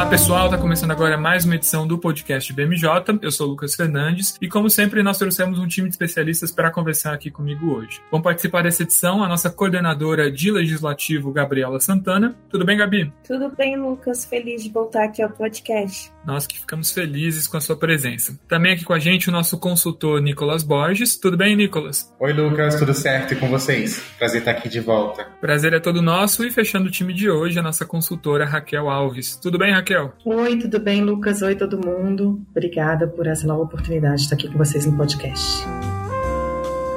Olá 0.00 0.08
pessoal, 0.08 0.46
está 0.46 0.56
começando 0.56 0.92
agora 0.92 1.18
mais 1.18 1.44
uma 1.44 1.56
edição 1.56 1.86
do 1.86 1.98
podcast 1.98 2.50
BMJ. 2.54 2.88
Eu 3.20 3.30
sou 3.30 3.46
o 3.46 3.50
Lucas 3.50 3.74
Fernandes 3.74 4.34
e, 4.40 4.48
como 4.48 4.70
sempre, 4.70 5.02
nós 5.02 5.18
trouxemos 5.18 5.58
um 5.58 5.66
time 5.66 5.88
de 5.88 5.94
especialistas 5.94 6.50
para 6.50 6.70
conversar 6.70 7.12
aqui 7.12 7.30
comigo 7.30 7.74
hoje. 7.74 8.00
Vão 8.10 8.22
participar 8.22 8.62
dessa 8.62 8.82
edição 8.82 9.22
a 9.22 9.28
nossa 9.28 9.50
coordenadora 9.50 10.32
de 10.32 10.50
legislativo, 10.50 11.30
Gabriela 11.30 11.78
Santana. 11.80 12.34
Tudo 12.48 12.64
bem, 12.64 12.78
Gabi? 12.78 13.12
Tudo 13.28 13.54
bem, 13.54 13.76
Lucas. 13.76 14.24
Feliz 14.24 14.64
de 14.64 14.70
voltar 14.70 15.04
aqui 15.04 15.20
ao 15.22 15.28
podcast. 15.28 16.10
Nós 16.24 16.46
que 16.46 16.58
ficamos 16.58 16.90
felizes 16.90 17.46
com 17.46 17.58
a 17.58 17.60
sua 17.60 17.76
presença. 17.76 18.38
Também 18.48 18.72
aqui 18.72 18.84
com 18.84 18.94
a 18.94 18.98
gente 18.98 19.28
o 19.28 19.32
nosso 19.32 19.58
consultor 19.58 20.22
Nicolas 20.22 20.62
Borges. 20.62 21.18
Tudo 21.18 21.36
bem, 21.36 21.54
Nicolas? 21.54 22.10
Oi, 22.18 22.32
Lucas. 22.32 22.76
Tudo 22.76 22.94
certo 22.94 23.34
e 23.34 23.36
com 23.36 23.50
vocês? 23.50 24.02
Prazer 24.18 24.38
estar 24.38 24.52
aqui 24.52 24.68
de 24.70 24.80
volta. 24.80 25.26
Prazer 25.42 25.74
é 25.74 25.78
todo 25.78 26.00
nosso 26.00 26.42
e 26.42 26.50
fechando 26.50 26.88
o 26.88 26.90
time 26.90 27.12
de 27.12 27.30
hoje, 27.30 27.58
a 27.58 27.62
nossa 27.62 27.84
consultora 27.84 28.46
Raquel 28.46 28.88
Alves. 28.88 29.36
Tudo 29.36 29.58
bem, 29.58 29.72
Raquel? 29.72 29.89
Raquel. 29.90 30.12
Oi, 30.24 30.58
tudo 30.58 30.78
bem, 30.78 31.02
Lucas? 31.02 31.42
Oi, 31.42 31.56
todo 31.56 31.84
mundo. 31.84 32.40
Obrigada 32.50 33.08
por 33.08 33.26
essa 33.26 33.46
nova 33.46 33.62
oportunidade 33.62 34.18
de 34.18 34.22
estar 34.22 34.36
aqui 34.36 34.48
com 34.48 34.56
vocês 34.56 34.86
no 34.86 34.96
podcast. 34.96 35.66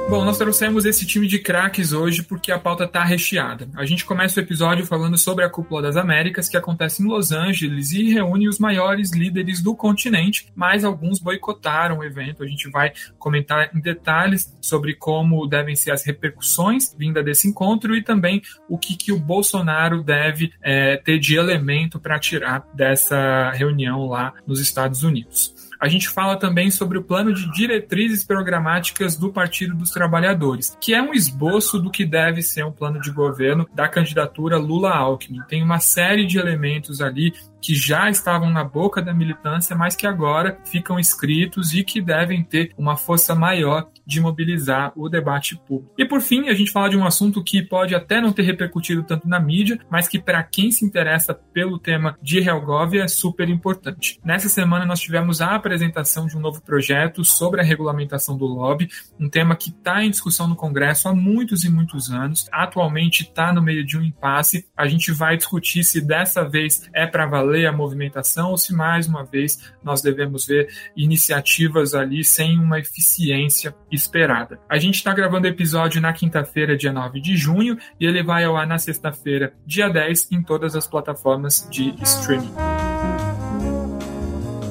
Bom, 0.06 0.22
nós 0.22 0.36
trouxemos 0.36 0.84
esse 0.84 1.06
time 1.06 1.26
de 1.26 1.38
craques 1.38 1.92
hoje 1.92 2.22
porque 2.22 2.52
a 2.52 2.58
pauta 2.58 2.84
está 2.84 3.02
recheada. 3.02 3.66
A 3.74 3.86
gente 3.86 4.04
começa 4.04 4.38
o 4.38 4.42
episódio 4.42 4.84
falando 4.84 5.16
sobre 5.16 5.44
a 5.44 5.48
Cúpula 5.48 5.80
das 5.80 5.96
Américas, 5.96 6.46
que 6.46 6.58
acontece 6.58 7.02
em 7.02 7.06
Los 7.06 7.32
Angeles 7.32 7.90
e 7.92 8.12
reúne 8.12 8.46
os 8.46 8.58
maiores 8.58 9.12
líderes 9.12 9.62
do 9.62 9.74
continente, 9.74 10.46
mas 10.54 10.84
alguns 10.84 11.18
boicotaram 11.18 11.98
o 11.98 12.04
evento. 12.04 12.42
A 12.42 12.46
gente 12.46 12.70
vai 12.70 12.92
comentar 13.18 13.74
em 13.74 13.80
detalhes 13.80 14.54
sobre 14.60 14.94
como 14.94 15.46
devem 15.46 15.74
ser 15.74 15.90
as 15.90 16.04
repercussões 16.04 16.94
vinda 16.96 17.22
desse 17.22 17.48
encontro 17.48 17.96
e 17.96 18.02
também 18.02 18.42
o 18.68 18.76
que, 18.76 18.96
que 18.96 19.10
o 19.10 19.18
Bolsonaro 19.18 20.02
deve 20.02 20.52
é, 20.62 20.98
ter 20.98 21.18
de 21.18 21.34
elemento 21.34 21.98
para 21.98 22.18
tirar 22.18 22.68
dessa 22.74 23.50
reunião 23.52 24.06
lá 24.06 24.34
nos 24.46 24.60
Estados 24.60 25.02
Unidos. 25.02 25.54
A 25.84 25.88
gente 25.88 26.08
fala 26.08 26.34
também 26.34 26.70
sobre 26.70 26.96
o 26.96 27.02
plano 27.02 27.34
de 27.34 27.52
diretrizes 27.52 28.24
programáticas 28.24 29.18
do 29.18 29.30
Partido 29.30 29.74
dos 29.74 29.90
Trabalhadores, 29.90 30.74
que 30.80 30.94
é 30.94 31.02
um 31.02 31.12
esboço 31.12 31.78
do 31.78 31.90
que 31.90 32.06
deve 32.06 32.40
ser 32.40 32.64
um 32.64 32.72
plano 32.72 32.98
de 32.98 33.10
governo 33.10 33.68
da 33.74 33.86
candidatura 33.86 34.56
Lula-Alckmin. 34.56 35.42
Tem 35.46 35.62
uma 35.62 35.80
série 35.80 36.24
de 36.24 36.38
elementos 36.38 37.02
ali 37.02 37.34
que 37.64 37.74
já 37.74 38.10
estavam 38.10 38.50
na 38.50 38.62
boca 38.62 39.00
da 39.00 39.14
militância, 39.14 39.74
mas 39.74 39.96
que 39.96 40.06
agora 40.06 40.58
ficam 40.66 41.00
escritos 41.00 41.72
e 41.72 41.82
que 41.82 41.98
devem 41.98 42.44
ter 42.44 42.74
uma 42.76 42.94
força 42.94 43.34
maior 43.34 43.88
de 44.06 44.20
mobilizar 44.20 44.92
o 44.94 45.08
debate 45.08 45.56
público. 45.56 45.90
E 45.96 46.04
por 46.04 46.20
fim, 46.20 46.50
a 46.50 46.54
gente 46.54 46.70
fala 46.70 46.90
de 46.90 46.96
um 46.98 47.06
assunto 47.06 47.42
que 47.42 47.62
pode 47.62 47.94
até 47.94 48.20
não 48.20 48.34
ter 48.34 48.42
repercutido 48.42 49.02
tanto 49.02 49.26
na 49.26 49.40
mídia, 49.40 49.78
mas 49.88 50.06
que 50.06 50.18
para 50.18 50.42
quem 50.42 50.70
se 50.70 50.84
interessa 50.84 51.32
pelo 51.32 51.78
tema 51.78 52.18
de 52.20 52.38
Helgovia 52.38 53.04
é 53.04 53.08
super 53.08 53.48
importante. 53.48 54.20
Nessa 54.22 54.50
semana 54.50 54.84
nós 54.84 55.00
tivemos 55.00 55.40
a 55.40 55.54
apresentação 55.54 56.26
de 56.26 56.36
um 56.36 56.40
novo 56.40 56.60
projeto 56.60 57.24
sobre 57.24 57.62
a 57.62 57.64
regulamentação 57.64 58.36
do 58.36 58.44
lobby, 58.44 58.90
um 59.18 59.30
tema 59.30 59.56
que 59.56 59.70
está 59.70 60.04
em 60.04 60.10
discussão 60.10 60.46
no 60.46 60.54
Congresso 60.54 61.08
há 61.08 61.14
muitos 61.14 61.64
e 61.64 61.70
muitos 61.70 62.10
anos. 62.10 62.46
Atualmente 62.52 63.22
está 63.22 63.54
no 63.54 63.62
meio 63.62 63.86
de 63.86 63.96
um 63.96 64.02
impasse. 64.02 64.66
A 64.76 64.86
gente 64.86 65.10
vai 65.12 65.38
discutir 65.38 65.82
se 65.82 66.02
dessa 66.02 66.46
vez 66.46 66.90
é 66.92 67.06
para 67.06 67.24
valer 67.24 67.53
a 67.66 67.72
movimentação 67.72 68.50
ou 68.50 68.58
se 68.58 68.74
mais 68.74 69.06
uma 69.06 69.24
vez 69.24 69.72
nós 69.82 70.02
devemos 70.02 70.46
ver 70.46 70.68
iniciativas 70.96 71.94
ali 71.94 72.24
sem 72.24 72.58
uma 72.58 72.78
eficiência 72.78 73.74
esperada. 73.90 74.58
A 74.68 74.78
gente 74.78 74.96
está 74.96 75.12
gravando 75.14 75.46
o 75.46 75.50
episódio 75.50 76.00
na 76.00 76.12
quinta-feira, 76.12 76.76
dia 76.76 76.92
9 76.92 77.20
de 77.20 77.36
junho, 77.36 77.78
e 78.00 78.06
ele 78.06 78.22
vai 78.22 78.44
ao 78.44 78.56
ar 78.56 78.66
na 78.66 78.78
sexta-feira, 78.78 79.54
dia 79.64 79.88
10, 79.88 80.32
em 80.32 80.42
todas 80.42 80.74
as 80.74 80.86
plataformas 80.86 81.66
de 81.70 81.94
streaming. 82.02 82.83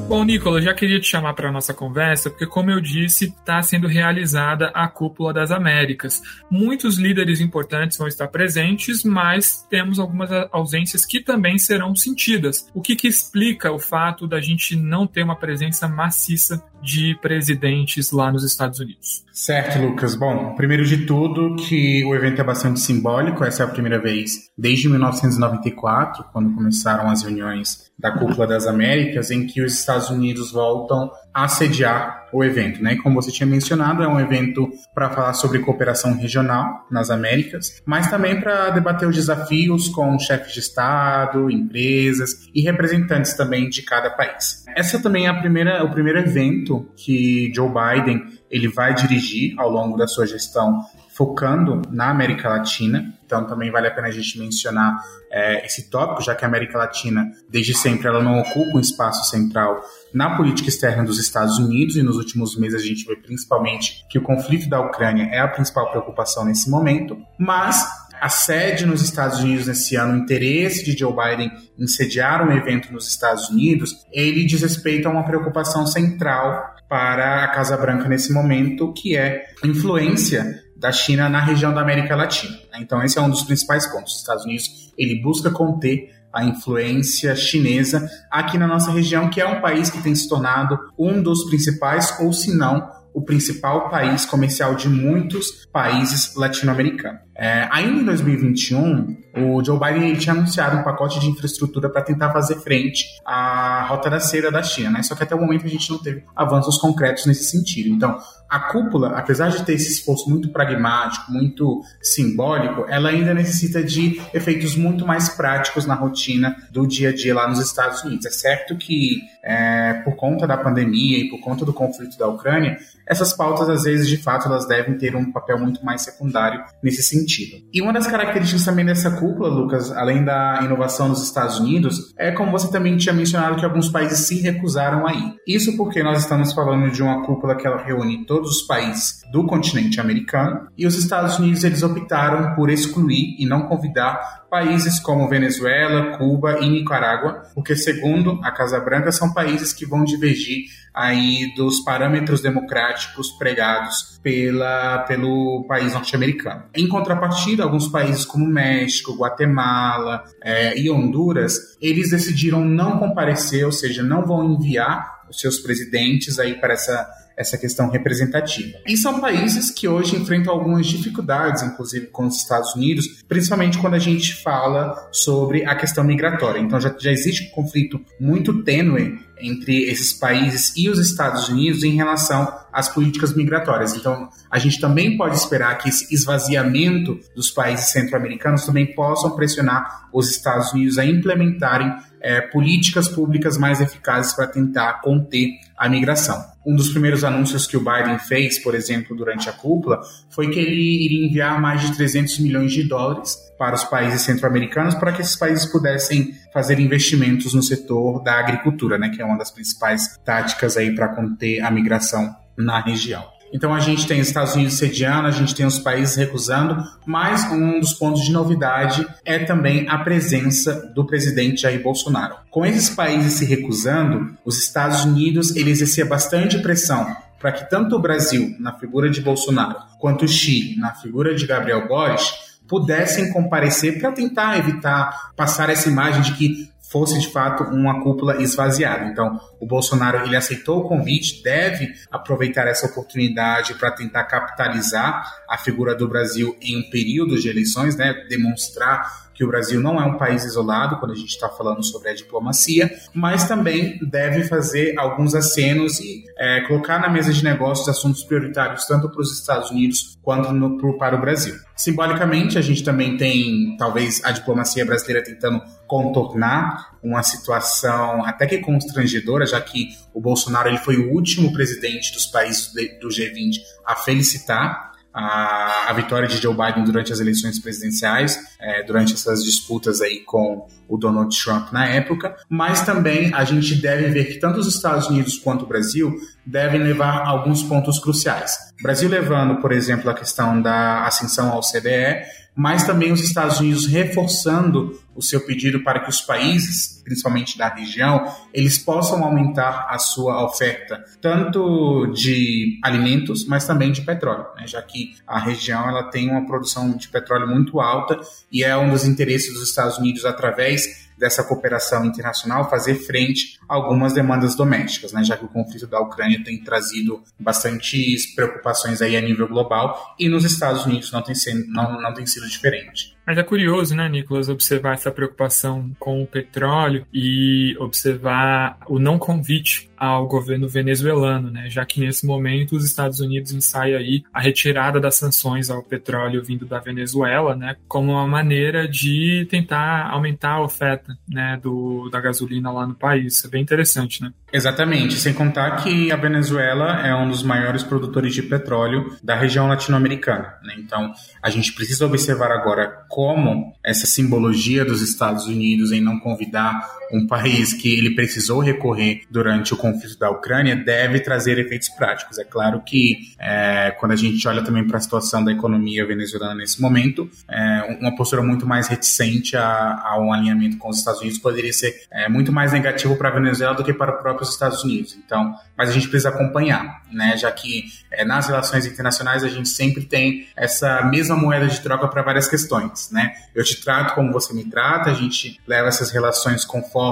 Bom, 0.08 0.24
Nicolas, 0.26 0.64
já 0.64 0.74
queria 0.74 1.00
te 1.00 1.08
chamar 1.08 1.34
para 1.34 1.50
a 1.50 1.52
nossa 1.52 1.74
conversa, 1.74 2.30
porque, 2.30 2.46
como 2.46 2.70
eu 2.70 2.80
disse, 2.80 3.26
está 3.26 3.64
sendo 3.64 3.88
realizada 3.88 4.68
a 4.74 4.88
Cúpula 4.88 5.34
das 5.34 5.50
Américas. 5.50 6.22
Muitos 6.52 6.98
líderes 6.98 7.40
importantes 7.40 7.98
vão 7.98 8.08
estar 8.08 8.28
presentes, 8.28 9.04
mas 9.04 9.66
temos 9.70 10.00
algumas 10.00 10.30
ausências 10.52 11.06
que 11.06 11.20
também 11.20 11.58
serão 11.58 11.96
sentidas. 11.96 12.70
O 12.74 12.82
que, 12.82 12.96
que 12.96 13.08
explica 13.08 13.72
o 13.72 13.80
fato 13.80 14.28
da 14.28 14.40
gente 14.40 14.76
não 14.76 15.08
ter 15.08 15.24
uma 15.24 15.36
presença 15.36 15.88
maciça 15.88 16.64
de 16.84 17.18
presidentes 17.22 18.12
lá 18.12 18.32
nos 18.32 18.44
Estados 18.44 18.80
Unidos. 18.80 19.24
Certo, 19.32 19.80
Lucas. 19.80 20.16
Bom, 20.16 20.54
primeiro 20.56 20.86
de 20.86 21.06
tudo, 21.06 21.56
que 21.56 22.04
o 22.06 22.14
evento 22.14 22.42
é 22.42 22.44
bastante 22.44 22.82
simbólico. 22.82 23.44
Essa 23.44 23.64
é 23.64 23.66
a 23.66 23.70
primeira 23.70 24.00
vez 24.00 24.52
desde 24.58 24.90
1994, 24.90 26.26
quando 26.34 26.54
começaram 26.54 27.10
as 27.10 27.24
reuniões 27.24 27.90
da 27.98 28.12
Cúpula 28.12 28.46
das 28.46 28.68
Américas, 28.68 29.32
em 29.32 29.48
que 29.48 29.62
os 29.62 29.74
Estados 29.74 30.10
Unidos 30.10 30.52
voltam 30.52 31.10
a 31.34 31.48
sediar 31.48 32.28
o 32.32 32.44
evento, 32.44 32.82
né? 32.82 32.96
Como 32.98 33.22
você 33.22 33.32
tinha 33.32 33.48
mencionado, 33.48 34.04
é 34.04 34.08
um 34.08 34.20
evento 34.20 34.70
para 34.94 35.10
falar 35.10 35.34
sobre 35.34 35.60
cooperação 35.60 36.16
regional 36.16 36.86
nas 36.92 37.10
Américas, 37.10 37.82
mas 37.86 38.10
também 38.10 38.40
para 38.40 38.70
debater 38.70 39.08
os 39.08 39.16
desafios 39.16 39.88
com 39.90 40.18
chefes 40.20 40.54
de 40.54 40.60
Estado, 40.60 41.50
empresas 41.50 42.50
e 42.54 42.62
representantes 42.62 43.34
também 43.34 43.70
de 43.70 43.82
cada 43.84 44.10
país. 44.10 44.64
Essa 44.76 45.00
também 45.00 45.28
é 45.28 45.30
a 45.30 45.40
primeira, 45.40 45.84
o 45.84 45.92
primeiro 45.92 46.20
evento 46.20 46.90
que 46.96 47.52
Joe 47.54 47.70
Biden 47.70 48.26
ele 48.50 48.68
vai 48.68 48.94
dirigir 48.94 49.54
ao 49.58 49.70
longo 49.70 49.98
da 49.98 50.08
sua 50.08 50.28
gestão 50.28 50.82
focando 51.16 51.82
na 51.90 52.10
América 52.10 52.50
Latina. 52.50 53.14
Então 53.26 53.46
também 53.48 53.72
vale 53.72 53.88
a 53.88 53.92
pena 53.92 54.08
a 54.08 54.12
gente 54.12 54.38
mencionar 54.40 55.02
é, 55.32 55.66
esse 55.66 55.90
tópico, 55.90 56.22
já 56.22 56.36
que 56.36 56.46
a 56.46 56.48
América 56.48 56.78
Latina, 56.78 57.32
desde 57.50 57.74
sempre, 57.74 58.08
ela 58.08 58.22
não 58.22 58.40
ocupa 58.40 58.78
um 58.78 58.80
espaço 58.80 59.30
central 59.30 59.82
na 60.14 60.36
política 60.36 60.70
externa 60.70 61.04
dos 61.04 61.20
Estados 61.20 61.58
Unidos, 61.58 61.96
e 61.96 62.04
nos 62.04 62.18
últimos 62.18 62.56
meses 62.58 62.82
a 62.82 62.86
gente 62.86 63.06
vê 63.06 63.16
principalmente 63.16 64.06
que 64.10 64.20
o 64.20 64.22
conflito 64.22 64.70
da 64.70 64.80
Ucrânia 64.80 65.28
é 65.32 65.40
a 65.40 65.48
principal 65.48 65.90
preocupação 65.90 66.46
nesse 66.46 66.70
momento, 66.70 67.18
mas 67.40 67.84
a 68.24 68.30
sede 68.30 68.86
nos 68.86 69.02
Estados 69.02 69.40
Unidos 69.40 69.68
nesse 69.68 69.98
ano, 69.98 70.14
o 70.14 70.18
interesse 70.24 70.82
de 70.86 70.98
Joe 70.98 71.14
Biden 71.14 71.52
em 71.78 71.86
sediar 71.86 72.48
um 72.48 72.54
evento 72.54 72.94
nos 72.94 73.06
Estados 73.06 73.50
Unidos, 73.50 73.98
ele 74.14 74.46
diz 74.46 74.62
respeito 74.62 75.10
a 75.10 75.12
uma 75.12 75.26
preocupação 75.26 75.86
central 75.86 76.74
para 76.88 77.44
a 77.44 77.50
Casa 77.50 77.76
Branca 77.76 78.08
nesse 78.08 78.32
momento, 78.32 78.94
que 78.94 79.18
é 79.18 79.44
a 79.62 79.68
influência 79.68 80.64
da 80.78 80.90
China 80.90 81.28
na 81.28 81.42
região 81.42 81.74
da 81.74 81.82
América 81.82 82.16
Latina. 82.16 82.56
Então 82.80 83.04
esse 83.04 83.20
é 83.20 83.22
um 83.22 83.30
dos 83.30 83.44
principais 83.44 83.86
pontos. 83.88 84.14
Os 84.14 84.20
Estados 84.22 84.46
Unidos 84.46 84.94
ele 84.98 85.22
busca 85.22 85.52
conter 85.52 86.10
a 86.32 86.46
influência 86.46 87.36
chinesa 87.36 88.10
aqui 88.32 88.58
na 88.58 88.68
nossa 88.68 88.90
região, 88.90 89.30
que 89.30 89.42
é 89.42 89.46
um 89.46 89.60
país 89.60 89.90
que 89.90 90.02
tem 90.02 90.16
se 90.16 90.30
tornado 90.30 90.80
um 90.98 91.22
dos 91.22 91.44
principais, 91.50 92.18
ou 92.22 92.32
se 92.32 92.56
não, 92.56 92.90
o 93.14 93.22
principal 93.22 93.90
país 93.90 94.26
comercial 94.26 94.76
de 94.76 94.90
muitos 94.90 95.66
países 95.72 96.36
latino-americanos. 96.36 97.22
É, 97.36 97.68
ainda 97.72 98.02
em 98.02 98.06
2021, 98.06 99.18
o 99.36 99.64
Joe 99.64 99.80
Biden 99.80 100.14
tinha 100.16 100.34
anunciado 100.34 100.78
um 100.78 100.84
pacote 100.84 101.20
de 101.20 101.28
infraestrutura 101.28 101.90
para 101.90 102.04
tentar 102.04 102.32
fazer 102.32 102.56
frente 102.58 103.06
à 103.26 103.86
rota 103.88 104.10
da 104.10 104.20
seda 104.20 104.52
da 104.52 104.62
China, 104.62 104.92
né? 104.92 105.04
Só 105.04 105.16
que 105.16 105.24
até 105.24 105.34
o 105.34 105.40
momento 105.40 105.66
a 105.66 105.70
gente 105.70 105.90
não 105.90 105.98
teve 105.98 106.24
avanços 106.36 106.78
concretos 106.78 107.26
nesse 107.26 107.46
sentido. 107.46 107.90
Então, 107.90 108.18
a 108.54 108.60
cúpula, 108.60 109.18
apesar 109.18 109.50
de 109.50 109.66
ter 109.66 109.74
esse 109.74 109.92
esforço 109.92 110.30
muito 110.30 110.50
pragmático, 110.50 111.32
muito 111.32 111.82
simbólico, 112.00 112.86
ela 112.88 113.10
ainda 113.10 113.34
necessita 113.34 113.84
de 113.84 114.22
efeitos 114.32 114.76
muito 114.76 115.08
mais 115.08 115.28
práticos 115.30 115.88
na 115.88 115.96
rotina 115.96 116.56
do 116.72 116.86
dia 116.86 117.10
a 117.10 117.16
dia 117.16 117.34
lá 117.34 117.48
nos 117.48 117.58
Estados 117.58 118.04
Unidos. 118.04 118.28
É 118.28 118.30
certo 118.30 118.78
que, 118.78 119.24
é, 119.44 119.94
por 120.06 120.16
conta 120.16 120.46
da 120.46 120.56
pandemia 120.56 121.18
e 121.18 121.30
por 121.32 121.40
conta 121.40 121.66
do 121.66 121.74
conflito 121.74 122.16
da 122.16 122.28
Ucrânia, 122.28 122.78
essas 123.08 123.34
pautas, 123.34 123.70
às 123.70 123.84
vezes, 123.84 124.08
de 124.08 124.18
fato, 124.18 124.48
elas 124.48 124.68
devem 124.68 124.98
ter 124.98 125.16
um 125.16 125.32
papel 125.32 125.60
muito 125.60 125.84
mais 125.84 126.02
secundário 126.02 126.64
nesse 126.82 127.04
sentido. 127.04 127.58
E 127.74 127.82
uma 127.82 127.92
das 127.92 128.08
características 128.08 128.64
também 128.64 128.86
dessa 128.86 129.12
cúpula, 129.12 129.50
Lucas, 129.50 129.92
além 129.92 130.24
da 130.24 130.62
inovação 130.64 131.10
nos 131.10 131.22
Estados 131.22 131.60
Unidos, 131.60 132.14
é 132.18 132.32
como 132.32 132.52
você 132.52 132.72
também 132.72 132.96
tinha 132.98 133.14
mencionado 133.14 133.58
que 133.58 133.66
alguns 133.66 133.90
países 133.90 134.20
se 134.20 134.42
recusaram 134.42 135.06
a 135.06 135.14
ir. 135.14 135.36
Isso 135.48 135.76
porque 135.76 136.02
nós 136.02 136.20
estamos 136.20 136.54
falando 136.54 136.92
de 136.92 137.02
uma 137.02 137.26
cúpula 137.26 137.56
que 137.56 137.68
ela 137.68 137.84
reúne 137.84 138.26
todos 138.26 138.43
os 138.50 138.62
países 138.62 139.24
do 139.32 139.46
continente 139.46 140.00
americano 140.00 140.68
e 140.78 140.86
os 140.86 140.96
Estados 140.96 141.40
Unidos 141.40 141.64
eles 141.64 141.82
optaram 141.82 142.56
por 142.56 142.70
excluir 142.70 143.36
e 143.40 143.46
não 143.46 143.64
convidar 143.64 144.44
países 144.54 145.00
como 145.00 145.28
Venezuela, 145.28 146.16
Cuba 146.16 146.60
e 146.60 146.70
Nicarágua, 146.70 147.42
porque 147.56 147.76
segundo 147.76 148.40
a 148.44 148.52
Casa 148.52 148.80
Branca 148.80 149.12
são 149.12 149.34
países 149.34 149.74
que 149.74 149.84
vão 149.84 150.04
divergir 150.04 150.66
aí 150.94 151.52
dos 151.56 151.80
parâmetros 151.80 152.40
democráticos 152.40 153.32
pregados 153.32 154.20
pela, 154.22 155.00
pelo 155.00 155.66
país 155.68 155.94
norte-americano. 155.94 156.66
Em 156.76 156.88
contrapartida, 156.88 157.64
alguns 157.64 157.88
países 157.88 158.26
como 158.26 158.46
México, 158.46 159.18
Guatemala 159.18 160.24
é, 160.44 160.78
e 160.80 160.88
Honduras, 160.92 161.76
eles 161.82 162.12
decidiram 162.12 162.64
não 162.64 163.00
comparecer, 163.00 163.66
ou 163.66 163.72
seja, 163.72 164.04
não 164.04 164.24
vão 164.24 164.54
enviar 164.54 165.24
os 165.28 165.40
seus 165.40 165.58
presidentes 165.58 166.38
aí 166.38 166.54
para 166.54 166.74
essa 166.74 167.10
essa 167.38 167.58
questão 167.58 167.90
representativa. 167.90 168.78
E 168.88 168.96
são 168.96 169.20
países 169.20 169.72
que 169.72 169.88
hoje 169.88 170.16
enfrentam 170.16 170.54
algumas 170.54 170.86
dificuldades, 170.86 171.64
inclusive 171.64 172.08
com 172.08 172.28
os 172.28 172.38
Estados 172.38 172.76
Unidos, 172.76 173.24
principalmente 173.28 173.78
quando 173.78 173.96
a 173.96 174.00
gente 174.00 174.36
fala 174.42 175.10
sobre 175.12 175.66
a 175.66 175.76
questão 175.76 176.04
migratória. 176.04 176.60
Então 176.60 176.80
já, 176.80 176.94
já 176.98 177.12
existe 177.12 177.48
um 177.48 177.52
conflito 177.52 178.00
muito 178.20 178.64
tênue 178.64 179.20
entre 179.44 179.90
esses 179.90 180.14
países 180.14 180.74
e 180.78 180.90
os 180.90 181.00
Estados 181.00 181.50
Unidos 181.50 181.84
em 181.84 181.96
relação 181.96 182.52
às 182.72 182.88
políticas 182.88 183.36
migratórias. 183.36 183.94
Então, 183.96 184.30
a 184.50 184.58
gente 184.58 184.80
também 184.80 185.18
pode 185.18 185.36
esperar 185.36 185.78
que 185.78 185.90
esse 185.90 186.14
esvaziamento 186.14 187.20
dos 187.36 187.52
países 187.52 187.92
centro-americanos 187.92 188.66
também 188.66 188.94
possam 188.96 189.36
pressionar 189.36 190.08
os 190.14 190.30
Estados 190.30 190.72
Unidos 190.72 190.98
a 190.98 191.06
implementarem 191.06 191.94
é, 192.24 192.40
políticas 192.40 193.10
públicas 193.10 193.58
mais 193.58 193.82
eficazes 193.82 194.34
para 194.34 194.48
tentar 194.48 195.02
conter 195.02 195.60
a 195.78 195.90
migração. 195.90 196.42
Um 196.66 196.76
dos 196.76 196.90
primeiros 196.90 197.26
anúncios 197.26 197.68
que 197.68 197.76
o 197.76 197.82
Biden 197.82 198.18
fez, 198.18 198.58
por 198.58 198.74
exemplo, 198.74 199.16
durante 199.16 199.50
a 199.50 199.52
cúpula, 199.52 200.00
foi 200.30 200.50
que 200.50 200.58
ele 200.58 201.06
iria 201.06 201.28
enviar 201.28 201.60
mais 201.60 201.82
de 201.82 201.94
300 201.94 202.40
milhões 202.40 202.72
de 202.72 202.84
dólares 202.84 203.38
para 203.60 203.76
os 203.76 203.84
países 203.84 204.22
centro-americanos 204.22 204.96
para 204.96 205.12
que 205.12 205.22
esses 205.22 205.36
países 205.36 205.66
pudessem 205.66 206.34
fazer 206.54 206.80
investimentos 206.80 207.54
no 207.54 207.62
setor 207.62 208.24
da 208.24 208.40
agricultura, 208.40 208.98
né, 208.98 209.10
que 209.10 209.22
é 209.22 209.26
uma 209.26 209.38
das 209.38 209.52
principais 209.52 210.18
táticas 210.24 210.78
aí 210.78 210.96
para 210.96 211.10
conter 211.10 211.60
a 211.60 211.70
migração 211.70 212.34
na 212.58 212.80
região. 212.80 213.33
Então 213.54 213.74
a 213.74 213.80
gente 213.80 214.08
tem 214.08 214.20
os 214.20 214.28
Estados 214.28 214.56
Unidos 214.56 214.74
sediando, 214.74 215.28
a 215.28 215.32
gente 215.32 215.54
tem 215.54 215.66
os 215.66 215.78
países 215.78 216.16
recusando, 216.16 216.84
mas 217.06 217.44
um 217.52 217.80
dos 217.80 217.94
pontos 217.94 218.24
de 218.24 218.32
novidade 218.32 219.08
é 219.24 219.40
também 219.40 219.88
a 219.88 220.00
presença 220.00 220.92
do 220.96 221.06
presidente 221.06 221.62
Jair 221.62 221.82
Bolsonaro. 221.82 222.36
Com 222.50 222.66
esses 222.66 222.90
países 222.90 223.34
se 223.34 223.46
recusando, 223.46 224.36
os 224.44 224.58
Estados 224.58 225.06
Unidos 225.06 225.56
ele 225.56 225.70
exercia 225.70 226.06
bastante 226.06 226.58
pressão 226.60 227.16
para 227.40 227.52
que 227.52 227.70
tanto 227.70 227.98
o 227.98 228.00
Brasil, 228.00 228.56
na 228.58 228.72
figura 228.80 229.10
de 229.10 229.20
Bolsonaro, 229.20 229.76
quanto 230.00 230.24
o 230.24 230.28
Chile, 230.28 230.78
na 230.78 230.94
figura 230.96 231.36
de 231.36 231.46
Gabriel 231.46 231.90
Boric, 231.90 232.24
pudessem 232.68 233.32
comparecer 233.32 234.00
para 234.00 234.14
tentar 234.14 234.58
evitar 234.58 235.34
passar 235.36 235.70
essa 235.70 235.90
imagem 235.90 236.22
de 236.22 236.34
que 236.34 236.73
fosse 236.94 237.20
de 237.20 237.28
fato 237.30 237.64
uma 237.64 238.04
cúpula 238.04 238.40
esvaziada. 238.40 239.06
Então, 239.06 239.40
o 239.60 239.66
Bolsonaro 239.66 240.24
ele 240.24 240.36
aceitou 240.36 240.82
o 240.82 240.88
convite, 240.88 241.42
deve 241.42 241.92
aproveitar 242.12 242.68
essa 242.68 242.86
oportunidade 242.86 243.74
para 243.74 243.90
tentar 243.90 244.26
capitalizar 244.26 245.42
a 245.50 245.58
figura 245.58 245.96
do 245.96 246.08
Brasil 246.08 246.56
em 246.62 246.78
um 246.78 246.90
período 246.92 247.40
de 247.40 247.50
eleições, 247.50 247.98
né, 247.98 248.14
demonstrar 248.30 249.24
que 249.34 249.44
o 249.44 249.48
Brasil 249.48 249.82
não 249.82 250.00
é 250.00 250.06
um 250.06 250.18
país 250.18 250.46
isolado 250.46 250.98
quando 250.98 251.12
a 251.12 251.16
gente 251.16 251.30
está 251.30 251.50
falando 251.50 251.84
sobre 251.84 252.10
a 252.10 252.14
diplomacia, 252.14 252.92
mas 253.14 253.48
também 253.48 253.98
deve 254.08 254.44
fazer 254.44 254.94
alguns 254.98 255.34
acenos 255.34 256.00
e 256.00 256.24
é, 256.38 256.62
colocar 256.68 257.00
na 257.00 257.10
mesa 257.10 257.34
de 257.34 257.44
negócios 257.44 257.90
assuntos 257.90 258.24
prioritários 258.24 258.86
tanto 258.86 259.10
para 259.10 259.22
os 259.22 259.34
Estados 259.34 259.72
Unidos 259.72 260.18
quanto 260.22 260.52
no, 260.54 260.78
pro, 260.78 260.98
para 260.98 261.16
o 261.16 261.22
Brasil. 261.22 261.56
Simbolicamente, 261.76 262.58
a 262.58 262.62
gente 262.62 262.84
também 262.84 263.18
tem, 263.18 263.76
talvez, 263.78 264.24
a 264.24 264.32
diplomacia 264.32 264.86
brasileira 264.86 265.24
tentando 265.24 265.62
contornar 265.94 266.98
uma 267.04 267.22
situação 267.22 268.26
até 268.26 268.48
que 268.48 268.58
constrangedora, 268.58 269.46
já 269.46 269.62
que 269.62 269.90
o 270.12 270.20
Bolsonaro 270.20 270.68
ele 270.68 270.80
foi 270.80 270.98
o 270.98 271.14
último 271.14 271.54
presidente 271.54 272.12
dos 272.12 272.26
países 272.26 272.74
do 273.00 273.10
G20 273.10 273.58
a 273.86 273.96
felicitar 273.96 274.92
a, 275.14 275.92
a 275.92 275.94
vitória 275.94 276.28
de 276.28 276.42
Joe 276.42 276.56
Biden 276.56 276.84
durante 276.84 277.14
as 277.14 277.20
eleições 277.20 277.60
presidenciais, 277.60 278.40
é, 278.60 278.82
durante 278.82 279.14
essas 279.14 279.44
disputas 279.44 280.02
aí 280.02 280.22
com 280.22 280.68
o 280.88 280.98
Donald 280.98 281.38
Trump 281.40 281.72
na 281.72 281.86
época, 281.86 282.36
mas 282.50 282.82
também 282.82 283.32
a 283.36 283.44
gente 283.44 283.76
deve 283.76 284.08
ver 284.10 284.26
que 284.34 284.40
tanto 284.40 284.60
os 284.60 284.66
Estados 284.68 285.08
Unidos 285.08 285.38
quanto 285.38 285.66
o 285.66 285.68
Brasil 285.68 286.16
devem 286.44 286.82
levar 286.82 287.28
alguns 287.28 287.62
pontos 287.62 288.00
cruciais. 288.00 288.58
O 288.80 288.84
Brasil 288.84 289.08
levando, 289.08 289.62
por 289.62 289.72
exemplo, 289.72 290.10
a 290.10 290.16
questão 290.16 290.60
da 290.60 291.06
ascensão 291.06 291.52
ao 291.52 291.62
CDE, 291.62 292.24
mas 292.56 292.86
também 292.86 293.12
os 293.12 293.22
Estados 293.22 293.60
Unidos 293.60 293.86
reforçando 293.86 295.00
o 295.16 295.22
seu 295.22 295.42
pedido 295.42 295.84
para 295.84 296.00
que 296.00 296.10
os 296.10 296.22
países, 296.22 297.02
principalmente 297.04 297.58
da 297.58 297.68
região, 297.68 298.26
eles 298.54 298.78
possam 298.78 299.24
aumentar 299.24 299.88
a 299.90 300.00
sua 300.00 300.44
oferta 300.44 301.04
tanto 301.22 302.08
de 302.08 302.80
alimentos, 302.84 303.46
mas 303.46 303.66
também 303.66 303.92
de 303.92 304.02
petróleo, 304.02 304.46
né? 304.56 304.66
já 304.68 304.82
que 304.82 305.16
a 305.28 305.40
região 305.40 305.88
ela 305.88 306.04
tem 306.10 306.30
uma 306.30 306.46
produção 306.46 306.96
de 306.98 307.08
petróleo 307.10 307.48
muito 307.48 307.80
alta 307.80 308.20
e 308.52 308.64
é 308.64 308.76
um 308.76 308.90
dos 308.90 309.06
interesses 309.06 309.54
dos 309.54 309.70
Estados 309.70 309.98
Unidos 309.98 310.26
através 310.26 311.12
dessa 311.18 311.44
cooperação 311.44 312.06
internacional 312.06 312.70
fazer 312.70 312.96
frente 312.96 313.60
a 313.68 313.76
algumas 313.76 314.14
demandas 314.14 314.56
domésticas, 314.56 315.14
né, 315.14 315.24
já 315.24 315.38
que 315.38 315.46
o 315.46 315.50
conflito 315.50 315.88
da 315.88 316.00
Ucrânia 316.00 316.44
tem 316.44 316.64
trazido 316.64 317.22
bastantes 317.40 318.34
preocupações 318.36 319.02
aí 319.02 319.16
a 319.16 319.22
nível 319.22 319.48
global 319.48 320.16
e 320.20 320.30
nos 320.30 320.44
Estados 320.44 320.86
Unidos 320.86 321.12
não 321.12 321.22
tem, 321.22 321.36
sido, 321.36 321.66
não, 321.68 322.02
não 322.02 322.14
tem 322.14 322.26
sido 322.26 322.48
diferente. 322.48 323.16
Mas 323.26 323.38
é 323.38 323.44
curioso, 323.44 323.96
né, 323.96 324.10
Nicolas, 324.10 324.50
observar 324.50 324.96
essa 324.96 325.12
preocupação 325.12 325.92
com 325.98 326.22
o 326.22 326.28
petróleo 326.28 327.06
e 327.14 327.76
observar 327.80 328.78
o 328.88 329.00
não 329.00 329.18
convite 329.18 329.90
ao 329.96 330.28
governo 330.28 330.68
venezuelano, 330.68 331.50
né, 331.50 331.70
já 331.70 331.86
que 331.86 332.02
nesse 332.02 332.26
momento 332.26 332.76
os 332.76 332.84
Estados 332.84 333.22
Unidos 333.22 333.54
ensaiam 333.54 333.98
aí 333.98 334.24
a 334.34 334.42
retirada 334.42 335.00
das 335.00 335.16
sanções 335.16 335.70
ao 335.70 335.82
petróleo 335.82 336.44
vindo 336.44 336.66
da 336.66 336.80
Venezuela, 336.80 337.56
né, 337.56 337.78
como 337.88 338.12
uma 338.12 338.28
maneira 338.28 338.88
de 338.88 339.48
tentar 339.50 340.10
aumentar 340.10 340.56
a 340.56 340.62
oferta, 340.62 341.18
né, 341.28 341.58
do, 341.64 342.10
da 342.10 342.20
gasolina 342.20 342.72
lá 342.72 342.86
no 342.86 342.96
país. 342.96 343.38
Isso 343.38 343.48
é 343.48 343.50
bem 343.50 343.62
interessante, 343.62 344.22
né? 344.22 344.34
Exatamente, 344.54 345.16
sem 345.16 345.34
contar 345.34 345.78
que 345.78 346.12
a 346.12 346.16
Venezuela 346.16 347.06
é 347.06 347.16
um 347.16 347.28
dos 347.28 347.42
maiores 347.42 347.82
produtores 347.82 348.36
de 348.36 348.44
petróleo 348.44 349.18
da 349.24 349.36
região 349.36 349.68
latino-americana, 349.68 350.60
né? 350.62 350.76
Então, 350.78 351.12
a 351.42 351.50
gente 351.50 351.74
precisa 351.74 352.06
observar 352.06 352.52
agora 352.52 353.04
como 353.10 353.74
essa 353.84 354.06
simbologia 354.06 354.86
dos 354.86 355.02
Estados 355.02 355.48
Unidos 355.48 355.92
em 355.92 356.00
não 356.00 356.20
convidar 356.20 356.88
um 357.14 357.28
país 357.28 357.74
que 357.74 357.96
ele 357.96 358.16
precisou 358.16 358.60
recorrer 358.60 359.22
durante 359.30 359.72
o 359.72 359.78
conflito 359.78 360.18
da 360.18 360.32
Ucrânia 360.32 360.76
deve 360.76 361.20
trazer 361.20 361.60
efeitos 361.60 361.90
práticos. 361.90 362.40
É 362.40 362.44
claro 362.44 362.82
que 362.82 363.32
é, 363.40 363.92
quando 364.00 364.14
a 364.14 364.16
gente 364.16 364.46
olha 364.48 364.64
também 364.64 364.86
para 364.88 364.98
a 364.98 365.02
situação 365.02 365.44
da 365.44 365.52
economia 365.52 366.06
venezuelana 366.08 366.56
nesse 366.56 366.82
momento, 366.82 367.30
é, 367.48 367.98
uma 368.02 368.16
postura 368.16 368.42
muito 368.42 368.66
mais 368.66 368.88
reticente 368.88 369.56
a, 369.56 370.02
a, 370.04 370.20
um 370.20 370.34
alinhamento 370.34 370.78
com 370.78 370.90
os 370.90 370.98
Estados 370.98 371.22
Unidos 371.22 371.38
poderia 371.38 371.72
ser 371.72 371.94
é, 372.12 372.28
muito 372.28 372.52
mais 372.52 372.74
negativo 372.74 373.16
para 373.16 373.30
a 373.30 373.32
Venezuela 373.32 373.76
do 373.76 373.84
que 373.84 373.94
para 373.94 374.16
os 374.16 374.22
próprios 374.22 374.50
Estados 374.50 374.84
Unidos. 374.84 375.16
Então, 375.24 375.54
mas 375.78 375.90
a 375.90 375.94
gente 375.94 376.10
precisa 376.10 376.30
acompanhar, 376.30 377.04
né? 377.12 377.38
Já 377.38 377.52
que 377.52 377.84
é, 378.12 378.26
nas 378.26 378.48
relações 378.48 378.88
internacionais 378.88 379.44
a 379.44 379.50
gente 379.50 379.70
sempre 379.70 380.04
tem 380.04 380.48
essa 380.56 381.04
mesma 381.04 381.36
moeda 381.36 381.68
de 381.68 381.80
troca 381.80 382.08
para 382.08 382.24
várias 382.24 382.48
questões, 382.48 383.12
né? 383.12 383.34
Eu 383.54 383.64
te 383.64 383.80
trato 383.80 384.16
como 384.16 384.32
você 384.32 384.52
me 384.52 384.64
trata, 384.64 385.12
a 385.12 385.14
gente 385.14 385.60
leva 385.68 385.88
essas 385.88 386.10
relações 386.10 386.66
conforme 386.66 387.03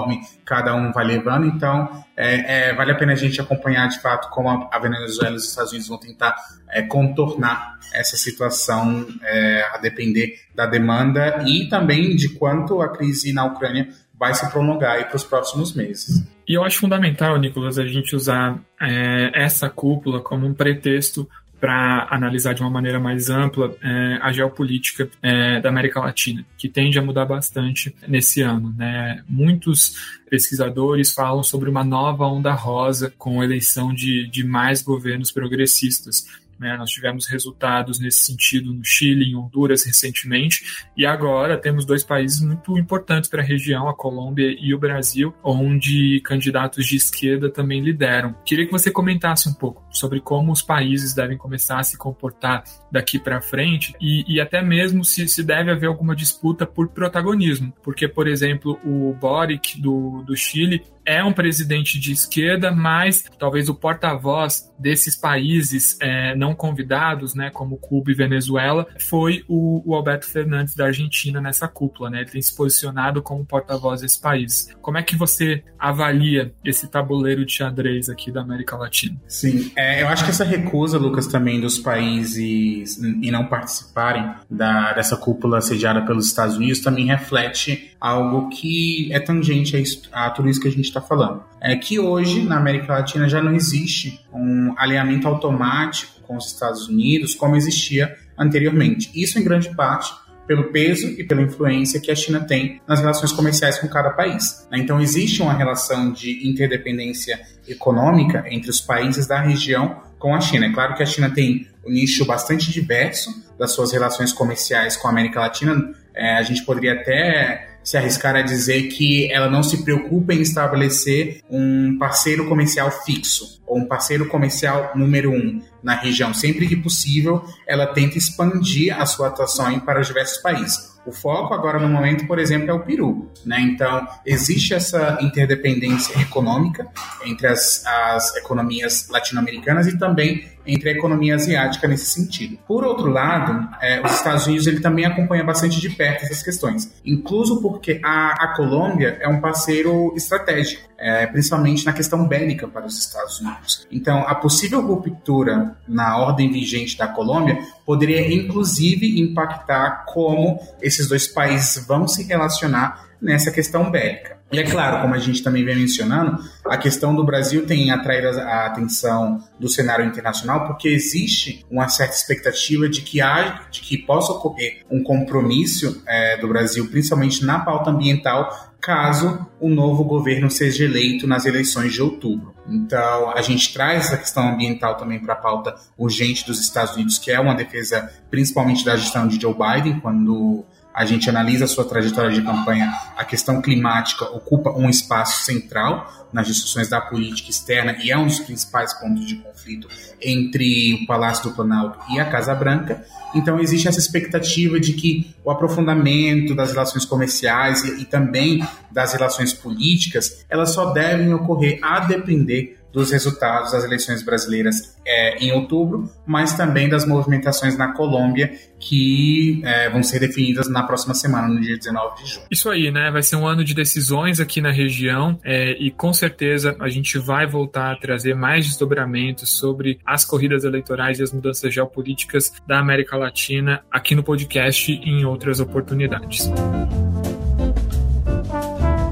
cada 0.46 0.76
um 0.76 0.92
vai 0.92 1.06
levando, 1.06 1.46
então 1.48 2.04
é, 2.16 2.70
é, 2.70 2.74
vale 2.74 2.92
a 2.92 2.96
pena 2.96 3.14
a 3.14 3.16
gente 3.16 3.40
acompanhar 3.40 3.88
de 3.88 4.00
fato 4.02 4.30
como 4.30 4.50
a, 4.50 4.70
a 4.72 4.80
Venezuela 4.80 5.36
e 5.36 5.38
os 5.38 5.50
Estados 5.50 5.72
Unidos 5.72 5.88
vão 5.88 5.98
tentar 5.98 6.36
é, 6.70 6.82
contornar 6.82 7.80
essa 7.94 8.16
situação 8.18 9.08
é, 9.24 9.64
a 9.74 9.78
depender 9.78 10.36
da 10.56 10.66
demanda 10.66 11.44
e 11.46 11.68
também 11.70 12.16
de 12.16 12.30
quanto 12.30 12.82
a 12.82 12.90
crise 12.90 13.34
na 13.34 13.46
Ucrânia 13.46 13.90
vai 14.22 14.36
se 14.36 14.48
prolongar 14.52 15.08
para 15.08 15.16
os 15.16 15.24
próximos 15.24 15.74
meses. 15.74 16.24
E 16.48 16.54
eu 16.54 16.64
acho 16.64 16.80
fundamental, 16.80 17.40
Nicolas, 17.40 17.80
a 17.80 17.88
gente 17.88 18.16
usar 18.16 18.60
é, 18.80 19.32
essa 19.34 19.68
cúpula 19.68 20.22
como 20.22 20.46
um 20.46 20.54
pretexto 20.54 21.28
para 21.62 22.08
analisar 22.10 22.54
de 22.54 22.62
uma 22.62 22.72
maneira 22.72 23.00
mais 23.00 23.30
ampla 23.30 23.74
é, 23.84 24.18
a 24.20 24.32
geopolítica 24.32 25.08
é, 25.22 25.62
da 25.62 25.70
América 25.70 26.00
Latina, 26.00 26.44
que 26.58 26.68
tende 26.68 26.98
a 26.98 27.04
mudar 27.04 27.26
bastante 27.26 27.96
nesse 28.08 28.42
ano. 28.42 28.74
Né? 28.76 29.24
Muitos 29.30 30.20
pesquisadores 30.28 31.14
falam 31.14 31.44
sobre 31.44 31.70
uma 31.70 31.84
nova 31.84 32.26
onda 32.26 32.52
rosa 32.52 33.14
com 33.16 33.42
a 33.42 33.46
eleição 33.46 33.94
de, 33.94 34.28
de 34.28 34.44
mais 34.44 34.82
governos 34.82 35.32
progressistas 35.32 36.26
Né? 36.62 36.78
Nós 36.78 36.92
tivemos 36.92 37.26
resultados 37.26 38.00
nesse 38.00 38.20
sentido 38.20 38.72
no 38.72 38.86
Chile, 38.86 39.26
em 39.26 39.36
Honduras 39.36 39.84
recentemente, 39.84 40.64
e 40.96 41.08
agora 41.08 41.58
temos 41.58 41.86
dois 41.86 42.04
países 42.04 42.40
muito 42.40 42.78
importantes 42.78 43.28
para 43.28 43.42
a 43.42 43.46
região, 43.46 43.90
a 43.90 43.96
Colômbia 43.96 44.56
e 44.60 44.72
o 44.72 44.78
Brasil, 44.78 45.34
onde 45.44 46.22
candidatos 46.22 46.86
de 46.86 46.96
esquerda 46.96 47.50
também 47.50 47.82
lideram. 47.82 48.36
Queria 48.46 48.68
que 48.68 48.72
você 48.72 48.92
comentasse 48.92 49.50
um 49.50 49.54
pouco 49.54 49.84
sobre 49.92 50.20
como 50.20 50.52
os 50.52 50.62
países 50.62 51.14
devem 51.14 51.38
começar 51.38 51.80
a 51.80 51.84
se 51.84 51.98
comportar 51.98 52.64
daqui 52.92 53.20
para 53.20 53.42
frente 53.42 53.94
e, 54.00 54.24
e, 54.28 54.42
até 54.42 54.62
mesmo 54.62 55.04
se, 55.04 55.28
se 55.28 55.44
deve 55.44 55.72
haver 55.72 55.88
alguma 55.88 56.16
disputa 56.16 56.66
por 56.66 56.90
protagonismo, 56.90 57.74
porque, 57.84 58.08
por 58.08 58.28
exemplo, 58.28 58.80
o 58.84 59.14
Boric 59.14 59.80
do, 59.80 60.24
do 60.24 60.36
Chile 60.36 60.84
é 61.06 61.24
um 61.24 61.34
presidente 61.34 62.00
de 62.00 62.12
esquerda, 62.12 62.72
mas 62.72 63.26
talvez 63.40 63.70
o 63.70 63.76
porta-voz 63.76 64.72
desses 64.78 65.16
países 65.16 65.98
é, 66.00 66.36
não 66.36 66.54
convidados, 66.54 67.34
né, 67.34 67.50
como 67.50 67.78
Cuba 67.78 68.12
e 68.12 68.14
Venezuela, 68.16 68.88
foi 69.00 69.44
o, 69.48 69.82
o, 69.86 69.96
Alberto 69.96 70.28
Fernandes 70.28 70.76
da 70.76 70.86
Argentina 70.86 71.42
nessa 71.42 71.68
cúpula. 71.68 72.10
Né? 72.10 72.22
Ele 72.22 72.30
tem 72.30 72.42
se 72.42 72.56
posicionado 72.56 73.22
como 73.22 73.46
porta-voz 73.46 74.02
desses 74.02 74.18
países. 74.18 74.76
Como 74.82 74.98
é 74.98 75.04
que 75.04 75.16
você 75.16 75.64
avalia 75.78 76.54
esse 76.64 76.88
tabuleiro 76.88 77.46
de 77.46 77.52
xadrez 77.52 78.10
aqui 78.10 78.32
da 78.32 78.42
América 78.42 78.78
Latina? 78.78 79.20
Sim, 79.28 79.72
é, 79.82 80.04
eu 80.04 80.08
acho 80.08 80.24
que 80.24 80.30
essa 80.30 80.44
recusa, 80.44 81.00
Lucas, 81.00 81.26
também 81.26 81.60
dos 81.60 81.80
países 81.80 83.02
em 83.02 83.32
não 83.32 83.48
participarem 83.48 84.32
da, 84.50 84.94
dessa 84.94 85.18
cúpula 85.18 85.60
sediada 85.60 86.04
pelos 86.04 86.28
Estados 86.28 86.56
Unidos 86.56 86.82
também 86.82 87.06
reflete 87.06 87.96
algo 88.00 88.50
que 88.50 89.12
é 89.12 89.20
tangente 89.20 89.76
a, 90.12 90.26
a 90.28 90.30
tudo 90.30 90.50
isso 90.50 90.62
que 90.62 90.68
a 90.68 90.72
gente 90.72 90.86
está 90.86 91.02
falando. 91.02 91.44
É 91.60 91.76
que 91.76 92.00
hoje, 92.00 92.44
na 92.44 92.58
América 92.58 92.94
Latina, 92.94 93.28
já 93.28 93.42
não 93.42 93.56
existe 93.56 94.24
um 94.32 94.76
alinhamento 94.78 95.28
automático 95.28 96.22
com 96.22 96.38
os 96.38 96.46
Estados 96.48 96.88
Unidos 96.88 97.34
como 97.34 97.56
existia 97.56 98.16
anteriormente. 98.38 99.10
Isso, 99.16 99.40
em 99.40 99.44
grande 99.44 99.76
parte, 99.76 100.14
pelo 100.52 100.66
peso 100.66 101.08
e 101.18 101.24
pela 101.24 101.42
influência 101.42 101.98
que 101.98 102.12
a 102.12 102.16
China 102.16 102.42
tem 102.42 102.82
nas 102.86 103.00
relações 103.00 103.32
comerciais 103.32 103.80
com 103.80 103.88
cada 103.88 104.10
país. 104.10 104.68
Então, 104.74 105.00
existe 105.00 105.42
uma 105.42 105.54
relação 105.54 106.12
de 106.12 106.46
interdependência 106.46 107.40
econômica 107.66 108.44
entre 108.50 108.70
os 108.70 108.82
países 108.82 109.26
da 109.26 109.40
região 109.40 110.02
com 110.20 110.36
a 110.36 110.42
China. 110.42 110.66
É 110.66 110.74
claro 110.74 110.94
que 110.94 111.02
a 111.02 111.06
China 111.06 111.30
tem 111.30 111.70
um 111.88 111.92
nicho 111.92 112.26
bastante 112.26 112.70
diverso 112.70 113.50
das 113.58 113.72
suas 113.72 113.94
relações 113.94 114.34
comerciais 114.34 114.98
com 114.98 115.08
a 115.08 115.12
América 115.12 115.40
Latina. 115.40 115.94
É, 116.14 116.36
a 116.36 116.44
gente 116.44 116.66
poderia 116.66 116.96
até 116.96 117.71
se 117.84 117.98
arriscar 117.98 118.36
a 118.36 118.42
dizer 118.42 118.84
que 118.84 119.32
ela 119.32 119.50
não 119.50 119.64
se 119.64 119.84
preocupa 119.84 120.34
em 120.34 120.42
estabelecer 120.42 121.42
um 121.50 121.98
parceiro 121.98 122.48
comercial 122.48 122.92
fixo 123.04 123.62
ou 123.66 123.78
um 123.80 123.86
parceiro 123.86 124.28
comercial 124.28 124.92
número 124.96 125.32
um 125.32 125.62
na 125.82 125.96
região. 125.96 126.34
Sempre 126.34 126.68
que 126.68 126.76
possível, 126.76 127.44
ela 127.68 127.88
tenta 127.88 128.18
expandir 128.18 129.00
a 129.00 129.06
sua 129.06 129.28
atuação 129.28 129.80
para 129.80 130.02
diversos 130.02 130.42
países. 130.42 130.92
O 131.06 131.12
foco 131.12 131.54
agora 131.54 131.80
no 131.80 131.88
momento, 131.88 132.28
por 132.28 132.38
exemplo, 132.38 132.70
é 132.70 132.74
o 132.74 132.82
Peru. 132.82 133.32
Né? 133.46 133.60
Então, 133.62 134.08
existe 134.26 134.74
essa 134.74 135.18
interdependência 135.22 136.20
econômica 136.22 136.88
entre 137.26 137.48
as, 137.48 137.84
as 137.86 138.36
economias 138.36 139.08
latino-americanas 139.10 139.88
e 139.88 139.98
também 139.98 140.51
entre 140.66 140.90
a 140.90 140.92
economia 140.94 141.36
asiática 141.36 141.88
nesse 141.88 142.06
sentido. 142.06 142.58
Por 142.68 142.84
outro 142.84 143.10
lado, 143.10 143.68
é, 143.82 144.02
os 144.02 144.12
Estados 144.14 144.48
Unidos 144.48 144.68
ele 144.68 144.80
também 144.80 145.06
acompanha 145.06 145.44
bastante 145.44 145.80
de 145.80 145.90
perto 145.90 146.24
essas 146.24 146.44
questões, 146.44 146.94
incluso 147.06 147.62
porque 147.62 148.00
a, 148.04 148.44
a 148.44 148.56
Colômbia 148.56 149.18
é 149.22 149.28
um 149.28 149.40
parceiro 149.40 150.14
estratégico, 150.16 150.90
é, 150.98 151.26
principalmente 151.28 151.86
na 151.86 151.94
questão 151.94 152.28
bélica 152.28 152.68
para 152.68 152.86
os 152.86 152.98
Estados 152.98 153.40
Unidos. 153.40 153.88
Então, 153.92 154.20
a 154.28 154.36
possível 154.36 154.82
ruptura 154.82 155.76
na 155.88 156.18
ordem 156.18 156.52
vigente 156.52 156.98
da 156.98 157.08
Colômbia 157.08 157.58
poderia 157.86 158.34
inclusive 158.34 159.20
impactar 159.20 160.06
como 160.06 160.60
esses 160.82 161.08
dois 161.08 161.28
países 161.28 161.86
vão 161.86 162.08
se 162.08 162.24
relacionar 162.24 163.10
nessa 163.22 163.52
questão 163.52 163.90
bélica. 163.90 164.41
E 164.52 164.60
é 164.60 164.64
claro, 164.64 165.02
como 165.02 165.14
a 165.14 165.18
gente 165.18 165.42
também 165.42 165.64
vem 165.64 165.78
mencionando, 165.78 166.44
a 166.66 166.78
questão 166.78 167.16
do 167.16 167.24
Brasil 167.24 167.66
tem 167.66 167.90
atraído 167.90 168.28
a 168.40 168.66
atenção 168.66 169.42
do 169.58 169.70
cenário 169.70 170.06
internacional 170.06 170.68
porque 170.68 170.90
existe 170.90 171.66
uma 171.72 171.88
certa 171.88 172.16
expectativa 172.16 172.90
de 172.90 173.02
que 173.02 173.22
há, 173.22 173.62
de 173.72 173.80
que 173.80 173.98
possa 173.98 174.34
ocorrer 174.34 174.84
um 174.92 175.02
compromisso 175.02 176.04
é, 176.06 176.38
do 176.38 176.50
Brasil, 176.50 176.90
principalmente 176.90 177.46
na 177.46 177.60
pauta 177.60 177.92
ambiental, 177.92 178.72
caso 178.82 179.48
o 179.60 179.70
novo 179.70 180.04
governo 180.04 180.50
seja 180.50 180.84
eleito 180.84 181.26
nas 181.28 181.46
eleições 181.46 181.94
de 181.94 182.02
outubro. 182.02 182.54
Então, 182.68 183.30
a 183.30 183.42
gente 183.42 183.72
traz 183.74 184.08
essa 184.08 184.18
questão 184.18 184.50
ambiental 184.50 184.98
também 184.98 185.20
para 185.20 185.34
a 185.34 185.38
pauta 185.38 185.76
urgente 185.98 186.46
dos 186.46 186.60
Estados 186.60 186.96
Unidos, 186.96 187.18
que 187.18 187.32
é 187.32 187.40
uma 187.40 187.54
defesa 187.54 188.12
principalmente 188.30 188.84
da 188.84 188.96
gestão 188.96 189.28
de 189.28 189.40
Joe 189.40 189.54
Biden, 189.54 190.00
quando 190.00 190.66
a 190.94 191.06
gente 191.06 191.30
analisa 191.30 191.66
a 191.66 191.68
sua 191.68 191.86
trajetória 191.86 192.32
de 192.32 192.42
campanha, 192.42 192.94
a 193.16 193.24
questão 193.24 193.62
climática 193.62 194.26
ocupa 194.26 194.72
um 194.72 194.90
espaço 194.90 195.44
central 195.46 196.28
nas 196.34 196.48
discussões 196.48 196.90
da 196.90 197.00
política 197.00 197.50
externa 197.50 197.98
e 198.02 198.12
é 198.12 198.18
um 198.18 198.28
dos 198.28 198.40
principais 198.40 198.94
pontos 198.94 199.26
de 199.26 199.36
conflito 199.36 199.88
entre 200.22 200.94
o 200.96 201.06
Palácio 201.06 201.50
do 201.50 201.56
Planalto 201.56 202.00
e 202.14 202.20
a 202.20 202.26
Casa 202.26 202.54
Branca. 202.54 203.06
Então 203.34 203.60
existe 203.60 203.88
essa 203.88 204.00
expectativa 204.00 204.80
de 204.80 204.94
que 204.94 205.34
o 205.44 205.52
aprofundamento 205.52 206.54
das 206.54 206.72
relações 206.72 207.06
comerciais 207.06 207.84
e, 207.84 208.02
e 208.02 208.06
também 208.06 208.66
das 208.92 209.14
relações 209.14 209.54
políticas, 209.54 210.46
elas 210.50 210.72
só 210.72 210.92
devem 210.92 211.34
ocorrer 211.34 211.80
a 211.82 212.02
depender 212.02 212.81
dos 212.92 213.12
resultados 213.12 213.72
das 213.72 213.84
eleições 213.84 214.24
brasileiras 214.24 214.98
é, 215.06 215.38
em 215.38 215.52
outubro, 215.52 216.10
mas 216.26 216.54
também 216.54 216.90
das 216.90 217.06
movimentações 217.06 217.78
na 217.78 217.94
Colômbia 217.94 218.52
que 218.80 219.62
é, 219.64 219.90
vão 219.90 220.02
ser 220.02 220.20
definidas 220.20 220.68
na 220.68 220.84
próxima 220.84 221.14
semana, 221.14 221.48
no 221.48 221.62
dia 221.62 221.78
19 221.78 222.24
de 222.24 222.30
junho. 222.30 222.46
Isso 222.50 222.70
aí, 222.70 222.92
né? 222.92 223.12
Vai 223.12 223.22
ser 223.22 223.36
um 223.36 223.48
ano 223.48 223.64
de 223.64 223.74
decisões 223.74 224.40
aqui 224.40 224.60
na 224.60 224.72
região 224.72 225.40
é, 225.44 225.74
e 225.74 225.92
com 225.92 226.12
certeza 226.12 226.76
a 226.80 226.90
gente 226.90 227.20
vai 227.20 227.46
voltar 227.46 227.92
a 227.92 227.96
trazer 227.96 228.34
mais 228.34 228.66
desdobramentos 228.66 229.52
sobre 229.52 230.00
as 230.06 230.26
corridas 230.26 230.64
eleitorais 230.64 231.20
e 231.20 231.24
as 231.24 231.32
mudanças 231.32 231.72
geopolíticas 231.74 232.52
da 232.68 232.80
América 232.80 233.16
Latina 233.16 233.84
aqui 233.92 234.16
no 234.16 234.24
podcast 234.24 234.92
e 234.92 235.10
em 235.10 235.26
outras 235.26 235.60
oportunidades. 235.60 236.50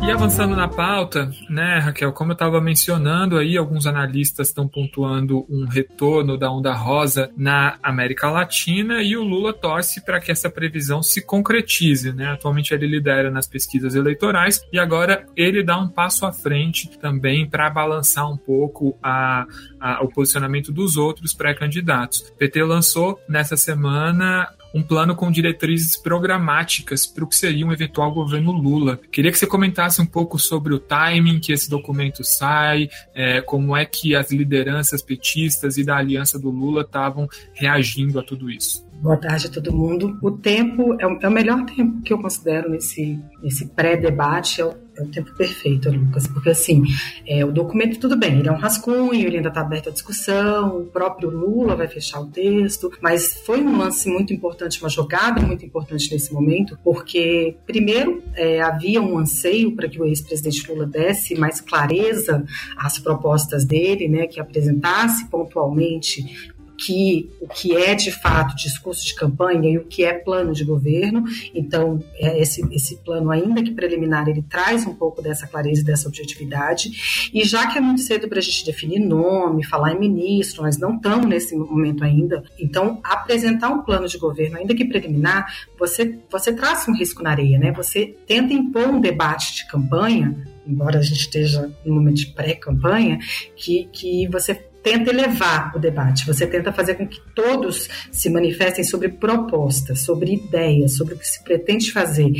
E 0.09 0.11
avançando 0.11 0.55
na 0.55 0.67
pauta, 0.67 1.29
né, 1.47 1.77
Raquel, 1.77 2.11
como 2.11 2.31
eu 2.31 2.33
estava 2.33 2.59
mencionando 2.59 3.37
aí, 3.37 3.55
alguns 3.55 3.85
analistas 3.85 4.47
estão 4.47 4.67
pontuando 4.67 5.45
um 5.47 5.67
retorno 5.67 6.35
da 6.35 6.49
onda 6.49 6.73
rosa 6.73 7.29
na 7.37 7.77
América 7.83 8.27
Latina 8.27 9.03
e 9.03 9.15
o 9.15 9.23
Lula 9.23 9.53
torce 9.53 10.03
para 10.03 10.19
que 10.19 10.31
essa 10.31 10.49
previsão 10.49 11.03
se 11.03 11.21
concretize, 11.21 12.11
né? 12.11 12.31
Atualmente 12.31 12.73
ele 12.73 12.87
lidera 12.87 13.29
nas 13.29 13.45
pesquisas 13.45 13.93
eleitorais 13.93 14.65
e 14.73 14.79
agora 14.79 15.27
ele 15.37 15.61
dá 15.61 15.77
um 15.77 15.87
passo 15.87 16.25
à 16.25 16.31
frente 16.31 16.89
também 16.97 17.47
para 17.47 17.69
balançar 17.69 18.27
um 18.27 18.35
pouco 18.35 18.97
a, 19.03 19.45
a, 19.79 20.03
o 20.03 20.09
posicionamento 20.09 20.71
dos 20.71 20.97
outros 20.97 21.35
pré-candidatos. 21.35 22.33
PT 22.35 22.63
lançou 22.63 23.19
nessa 23.29 23.55
semana 23.55 24.49
um 24.73 24.81
plano 24.81 25.15
com 25.15 25.31
diretrizes 25.31 25.97
programáticas 25.97 27.05
para 27.05 27.23
o 27.23 27.27
que 27.27 27.35
seria 27.35 27.65
um 27.65 27.71
eventual 27.71 28.11
governo 28.11 28.51
Lula. 28.51 28.99
Queria 29.11 29.31
que 29.31 29.38
você 29.38 29.47
comentasse 29.47 30.01
um 30.01 30.05
pouco 30.05 30.38
sobre 30.38 30.73
o 30.73 30.79
timing 30.79 31.39
que 31.39 31.51
esse 31.51 31.69
documento 31.69 32.23
sai, 32.23 32.89
é, 33.13 33.41
como 33.41 33.75
é 33.75 33.85
que 33.85 34.15
as 34.15 34.31
lideranças 34.31 35.01
petistas 35.01 35.77
e 35.77 35.83
da 35.83 35.97
aliança 35.97 36.38
do 36.39 36.49
Lula 36.49 36.81
estavam 36.81 37.27
reagindo 37.53 38.19
a 38.19 38.23
tudo 38.23 38.49
isso. 38.49 38.88
Boa 39.01 39.15
tarde 39.15 39.47
a 39.47 39.49
todo 39.49 39.73
mundo. 39.73 40.17
O 40.21 40.29
tempo 40.29 40.93
é 40.99 41.07
o, 41.07 41.17
é 41.21 41.29
melhor 41.29 41.63
tempo 41.65 42.01
que 42.01 42.11
eu 42.11 42.21
considero 42.21 42.69
nesse, 42.69 43.17
nesse 43.41 43.67
pré-debate, 43.67 44.59
é 44.59 44.65
o, 44.65 44.75
é 44.99 45.03
o, 45.03 45.07
tempo 45.07 45.33
perfeito, 45.35 45.89
Lucas, 45.89 46.27
porque 46.27 46.49
assim, 46.49 46.83
é, 47.25 47.43
o 47.45 47.51
documento, 47.51 47.99
tudo 47.99 48.17
bem, 48.17 48.39
ele 48.39 48.47
é 48.47 48.51
um 48.51 48.57
rascunho, 48.57 49.25
ele 49.25 49.37
ainda 49.37 49.49
está 49.49 49.61
aberto 49.61 49.89
à 49.89 49.91
discussão, 49.91 50.79
o 50.79 50.85
próprio 50.85 51.29
Lula 51.29 51.75
vai 51.75 51.87
fechar 51.87 52.21
o 52.21 52.27
texto, 52.27 52.91
mas 53.01 53.41
foi 53.45 53.61
um 53.61 53.77
lance 53.77 54.09
muito 54.09 54.33
importante, 54.33 54.81
uma 54.81 54.89
jogada 54.89 55.41
muito 55.41 55.65
importante 55.65 56.11
nesse 56.11 56.33
momento, 56.33 56.77
porque, 56.83 57.55
primeiro, 57.65 58.23
é, 58.35 58.61
havia 58.61 59.01
um 59.01 59.17
anseio 59.17 59.75
para 59.75 59.87
que 59.87 60.01
o 60.01 60.05
ex-presidente 60.05 60.69
Lula 60.71 60.85
desse 60.85 61.35
mais 61.35 61.61
clareza 61.61 62.43
às 62.77 62.99
propostas 62.99 63.65
dele, 63.65 64.07
né, 64.07 64.27
que 64.27 64.39
apresentasse 64.39 65.27
pontualmente 65.29 66.49
que, 66.86 67.29
o 67.41 67.48
que 67.48 67.75
é 67.75 67.93
de 67.93 68.12
fato 68.12 68.55
discurso 68.55 69.05
de 69.05 69.13
campanha 69.13 69.69
e 69.69 69.77
o 69.77 69.86
que 69.86 70.03
é 70.03 70.13
plano 70.13 70.53
de 70.53 70.63
governo. 70.63 71.24
Então, 71.53 72.03
é 72.15 72.41
esse, 72.41 72.65
esse 72.74 72.98
plano, 72.98 73.29
ainda 73.31 73.62
que 73.62 73.71
preliminar, 73.71 74.27
ele 74.29 74.41
traz 74.41 74.86
um 74.86 74.93
pouco 74.93 75.21
dessa 75.21 75.45
clareza 75.45 75.81
e 75.81 75.83
dessa 75.83 76.07
objetividade. 76.07 77.29
E 77.33 77.43
já 77.43 77.67
que 77.67 77.77
é 77.77 77.81
muito 77.81 78.01
cedo 78.01 78.27
para 78.27 78.39
a 78.39 78.41
gente 78.41 78.65
definir 78.65 79.00
nome, 79.00 79.65
falar 79.65 79.93
em 79.93 80.00
ministro, 80.00 80.63
nós 80.63 80.77
não 80.77 80.95
estamos 80.95 81.25
nesse 81.25 81.55
momento 81.55 82.03
ainda, 82.03 82.43
então 82.57 83.00
apresentar 83.03 83.69
um 83.69 83.83
plano 83.83 84.07
de 84.07 84.17
governo, 84.17 84.57
ainda 84.57 84.74
que 84.74 84.86
preliminar, 84.86 85.67
você, 85.77 86.17
você 86.31 86.53
traz 86.53 86.88
um 86.88 86.95
risco 86.95 87.21
na 87.21 87.31
areia, 87.31 87.59
né? 87.59 87.71
Você 87.74 88.15
tenta 88.25 88.53
impor 88.53 88.88
um 88.88 89.01
debate 89.01 89.55
de 89.55 89.67
campanha 89.67 90.36
embora 90.67 91.00
a 91.00 91.01
gente 91.01 91.21
esteja 91.21 91.71
no 91.83 91.95
momento 91.95 92.17
de 92.17 92.27
pré-campanha, 92.27 93.17
que, 93.55 93.89
que 93.91 94.27
você 94.27 94.68
tenta 94.83 95.12
elevar 95.12 95.75
o 95.75 95.79
debate, 95.79 96.25
você 96.25 96.48
tenta 96.48 96.71
fazer 96.71 96.95
com 96.95 97.07
que 97.07 97.19
todos 97.36 97.89
se 98.12 98.29
manifestem 98.29 98.83
sobre 98.83 99.09
propostas, 99.09 100.01
sobre 100.01 100.33
ideias, 100.33 100.95
sobre 100.95 101.15
o 101.15 101.17
que 101.17 101.27
se 101.27 101.43
pretende 101.43 101.91
fazer 101.91 102.31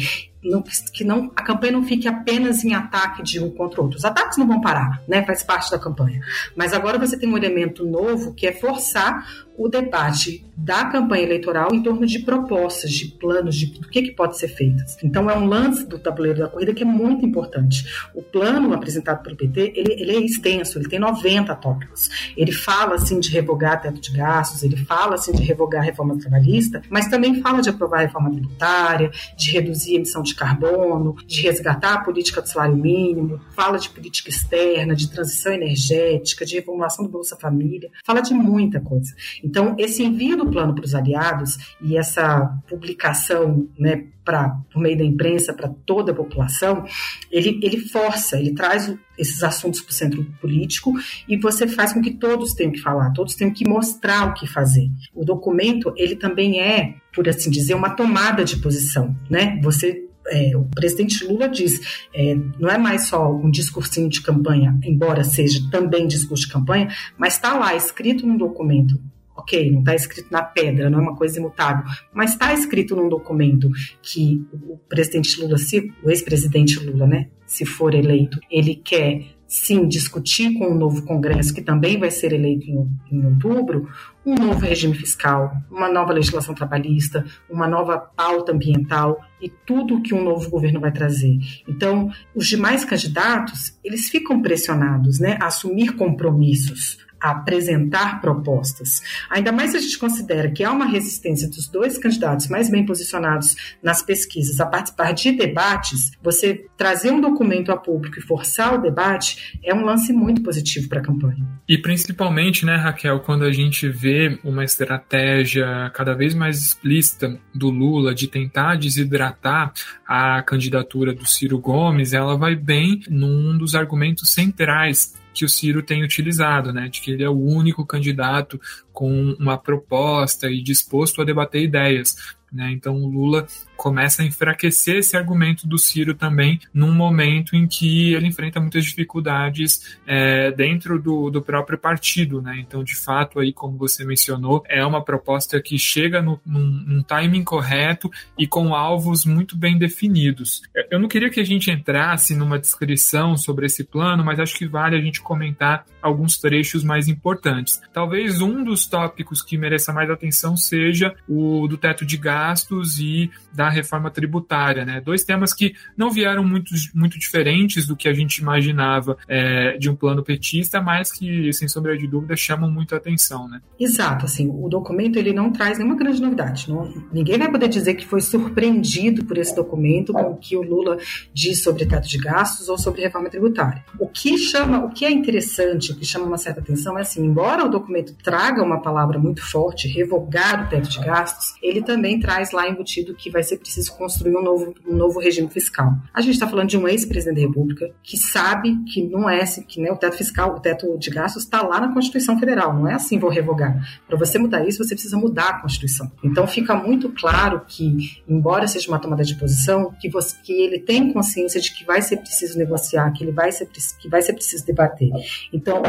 não, 0.43 0.63
que 0.93 1.03
não, 1.03 1.31
a 1.36 1.43
campanha 1.43 1.74
não 1.74 1.84
fique 1.84 2.08
apenas 2.08 2.63
em 2.63 2.74
ataque 2.74 3.22
de 3.22 3.43
um 3.43 3.50
contra 3.50 3.81
o 3.81 3.84
outro. 3.84 3.98
Os 3.98 4.05
ataques 4.05 4.38
não 4.38 4.48
vão 4.48 4.62
parar, 4.62 5.01
né? 5.08 5.24
Faz 5.24 5.43
parte 5.43 5.69
da 5.69 5.77
campanha. 5.77 6.22
Mas 6.55 6.74
agora 6.74 6.98
você 6.98 7.17
tem 7.17 7.29
um 7.29 7.38
elemento 7.38 7.86
novo 7.86 8.34
que 8.34 8.48
é 8.48 8.53
forçar 8.53 9.25
o 9.60 9.67
debate 9.67 10.46
da 10.55 10.86
campanha 10.86 11.24
eleitoral 11.24 11.74
em 11.74 11.84
torno 11.84 12.05
de 12.05 12.19
propostas, 12.19 12.91
de 12.91 13.08
planos, 13.08 13.55
de 13.55 13.65
do 13.65 13.89
que, 13.89 14.01
que 14.03 14.12
pode 14.12 14.38
ser 14.38 14.48
feito. 14.48 14.81
Então 15.03 15.29
é 15.29 15.38
um 15.38 15.46
lance 15.46 15.86
do 15.86 16.00
tabuleiro 16.00 16.39
da 16.39 16.48
corrida 16.48 16.74
que 16.74 16.84
é 16.84 16.86
muito 16.86 17.25
importante. 17.25 17.86
O 18.15 18.22
plano 18.22 18.74
apresentado 18.74 19.22
pelo 19.22 19.36
PT, 19.36 19.74
ele, 19.75 19.93
ele 20.01 20.12
é 20.15 20.19
extenso, 20.22 20.79
ele 20.79 20.88
tem 20.88 20.98
90 20.98 21.53
tópicos. 21.55 22.10
Ele 22.38 22.53
fala 22.53 22.96
assim 22.96 23.19
de 23.19 23.29
revogar 23.31 23.81
teto 23.81 24.00
de 24.00 24.12
gastos, 24.12 24.63
ele 24.63 24.77
fala 24.77 25.15
assim 25.15 25.34
de 25.34 25.43
revogar 25.43 25.81
a 25.81 25.86
reforma 25.86 26.17
trabalhista, 26.17 26.81
mas 26.89 27.10
também 27.10 27.41
fala 27.41 27.62
de 27.62 27.69
aprovar 27.69 28.00
a 28.00 28.01
reforma 28.03 28.31
tributária, 28.31 29.12
de 29.36 29.51
reduzir 29.51 29.93
a 29.93 29.96
emissão 29.98 30.22
de 30.22 30.28
carbono, 30.36 31.15
de 31.25 31.41
resgatar 31.41 31.93
a 31.93 32.01
política 32.01 32.41
do 32.41 32.48
salário 32.48 32.75
mínimo, 32.75 33.39
fala 33.55 33.77
de 33.77 33.89
política 33.89 34.29
externa, 34.29 34.95
de 34.95 35.09
transição 35.09 35.53
energética, 35.53 36.45
de 36.45 36.55
reformulação 36.55 37.05
do 37.05 37.12
Bolsa 37.12 37.36
Família, 37.36 37.89
fala 38.05 38.21
de 38.21 38.33
muita 38.33 38.79
coisa. 38.79 39.13
Então, 39.43 39.75
esse 39.77 40.03
envio 40.03 40.38
do 40.38 40.50
plano 40.50 40.74
para 40.74 40.86
os 40.86 40.95
aliados 40.95 41.57
e 41.81 41.98
essa 41.98 42.57
publicação, 42.67 43.67
né, 43.77 44.05
pra, 44.29 44.55
por 44.71 44.79
meio 44.79 44.95
da 44.95 45.03
imprensa 45.03 45.51
para 45.51 45.67
toda 45.88 46.12
a 46.12 46.15
população, 46.15 46.86
ele, 47.31 47.59
ele 47.63 47.79
força, 47.79 48.38
ele 48.38 48.53
traz 48.53 48.93
esses 49.17 49.41
assuntos 49.41 49.81
para 49.81 49.89
o 49.89 49.93
centro 49.93 50.24
político 50.39 50.93
e 51.27 51.36
você 51.36 51.67
faz 51.67 51.93
com 51.93 52.00
que 52.00 52.12
todos 52.12 52.53
tenham 52.53 52.71
que 52.71 52.79
falar, 52.79 53.09
todos 53.09 53.33
tenham 53.33 53.51
que 53.51 53.67
mostrar 53.67 54.29
o 54.29 54.36
que 54.36 54.45
fazer. 54.45 54.88
O 55.15 55.25
documento, 55.25 55.91
ele 55.98 56.15
também 56.15 56.62
é, 56.62 56.93
por 57.12 57.27
assim 57.27 57.50
dizer, 57.50 57.74
uma 57.74 57.89
tomada 57.89 58.45
de 58.45 58.57
posição, 58.57 59.17
né? 59.27 59.59
Você 59.63 60.05
é, 60.27 60.55
o 60.55 60.63
presidente 60.65 61.25
Lula 61.25 61.50
diz, 61.50 62.05
é, 62.13 62.36
não 62.59 62.69
é 62.69 62.77
mais 62.77 63.07
só 63.07 63.33
um 63.33 63.50
discursinho 63.50 64.07
de 64.07 64.21
campanha, 64.21 64.77
embora 64.83 65.24
seja 65.24 65.59
também 65.71 66.05
discurso 66.05 66.45
de 66.45 66.53
campanha, 66.53 66.88
mas 67.17 67.33
está 67.33 67.57
lá 67.57 67.75
escrito 67.75 68.27
num 68.27 68.38
documento 68.38 69.01
ok, 69.39 69.72
não 69.72 69.79
está 69.79 69.96
escrito 69.96 70.27
na 70.31 70.43
pedra, 70.43 70.89
não 70.89 71.00
é 71.00 71.01
uma 71.01 71.15
coisa 71.15 71.39
imutável, 71.39 71.84
mas 72.13 72.31
está 72.31 72.53
escrito 72.53 72.96
num 72.96 73.10
documento 73.10 73.69
que 74.01 74.46
o 74.51 74.77
presidente 74.77 75.41
Lula, 75.41 75.58
se, 75.58 75.91
o 76.03 76.10
ex-presidente 76.10 76.79
Lula, 76.79 77.08
né, 77.08 77.27
se 77.46 77.65
for 77.65 77.93
eleito, 77.93 78.39
ele 78.50 78.75
quer 78.75 79.39
sim 79.50 79.88
discutir 79.88 80.53
com 80.53 80.67
o 80.67 80.75
novo 80.75 81.01
Congresso, 81.01 81.51
que 81.51 81.62
também 81.62 82.00
vai 82.00 82.12
ser 82.12 82.31
eleito 82.31 82.69
em, 82.69 82.88
em 83.12 83.25
outubro, 83.25 83.89
um 84.24 84.36
novo 84.36 84.60
regime 84.60 84.93
fiscal, 84.93 85.51
uma 85.72 85.89
nova 85.91 86.13
legislação 86.13 86.53
trabalhista, 86.53 87.25
uma 87.50 87.67
nova 87.67 87.98
pauta 87.98 88.51
ambiental 88.51 89.19
e 89.41 89.50
tudo 89.50 90.03
que 90.03 90.13
um 90.13 90.24
novo 90.24 90.48
governo 90.51 90.79
vai 90.79 90.91
trazer. 90.91 91.39
Então, 91.67 92.12
os 92.36 92.48
demais 92.48 92.86
candidatos, 92.86 93.75
eles 93.84 94.08
ficam 94.08 94.39
pressionados 94.39 95.19
né, 95.19 95.36
a 95.41 95.48
assumir 95.48 95.96
compromissos, 95.96 97.00
apresentar 97.19 98.21
propostas. 98.21 99.01
Ainda 99.29 99.51
mais 99.51 99.71
se 99.71 99.77
a 99.77 99.79
gente 99.79 99.97
considera 99.97 100.49
que 100.49 100.63
há 100.63 100.71
uma 100.71 100.85
resistência 100.85 101.47
dos 101.47 101.67
dois 101.67 101.97
candidatos 101.97 102.47
mais 102.47 102.69
bem 102.69 102.85
posicionados 102.85 103.55
nas 103.83 104.01
pesquisas 104.01 104.59
a 104.59 104.65
participar 104.65 105.11
de 105.11 105.31
debates, 105.31 106.11
você 106.21 106.65
trazer 106.77 107.11
um 107.11 107.21
documento 107.21 107.71
a 107.71 107.77
público 107.77 108.19
e 108.19 108.21
forçar 108.21 108.73
o 108.73 108.81
debate 108.81 109.59
é 109.63 109.73
um 109.73 109.83
lance 109.83 110.13
muito 110.13 110.41
positivo 110.41 110.88
para 110.88 110.99
a 110.99 111.03
campanha. 111.03 111.45
E 111.67 111.77
principalmente, 111.77 112.65
né, 112.65 112.75
Raquel, 112.75 113.19
quando 113.19 113.43
a 113.43 113.51
gente 113.51 113.88
vê 113.88 114.39
uma 114.43 114.63
estratégia 114.63 115.91
cada 115.93 116.13
vez 116.13 116.33
mais 116.33 116.61
explícita 116.61 117.39
do 117.53 117.69
Lula 117.69 118.13
de 118.13 118.27
tentar 118.27 118.75
desidratar 118.75 119.73
a 120.07 120.41
candidatura 120.41 121.13
do 121.13 121.25
Ciro 121.25 121.59
Gomes, 121.59 122.13
ela 122.13 122.38
vai 122.38 122.55
bem 122.55 123.01
num 123.09 123.57
dos 123.57 123.75
argumentos 123.75 124.29
centrais 124.29 125.13
que 125.39 125.46
o 125.46 125.50
Ciro 125.50 125.81
tem 125.81 126.03
utilizado, 126.03 126.74
né, 126.74 126.89
de 126.89 127.00
que 127.00 127.12
ele 127.12 127.24
é 127.24 127.29
o 127.29 127.39
único 127.39 127.86
candidato 127.86 128.60
com 128.91 129.34
uma 129.39 129.58
proposta 129.58 130.50
e 130.50 130.62
disposto 130.62 131.22
a 131.22 131.25
debater 131.25 131.63
ideias. 131.63 132.36
Né? 132.51 132.72
Então 132.72 132.96
o 132.96 133.08
Lula 133.08 133.46
começa 133.75 134.22
a 134.22 134.25
enfraquecer 134.25 134.98
esse 134.98 135.15
argumento 135.15 135.68
do 135.68 135.77
Ciro 135.77 136.13
também 136.13 136.60
num 136.74 136.94
momento 136.94 137.56
em 137.56 137.68
que 137.68 138.13
ele 138.13 138.27
enfrenta 138.27 138.60
muitas 138.60 138.84
dificuldades 138.84 139.98
é, 140.06 140.51
dentro 140.51 141.01
do, 141.01 141.29
do 141.29 141.41
próprio 141.41 141.77
partido. 141.77 142.41
Né? 142.41 142.60
Então, 142.60 142.84
de 142.84 142.96
fato, 142.96 143.39
aí, 143.39 143.53
como 143.53 143.77
você 143.77 144.03
mencionou, 144.06 144.63
é 144.68 144.86
uma 144.86 145.03
proposta 145.03 145.62
que 145.62 145.77
chega 145.77 146.22
no, 146.22 146.39
num, 146.46 146.65
num 146.65 147.03
timing 147.03 147.44
correto 147.44 148.10
e 148.38 148.46
com 148.46 148.75
alvos 148.75 149.25
muito 149.25 149.58
bem 149.58 149.77
definidos. 149.77 150.62
Eu 150.91 151.00
não 151.00 151.08
queria 151.08 151.29
que 151.29 151.39
a 151.39 151.46
gente 151.46 151.72
entrasse 151.72 152.36
numa 152.36 152.60
descrição 152.60 153.38
sobre 153.38 153.65
esse 153.65 153.84
plano, 153.84 154.24
mas 154.24 154.39
acho 154.39 154.56
que 154.56 154.68
vale 154.68 154.96
a 154.96 155.01
gente 155.01 155.22
comentar 155.22 155.86
alguns 156.01 156.38
trechos 156.38 156.84
mais 156.84 157.08
importantes. 157.08 157.81
Talvez 157.94 158.42
um 158.42 158.64
dos 158.64 158.85
tópicos 158.88 159.42
que 159.42 159.57
mereça 159.57 159.94
mais 159.94 160.09
atenção 160.09 160.55
seja 160.55 161.16
o 161.27 161.68
do 161.68 161.77
teto 161.77 162.05
de 162.05 162.18
gastos 162.39 162.99
e 162.99 163.29
da 163.53 163.69
reforma 163.69 164.09
tributária, 164.09 164.85
né? 164.85 165.01
Dois 165.01 165.23
temas 165.23 165.53
que 165.53 165.73
não 165.97 166.09
vieram 166.09 166.43
muito, 166.43 166.73
muito 166.93 167.19
diferentes 167.19 167.85
do 167.85 167.95
que 167.95 168.07
a 168.07 168.13
gente 168.13 168.37
imaginava 168.37 169.17
é, 169.27 169.77
de 169.77 169.89
um 169.89 169.95
plano 169.95 170.23
petista, 170.23 170.81
mas 170.81 171.11
que, 171.11 171.51
sem 171.51 171.67
sombra 171.67 171.97
de 171.97 172.07
dúvida, 172.07 172.35
chamam 172.35 172.71
muito 172.71 172.95
a 172.95 172.97
atenção, 172.97 173.47
né? 173.47 173.61
Exato, 173.79 174.25
assim, 174.25 174.47
o 174.47 174.69
documento 174.69 175.17
ele 175.17 175.33
não 175.33 175.51
traz 175.51 175.77
nenhuma 175.77 175.95
grande 175.95 176.21
novidade. 176.21 176.69
Não, 176.69 176.91
ninguém 177.11 177.37
vai 177.37 177.51
poder 177.51 177.67
dizer 177.67 177.95
que 177.95 178.07
foi 178.07 178.21
surpreendido 178.21 179.25
por 179.25 179.37
esse 179.37 179.55
documento 179.55 180.13
com 180.13 180.31
o 180.31 180.37
que 180.37 180.55
o 180.55 180.61
Lula 180.61 180.97
diz 181.33 181.61
sobre 181.63 181.85
teto 181.85 182.07
de 182.07 182.17
gastos 182.17 182.69
ou 182.69 182.77
sobre 182.77 183.01
reforma 183.01 183.29
tributária. 183.29 183.83
O 183.99 184.07
que 184.07 184.37
chama, 184.37 184.85
o 184.85 184.89
que 184.89 185.05
é 185.05 185.11
interessante, 185.11 185.91
o 185.91 185.95
que 185.95 186.05
chama 186.05 186.25
uma 186.25 186.37
certa 186.37 186.61
atenção 186.61 186.97
é 186.97 187.01
assim, 187.01 187.25
embora 187.25 187.65
o 187.65 187.69
documento 187.69 188.15
traga 188.23 188.63
uma 188.63 188.81
palavra 188.81 189.19
muito 189.19 189.41
forte, 189.43 189.87
revogar 189.87 190.65
o 190.65 190.69
teto 190.69 190.89
de 190.89 190.99
gastos, 190.99 191.55
ele 191.61 191.81
também 191.81 192.19
traz 192.19 192.28
lá 192.51 192.68
embutido 192.68 193.15
que 193.15 193.29
vai 193.29 193.44
ser 193.44 193.57
preciso 193.57 193.96
construir 193.96 194.35
um 194.35 194.42
novo, 194.42 194.74
um 194.87 194.96
novo 194.96 195.20
regime 195.20 195.50
fiscal. 195.50 195.92
A 196.13 196.22
gente 196.22 196.33
está 196.33 196.48
falando 196.48 196.70
de 196.70 196.77
um 196.77 196.87
ex-presidente 196.87 197.42
da 197.42 197.48
República 197.48 197.92
que 198.03 198.18
sabe 198.18 198.75
que 198.85 199.01
não 199.01 199.29
é 199.29 199.42
assim, 199.42 199.63
que 199.63 199.79
né, 199.79 199.92
o 199.92 199.98
teto 199.98 200.18
fiscal, 200.18 200.55
o 200.55 200.59
teto 200.59 200.98
de 200.98 201.09
gastos 201.09 201.44
está 201.44 201.61
lá 201.61 201.79
na 201.79 201.94
Constituição 201.94 202.39
Federal, 202.39 202.74
não 202.74 202.87
é 202.87 202.94
assim 202.94 203.20
vou 203.20 203.29
revogar. 203.29 203.75
Para 204.07 204.18
você 204.18 204.37
mudar 204.37 204.68
isso, 204.68 204.83
você 204.83 204.96
precisa 204.96 205.18
mudar 205.18 205.50
a 205.50 205.61
Constituição. 205.61 206.11
Então 206.24 206.48
fica 206.48 206.75
muito 206.75 207.09
claro 207.09 207.61
que, 207.68 208.22
embora 208.27 208.68
seja 208.68 208.87
uma 208.89 209.00
tomada 209.00 209.24
de 209.24 209.35
posição, 209.35 209.94
que, 210.00 210.09
você, 210.09 210.35
que 210.44 210.53
ele 210.53 210.79
tem 210.79 211.11
consciência 211.11 211.59
de 211.59 211.74
que 211.74 211.85
vai 211.85 212.01
ser 212.01 212.18
preciso 212.18 212.57
negociar, 212.57 213.11
que 213.11 213.24
ele 213.24 213.31
vai 213.31 213.51
ser 213.51 213.70
que 214.00 214.09
vai 214.09 214.22
ser 214.22 214.33
preciso 214.33 214.65
debater. 214.65 215.09
Então, 215.53 215.81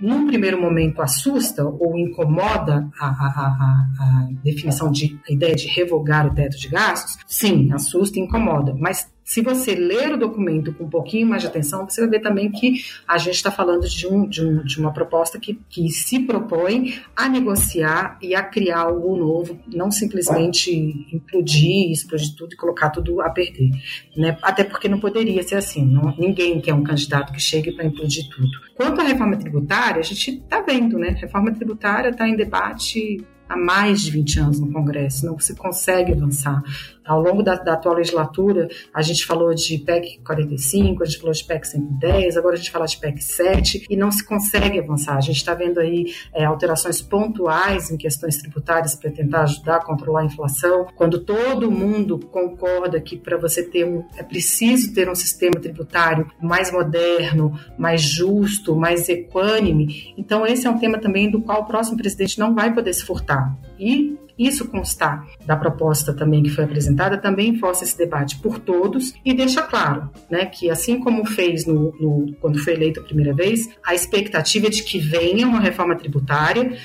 num 0.00 0.26
primeiro 0.26 0.60
momento 0.60 1.02
assusta 1.02 1.64
ou 1.64 1.98
incomoda 1.98 2.88
a, 2.98 3.06
a, 3.06 3.10
a, 3.10 3.88
a 4.00 4.28
definição 4.42 4.90
de 4.90 5.18
a 5.28 5.32
ideia 5.32 5.54
de 5.54 5.61
revogar 5.68 6.26
o 6.26 6.34
teto 6.34 6.58
de 6.58 6.68
gastos 6.68 7.18
sim, 7.26 7.72
assusta 7.72 8.18
e 8.18 8.22
incomoda, 8.22 8.74
mas 8.78 9.10
se 9.24 9.40
você 9.40 9.74
ler 9.74 10.12
o 10.12 10.18
documento 10.18 10.74
com 10.74 10.84
um 10.84 10.90
pouquinho 10.90 11.26
mais 11.26 11.42
de 11.42 11.48
atenção, 11.48 11.88
você 11.88 12.00
vai 12.02 12.10
ver 12.10 12.20
também 12.20 12.50
que 12.50 12.84
a 13.06 13.16
gente 13.18 13.36
está 13.36 13.50
falando 13.50 13.88
de, 13.88 14.06
um, 14.06 14.28
de, 14.28 14.44
um, 14.44 14.62
de, 14.62 14.78
uma 14.78 14.92
proposta 14.92 15.38
que, 15.38 15.58
que 15.70 15.88
se 15.90 16.20
propõe 16.20 17.00
a 17.16 17.28
negociar 17.28 18.18
e 18.20 18.34
a 18.34 18.42
criar 18.42 18.80
algo 18.80 19.16
novo, 19.16 19.58
não 19.68 19.90
simplesmente 19.90 20.70
implodir, 21.12 21.90
explodir 21.90 22.34
tudo 22.36 22.52
e 22.52 22.56
colocar 22.56 22.90
tudo 22.90 23.20
a 23.20 23.30
perder. 23.30 23.70
Né? 24.16 24.36
Até 24.42 24.64
porque 24.64 24.88
não 24.88 25.00
poderia 25.00 25.42
ser 25.42 25.54
assim. 25.54 25.86
Não, 25.86 26.14
ninguém 26.18 26.60
quer 26.60 26.74
um 26.74 26.82
candidato 26.82 27.32
que 27.32 27.40
chegue 27.40 27.72
para 27.72 27.86
implodir 27.86 28.28
tudo. 28.28 28.50
Quanto 28.74 29.00
à 29.00 29.04
reforma 29.04 29.36
tributária, 29.36 30.00
a 30.00 30.04
gente 30.04 30.30
está 30.30 30.60
vendo, 30.60 30.98
né? 30.98 31.10
Reforma 31.10 31.52
tributária 31.52 32.10
está 32.10 32.28
em 32.28 32.36
debate 32.36 33.24
há 33.52 33.56
mais 33.56 34.00
de 34.00 34.10
20 34.10 34.40
anos 34.40 34.60
no 34.60 34.72
Congresso, 34.72 35.26
não 35.26 35.38
se 35.38 35.54
consegue 35.54 36.12
avançar. 36.12 36.62
Ao 37.04 37.20
longo 37.20 37.42
da, 37.42 37.56
da, 37.56 37.74
atual 37.74 37.96
legislatura, 37.96 38.68
a 38.94 39.02
gente 39.02 39.26
falou 39.26 39.54
de 39.54 39.78
PEC 39.78 40.20
45, 40.24 41.02
a 41.02 41.06
gente 41.06 41.18
falou 41.18 41.32
de 41.32 41.44
PEC 41.44 41.66
110, 41.66 42.36
agora 42.36 42.54
a 42.54 42.58
gente 42.58 42.70
fala 42.70 42.86
de 42.86 42.96
PEC 42.96 43.22
7 43.22 43.86
e 43.90 43.96
não 43.96 44.12
se 44.12 44.24
consegue 44.24 44.78
avançar. 44.78 45.16
A 45.16 45.20
gente 45.20 45.36
está 45.36 45.54
vendo 45.54 45.80
aí 45.80 46.14
é, 46.32 46.44
alterações 46.44 47.02
pontuais 47.02 47.90
em 47.90 47.96
questões 47.96 48.36
tributárias 48.38 48.94
para 48.94 49.10
tentar 49.10 49.42
ajudar 49.42 49.76
a 49.76 49.84
controlar 49.84 50.20
a 50.20 50.24
inflação, 50.24 50.86
quando 50.94 51.20
todo 51.20 51.70
mundo 51.70 52.18
concorda 52.18 53.00
que 53.00 53.16
para 53.16 53.36
você 53.36 53.62
ter 53.62 53.84
um, 53.84 54.04
é 54.16 54.22
preciso 54.22 54.94
ter 54.94 55.08
um 55.08 55.14
sistema 55.14 55.60
tributário 55.60 56.30
mais 56.40 56.72
moderno, 56.72 57.58
mais 57.76 58.00
justo, 58.00 58.76
mais 58.76 59.08
equânime. 59.08 60.14
Então 60.16 60.46
esse 60.46 60.66
é 60.66 60.70
um 60.70 60.78
tema 60.78 60.98
também 60.98 61.30
do 61.30 61.40
qual 61.40 61.62
o 61.62 61.66
próximo 61.66 61.96
presidente 61.96 62.38
não 62.38 62.54
vai 62.54 62.72
poder 62.72 62.92
se 62.92 63.04
furtar. 63.04 63.56
E 63.78 64.16
isso 64.38 64.68
constar 64.68 65.26
da 65.44 65.56
proposta 65.56 66.12
também 66.12 66.42
que 66.42 66.50
foi 66.50 66.64
apresentada, 66.64 67.16
também 67.16 67.58
força 67.58 67.84
esse 67.84 67.96
debate 67.96 68.38
por 68.40 68.58
todos 68.58 69.14
e 69.24 69.34
deixa 69.34 69.62
claro 69.62 70.10
né, 70.30 70.46
que, 70.46 70.70
assim 70.70 70.98
como 70.98 71.24
fez 71.26 71.66
no, 71.66 71.92
no, 72.00 72.34
quando 72.40 72.58
foi 72.58 72.74
eleito 72.74 73.00
a 73.00 73.02
primeira 73.02 73.34
vez, 73.34 73.68
a 73.84 73.94
expectativa 73.94 74.66
é 74.66 74.70
de 74.70 74.82
que 74.82 74.98
venha 74.98 75.46
uma 75.46 75.60
reforma 75.60 75.96
tributária 75.96 76.76